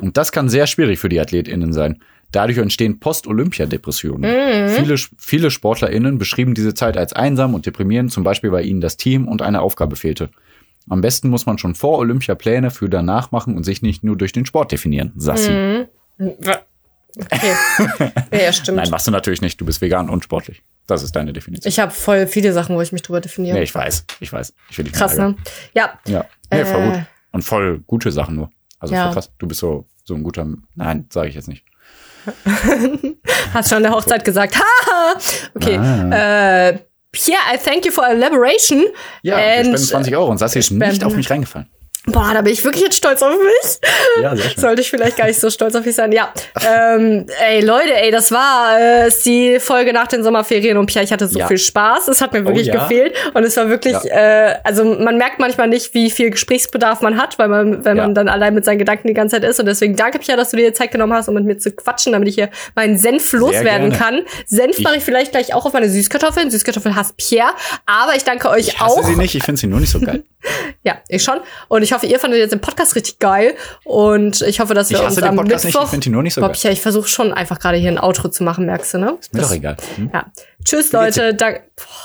Und 0.00 0.16
das 0.16 0.32
kann 0.32 0.48
sehr 0.48 0.66
schwierig 0.66 0.98
für 0.98 1.08
die 1.08 1.20
AthletInnen 1.20 1.72
sein. 1.72 2.00
Dadurch 2.32 2.58
entstehen 2.58 2.98
Post-Olympia-Depressionen. 2.98 4.68
Viele, 4.70 4.96
viele 5.18 5.50
SportlerInnen 5.50 6.18
beschrieben 6.18 6.54
diese 6.54 6.74
Zeit 6.74 6.96
als 6.96 7.12
einsam 7.12 7.54
und 7.54 7.66
deprimierend, 7.66 8.10
zum 8.10 8.24
Beispiel 8.24 8.50
weil 8.50 8.66
ihnen 8.66 8.80
das 8.80 8.96
Team 8.96 9.28
und 9.28 9.42
eine 9.42 9.60
Aufgabe 9.60 9.94
fehlte. 9.94 10.30
Am 10.88 11.00
besten 11.00 11.28
muss 11.28 11.46
man 11.46 11.58
schon 11.58 11.74
vor 11.74 11.98
Olympia 11.98 12.34
Pläne 12.34 12.70
für 12.70 12.88
danach 12.88 13.30
machen 13.30 13.56
und 13.56 13.62
sich 13.64 13.82
nicht 13.82 14.02
nur 14.02 14.16
durch 14.16 14.32
den 14.32 14.46
Sport 14.46 14.72
definieren. 14.72 15.12
Sassi. 15.16 15.50
Okay. 17.16 17.52
ja, 18.32 18.38
ja, 18.38 18.52
stimmt. 18.52 18.76
Nein, 18.78 18.90
machst 18.90 19.06
du 19.06 19.10
natürlich 19.10 19.40
nicht. 19.40 19.60
Du 19.60 19.64
bist 19.64 19.80
vegan 19.80 20.10
und 20.10 20.24
sportlich. 20.24 20.62
Das 20.86 21.02
ist 21.02 21.16
deine 21.16 21.32
Definition. 21.32 21.68
ich 21.68 21.78
habe 21.78 21.90
voll 21.92 22.26
viele 22.26 22.52
Sachen, 22.52 22.76
wo 22.76 22.80
ich 22.82 22.92
mich 22.92 23.02
drüber 23.02 23.20
definiere. 23.20 23.56
nee, 23.56 23.62
ich 23.62 23.74
weiß. 23.74 24.04
Ich 24.20 24.32
weiß. 24.32 24.52
Ich 24.70 24.76
will 24.78 24.84
nicht 24.84 24.94
Krass, 24.96 25.16
ne? 25.16 25.34
Ja. 25.72 25.98
Ja, 26.06 26.26
nee, 26.52 26.64
voll 26.64 26.82
Äh. 26.82 26.90
gut. 26.90 27.00
Und 27.32 27.42
voll 27.42 27.80
gute 27.86 28.12
Sachen 28.12 28.36
nur. 28.36 28.50
Also 28.78 28.94
Ja. 28.94 29.04
voll 29.06 29.14
krass. 29.14 29.32
Du 29.38 29.46
bist 29.46 29.60
so, 29.60 29.86
so 30.04 30.14
ein 30.14 30.22
guter. 30.22 30.46
Nein, 30.74 31.06
sage 31.10 31.28
ich 31.28 31.34
jetzt 31.34 31.48
nicht. 31.48 31.64
Hast 33.54 33.68
schon 33.68 33.76
an 33.78 33.82
der 33.84 33.92
Hochzeit 33.92 34.24
gesagt. 34.24 34.56
Haha. 34.56 35.18
Okay. 35.54 35.76
Ah. 35.78 36.68
Äh, 36.68 36.78
Pierre, 37.12 37.38
I 37.54 37.58
thank 37.58 37.86
you 37.86 37.92
for 37.92 38.06
elaboration. 38.06 38.84
Ja, 39.22 39.36
wir 39.36 39.44
And, 39.44 39.60
spenden 39.66 39.78
20 39.78 40.16
Euro 40.16 40.30
und 40.30 40.38
Sassi 40.38 40.58
ist 40.58 40.70
nicht 40.70 41.04
auf 41.04 41.14
mich 41.14 41.30
reingefallen. 41.30 41.68
Boah, 42.06 42.32
da 42.34 42.42
bin 42.42 42.52
ich 42.52 42.62
wirklich 42.64 42.82
jetzt 42.82 42.96
stolz 42.96 43.22
auf 43.22 43.30
mich. 43.32 43.80
Ja, 44.22 44.36
sehr 44.36 44.50
schön. 44.50 44.60
Sollte 44.60 44.82
ich 44.82 44.90
vielleicht 44.90 45.16
gar 45.16 45.26
nicht 45.26 45.40
so 45.40 45.48
stolz 45.48 45.74
auf 45.74 45.86
mich 45.86 45.94
sein. 45.94 46.12
Ja, 46.12 46.32
ähm, 46.66 47.26
ey 47.48 47.62
Leute, 47.64 47.94
ey, 47.94 48.10
das 48.10 48.30
war 48.30 48.78
äh, 48.78 49.10
die 49.24 49.58
Folge 49.58 49.94
nach 49.94 50.06
den 50.06 50.22
Sommerferien 50.22 50.76
und 50.76 50.84
Pierre, 50.86 51.04
ich 51.04 51.12
hatte 51.12 51.26
so 51.26 51.38
Ja. 51.38 51.46
viel 51.46 51.56
Spaß. 51.56 52.08
Es 52.08 52.20
hat 52.20 52.34
mir 52.34 52.44
wirklich 52.44 52.66
ja? 52.66 52.74
gefehlt 52.74 53.14
und 53.32 53.42
es 53.44 53.56
war 53.56 53.70
wirklich, 53.70 53.96
äh, 54.04 54.54
also 54.64 54.84
man 54.84 55.16
merkt 55.16 55.38
manchmal 55.38 55.66
nicht, 55.68 55.94
wie 55.94 56.10
viel 56.10 56.28
Gesprächsbedarf 56.30 57.00
man 57.00 57.16
hat, 57.20 57.38
weil 57.38 57.48
man, 57.48 57.84
wenn 57.86 57.96
Ja. 57.96 58.02
man 58.02 58.14
dann 58.14 58.28
allein 58.28 58.52
mit 58.52 58.66
seinen 58.66 58.78
Gedanken 58.78 59.08
die 59.08 59.14
ganze 59.14 59.36
Zeit 59.40 59.48
ist 59.48 59.58
und 59.58 59.64
deswegen 59.66 59.96
danke 59.96 60.18
Pierre, 60.18 60.36
dass 60.38 60.50
du 60.50 60.58
dir 60.58 60.74
Zeit 60.74 60.90
genommen 60.92 61.14
hast, 61.14 61.28
um 61.28 61.34
mit 61.34 61.44
mir 61.44 61.56
zu 61.56 61.72
quatschen, 61.72 62.12
damit 62.12 62.28
ich 62.28 62.34
hier 62.34 62.50
meinen 62.74 62.98
Senf 62.98 63.32
loswerden 63.32 63.90
gerne. 63.90 63.96
kann. 63.96 64.20
Senf 64.46 64.76
Ich- 64.78 64.84
mache 64.84 64.96
ich 64.98 65.02
vielleicht 65.04 65.30
gleich 65.32 65.54
auch 65.54 65.64
auf 65.64 65.72
meine 65.72 65.88
Süßkartoffeln. 65.88 66.50
Süßkartoffel 66.50 66.94
hasst 66.94 67.16
Pierre, 67.16 67.50
aber 67.86 68.14
ich 68.14 68.24
danke 68.24 68.50
euch 68.50 68.68
Ich 68.68 68.78
hasse 68.80 69.00
auch. 69.00 69.04
sie 69.04 69.16
nicht, 69.16 69.34
ich 69.34 69.42
finde 69.42 69.58
sie 69.58 69.66
nur 69.68 69.80
nicht 69.80 69.90
so 69.90 70.00
geil. 70.00 70.22
Ja, 70.82 70.96
ich 71.08 71.22
schon. 71.22 71.40
Und 71.68 71.82
ich 71.82 71.93
hoffe, 71.94 72.06
ihr 72.06 72.18
fandet 72.20 72.40
jetzt 72.40 72.52
den 72.52 72.60
Podcast 72.60 72.94
richtig 72.96 73.18
geil. 73.18 73.54
Und 73.84 74.42
ich 74.42 74.60
hoffe, 74.60 74.74
dass 74.74 74.90
wir 74.90 74.98
Ich 74.98 75.04
uns 75.04 75.14
den 75.14 75.24
am 75.24 75.36
Podcast 75.36 75.64
nicht, 75.64 75.74
Mittwoch. 75.74 75.84
ich 75.84 75.90
finde 75.90 76.08
ihn 76.08 76.12
nur 76.12 76.22
nicht 76.22 76.34
so 76.34 76.40
geil. 76.40 76.50
Pia, 76.50 76.70
ich 76.70 76.80
versuche 76.80 77.08
schon 77.08 77.32
einfach 77.32 77.58
gerade 77.58 77.78
hier 77.78 77.90
ein 77.90 77.98
Outro 77.98 78.28
zu 78.28 78.44
machen, 78.44 78.66
merkst 78.66 78.94
du, 78.94 78.98
ne? 78.98 79.16
Ist 79.20 79.32
mir 79.32 79.40
doch 79.40 79.52
egal. 79.52 79.76
Hm? 79.96 80.10
Ja. 80.12 80.26
Tschüss, 80.64 80.92
Leute. 80.92 81.34
Dank 81.34 81.62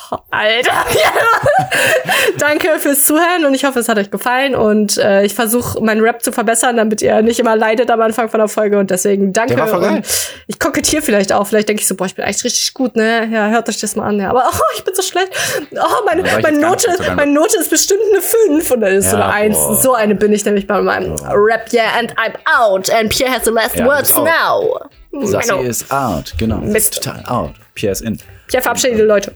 Boah, 0.09 0.23
Alter. 0.31 0.71
Danke 2.39 2.79
fürs 2.79 3.05
Zuhören 3.05 3.45
und 3.45 3.53
ich 3.53 3.63
hoffe, 3.63 3.79
es 3.79 3.87
hat 3.87 3.97
euch 3.99 4.09
gefallen. 4.09 4.55
Und 4.55 4.97
äh, 4.97 5.23
ich 5.23 5.35
versuche, 5.35 5.79
meinen 5.81 6.01
Rap 6.01 6.23
zu 6.23 6.31
verbessern, 6.31 6.77
damit 6.77 7.01
ihr 7.03 7.21
nicht 7.21 7.39
immer 7.39 7.55
leidet 7.55 7.91
am 7.91 8.01
Anfang 8.01 8.29
von 8.29 8.39
der 8.39 8.47
Folge. 8.47 8.79
Und 8.79 8.89
deswegen 8.89 9.31
danke. 9.33 9.55
Der 9.55 9.63
war 9.63 9.67
voll 9.69 9.81
geil. 9.81 9.97
Und 9.97 10.05
ich 10.47 10.59
kokettiere 10.59 11.03
vielleicht 11.03 11.31
auch. 11.31 11.45
Vielleicht 11.45 11.69
denke 11.69 11.81
ich 11.81 11.87
so, 11.87 11.95
boah, 11.95 12.05
ich 12.05 12.15
bin 12.15 12.25
eigentlich 12.25 12.43
richtig 12.43 12.73
gut, 12.73 12.95
ne? 12.95 13.29
Ja, 13.31 13.49
hört 13.49 13.69
euch 13.69 13.79
das 13.79 13.95
mal 13.95 14.07
an. 14.07 14.19
Ja. 14.19 14.31
Aber 14.31 14.43
oh, 14.51 14.59
ich 14.75 14.83
bin 14.83 14.95
so 14.95 15.03
schlecht. 15.03 15.29
Oh, 15.71 16.05
meine, 16.05 16.23
meine, 16.41 16.59
Note, 16.59 16.91
so 16.97 17.11
meine 17.13 17.31
Note 17.31 17.57
ist 17.57 17.69
bestimmt 17.69 18.01
eine 18.11 18.21
5 18.21 18.71
und 18.71 18.81
dann 18.81 18.93
ist 18.95 19.11
so 19.11 19.17
Ja, 19.17 19.29
eine 19.29 19.55
1. 19.55 19.57
boah. 19.57 19.75
So 19.75 19.93
eine 19.93 20.15
bin 20.15 20.33
ich 20.33 20.43
nämlich 20.45 20.65
bei 20.65 20.81
meinem 20.81 21.15
Rap. 21.23 21.71
Yeah, 21.71 21.97
and 21.99 22.11
I'm 22.17 22.33
out. 22.59 22.89
And 22.89 23.09
Pierre 23.09 23.31
has 23.31 23.45
the 23.45 23.51
last 23.51 23.75
Ja, 23.75 23.85
words 23.85 24.15
out. 24.15 24.25
now. 24.25 24.89
Sassi 25.27 25.49
Genau. 25.49 25.61
ist 25.61 25.91
out, 25.91 26.33
genau. 26.37 26.57
Mist. 26.57 26.95
Ist 26.95 27.03
total 27.03 27.23
out. 27.27 27.51
Pierre 27.75 27.91
ist 27.91 28.01
in. 28.01 28.19
Pierre 28.49 28.63
verabschiedet 28.63 28.97
die 28.99 29.03
Leute. 29.03 29.33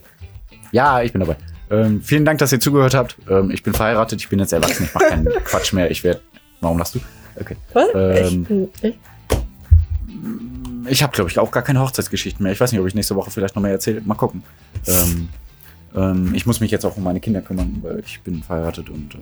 Ja, 0.71 1.01
ich 1.01 1.11
bin 1.13 1.21
dabei. 1.21 1.37
Ähm, 1.71 2.01
vielen 2.03 2.25
Dank, 2.25 2.39
dass 2.39 2.51
ihr 2.51 2.59
zugehört 2.59 2.93
habt. 2.93 3.15
Ähm, 3.29 3.49
ich 3.51 3.63
bin 3.63 3.73
verheiratet, 3.73 4.19
ich 4.19 4.27
bin 4.29 4.39
jetzt 4.39 4.51
erwachsen, 4.53 4.83
ich 4.85 4.93
mache 4.93 5.05
keinen 5.05 5.25
Quatsch 5.45 5.71
mehr. 5.73 5.89
Ich 5.89 6.03
werde. 6.03 6.19
Warum 6.61 6.77
lachst 6.77 6.95
du? 6.95 6.99
Okay. 7.39 7.55
Was? 7.73 7.87
Ähm, 7.95 8.69
ich, 8.81 8.89
ich? 8.89 8.95
Ich 10.87 11.01
habe, 11.03 11.13
glaube 11.13 11.29
ich, 11.29 11.39
auch 11.39 11.49
gar 11.51 11.63
keine 11.63 11.79
Hochzeitsgeschichten 11.79 12.43
mehr. 12.43 12.51
Ich 12.51 12.59
weiß 12.59 12.71
nicht, 12.71 12.81
ob 12.81 12.87
ich 12.87 12.93
nächste 12.95 13.15
Woche 13.15 13.31
vielleicht 13.31 13.55
noch 13.55 13.61
mehr 13.63 13.71
erzähle. 13.71 14.01
Mal 14.01 14.15
gucken. 14.15 14.43
Ähm, 14.87 15.29
ähm, 15.95 16.31
ich 16.35 16.45
muss 16.45 16.59
mich 16.59 16.71
jetzt 16.71 16.85
auch 16.85 16.97
um 16.97 17.03
meine 17.03 17.19
Kinder 17.19 17.41
kümmern, 17.41 17.77
weil 17.81 17.99
ich 18.05 18.21
bin 18.21 18.43
verheiratet 18.43 18.89
und. 18.89 19.15
Äh, 19.15 19.19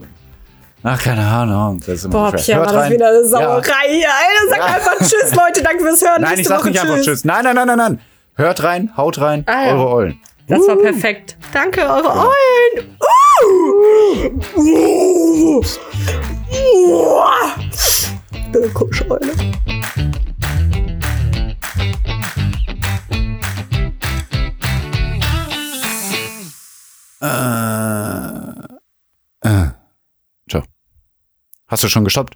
ach, 0.84 1.02
keine 1.02 1.26
Ahnung. 1.26 1.80
Das 1.80 1.90
ist 1.90 2.06
immer 2.06 2.32
Boah. 2.32 2.32
Pierre, 2.34 2.62
war 2.62 2.66
das 2.68 2.76
rein. 2.76 2.92
wieder 2.94 3.08
eine 3.10 3.18
Ja. 3.22 3.26
Sauerei 3.28 3.90
hier. 3.90 4.08
Alter, 4.10 4.50
sag 4.50 4.58
Ja. 4.58 4.66
einfach 4.66 4.98
Tschüss, 5.00 5.36
Leute. 5.36 5.64
Danke 5.64 5.84
fürs 5.84 6.02
Hören. 6.02 6.22
Nein, 6.22 6.32
ich 6.32 6.38
Nächste 6.38 6.54
sag 6.54 6.60
Woche 6.62 6.70
nicht 6.70 6.82
einfach 6.82 7.02
Tschüss. 7.02 7.24
Nein, 7.26 7.44
nein, 7.44 7.56
nein, 7.56 7.68
nein, 7.68 7.78
nein. 7.78 8.00
Hört 8.36 8.64
rein, 8.64 8.96
haut 8.98 9.20
rein, 9.20 9.44
Ah, 9.48 9.66
ja. 9.68 9.74
eure 9.76 9.90
Eulen. 9.92 10.22
Das 10.48 10.68
war 10.68 10.76
perfekt. 10.78 11.38
Danke, 11.54 11.82
eure 11.82 12.10
Eulen. 12.28 12.98
Uh. 13.00 14.58
Uh. 14.58 15.64
Uh. 18.54 18.70
Komische 18.74 19.10
Eule. 19.10 19.32
Ciao. 30.50 30.64
Hast 31.68 31.84
du 31.84 31.88
schon 31.88 32.04
gestoppt? 32.04 32.36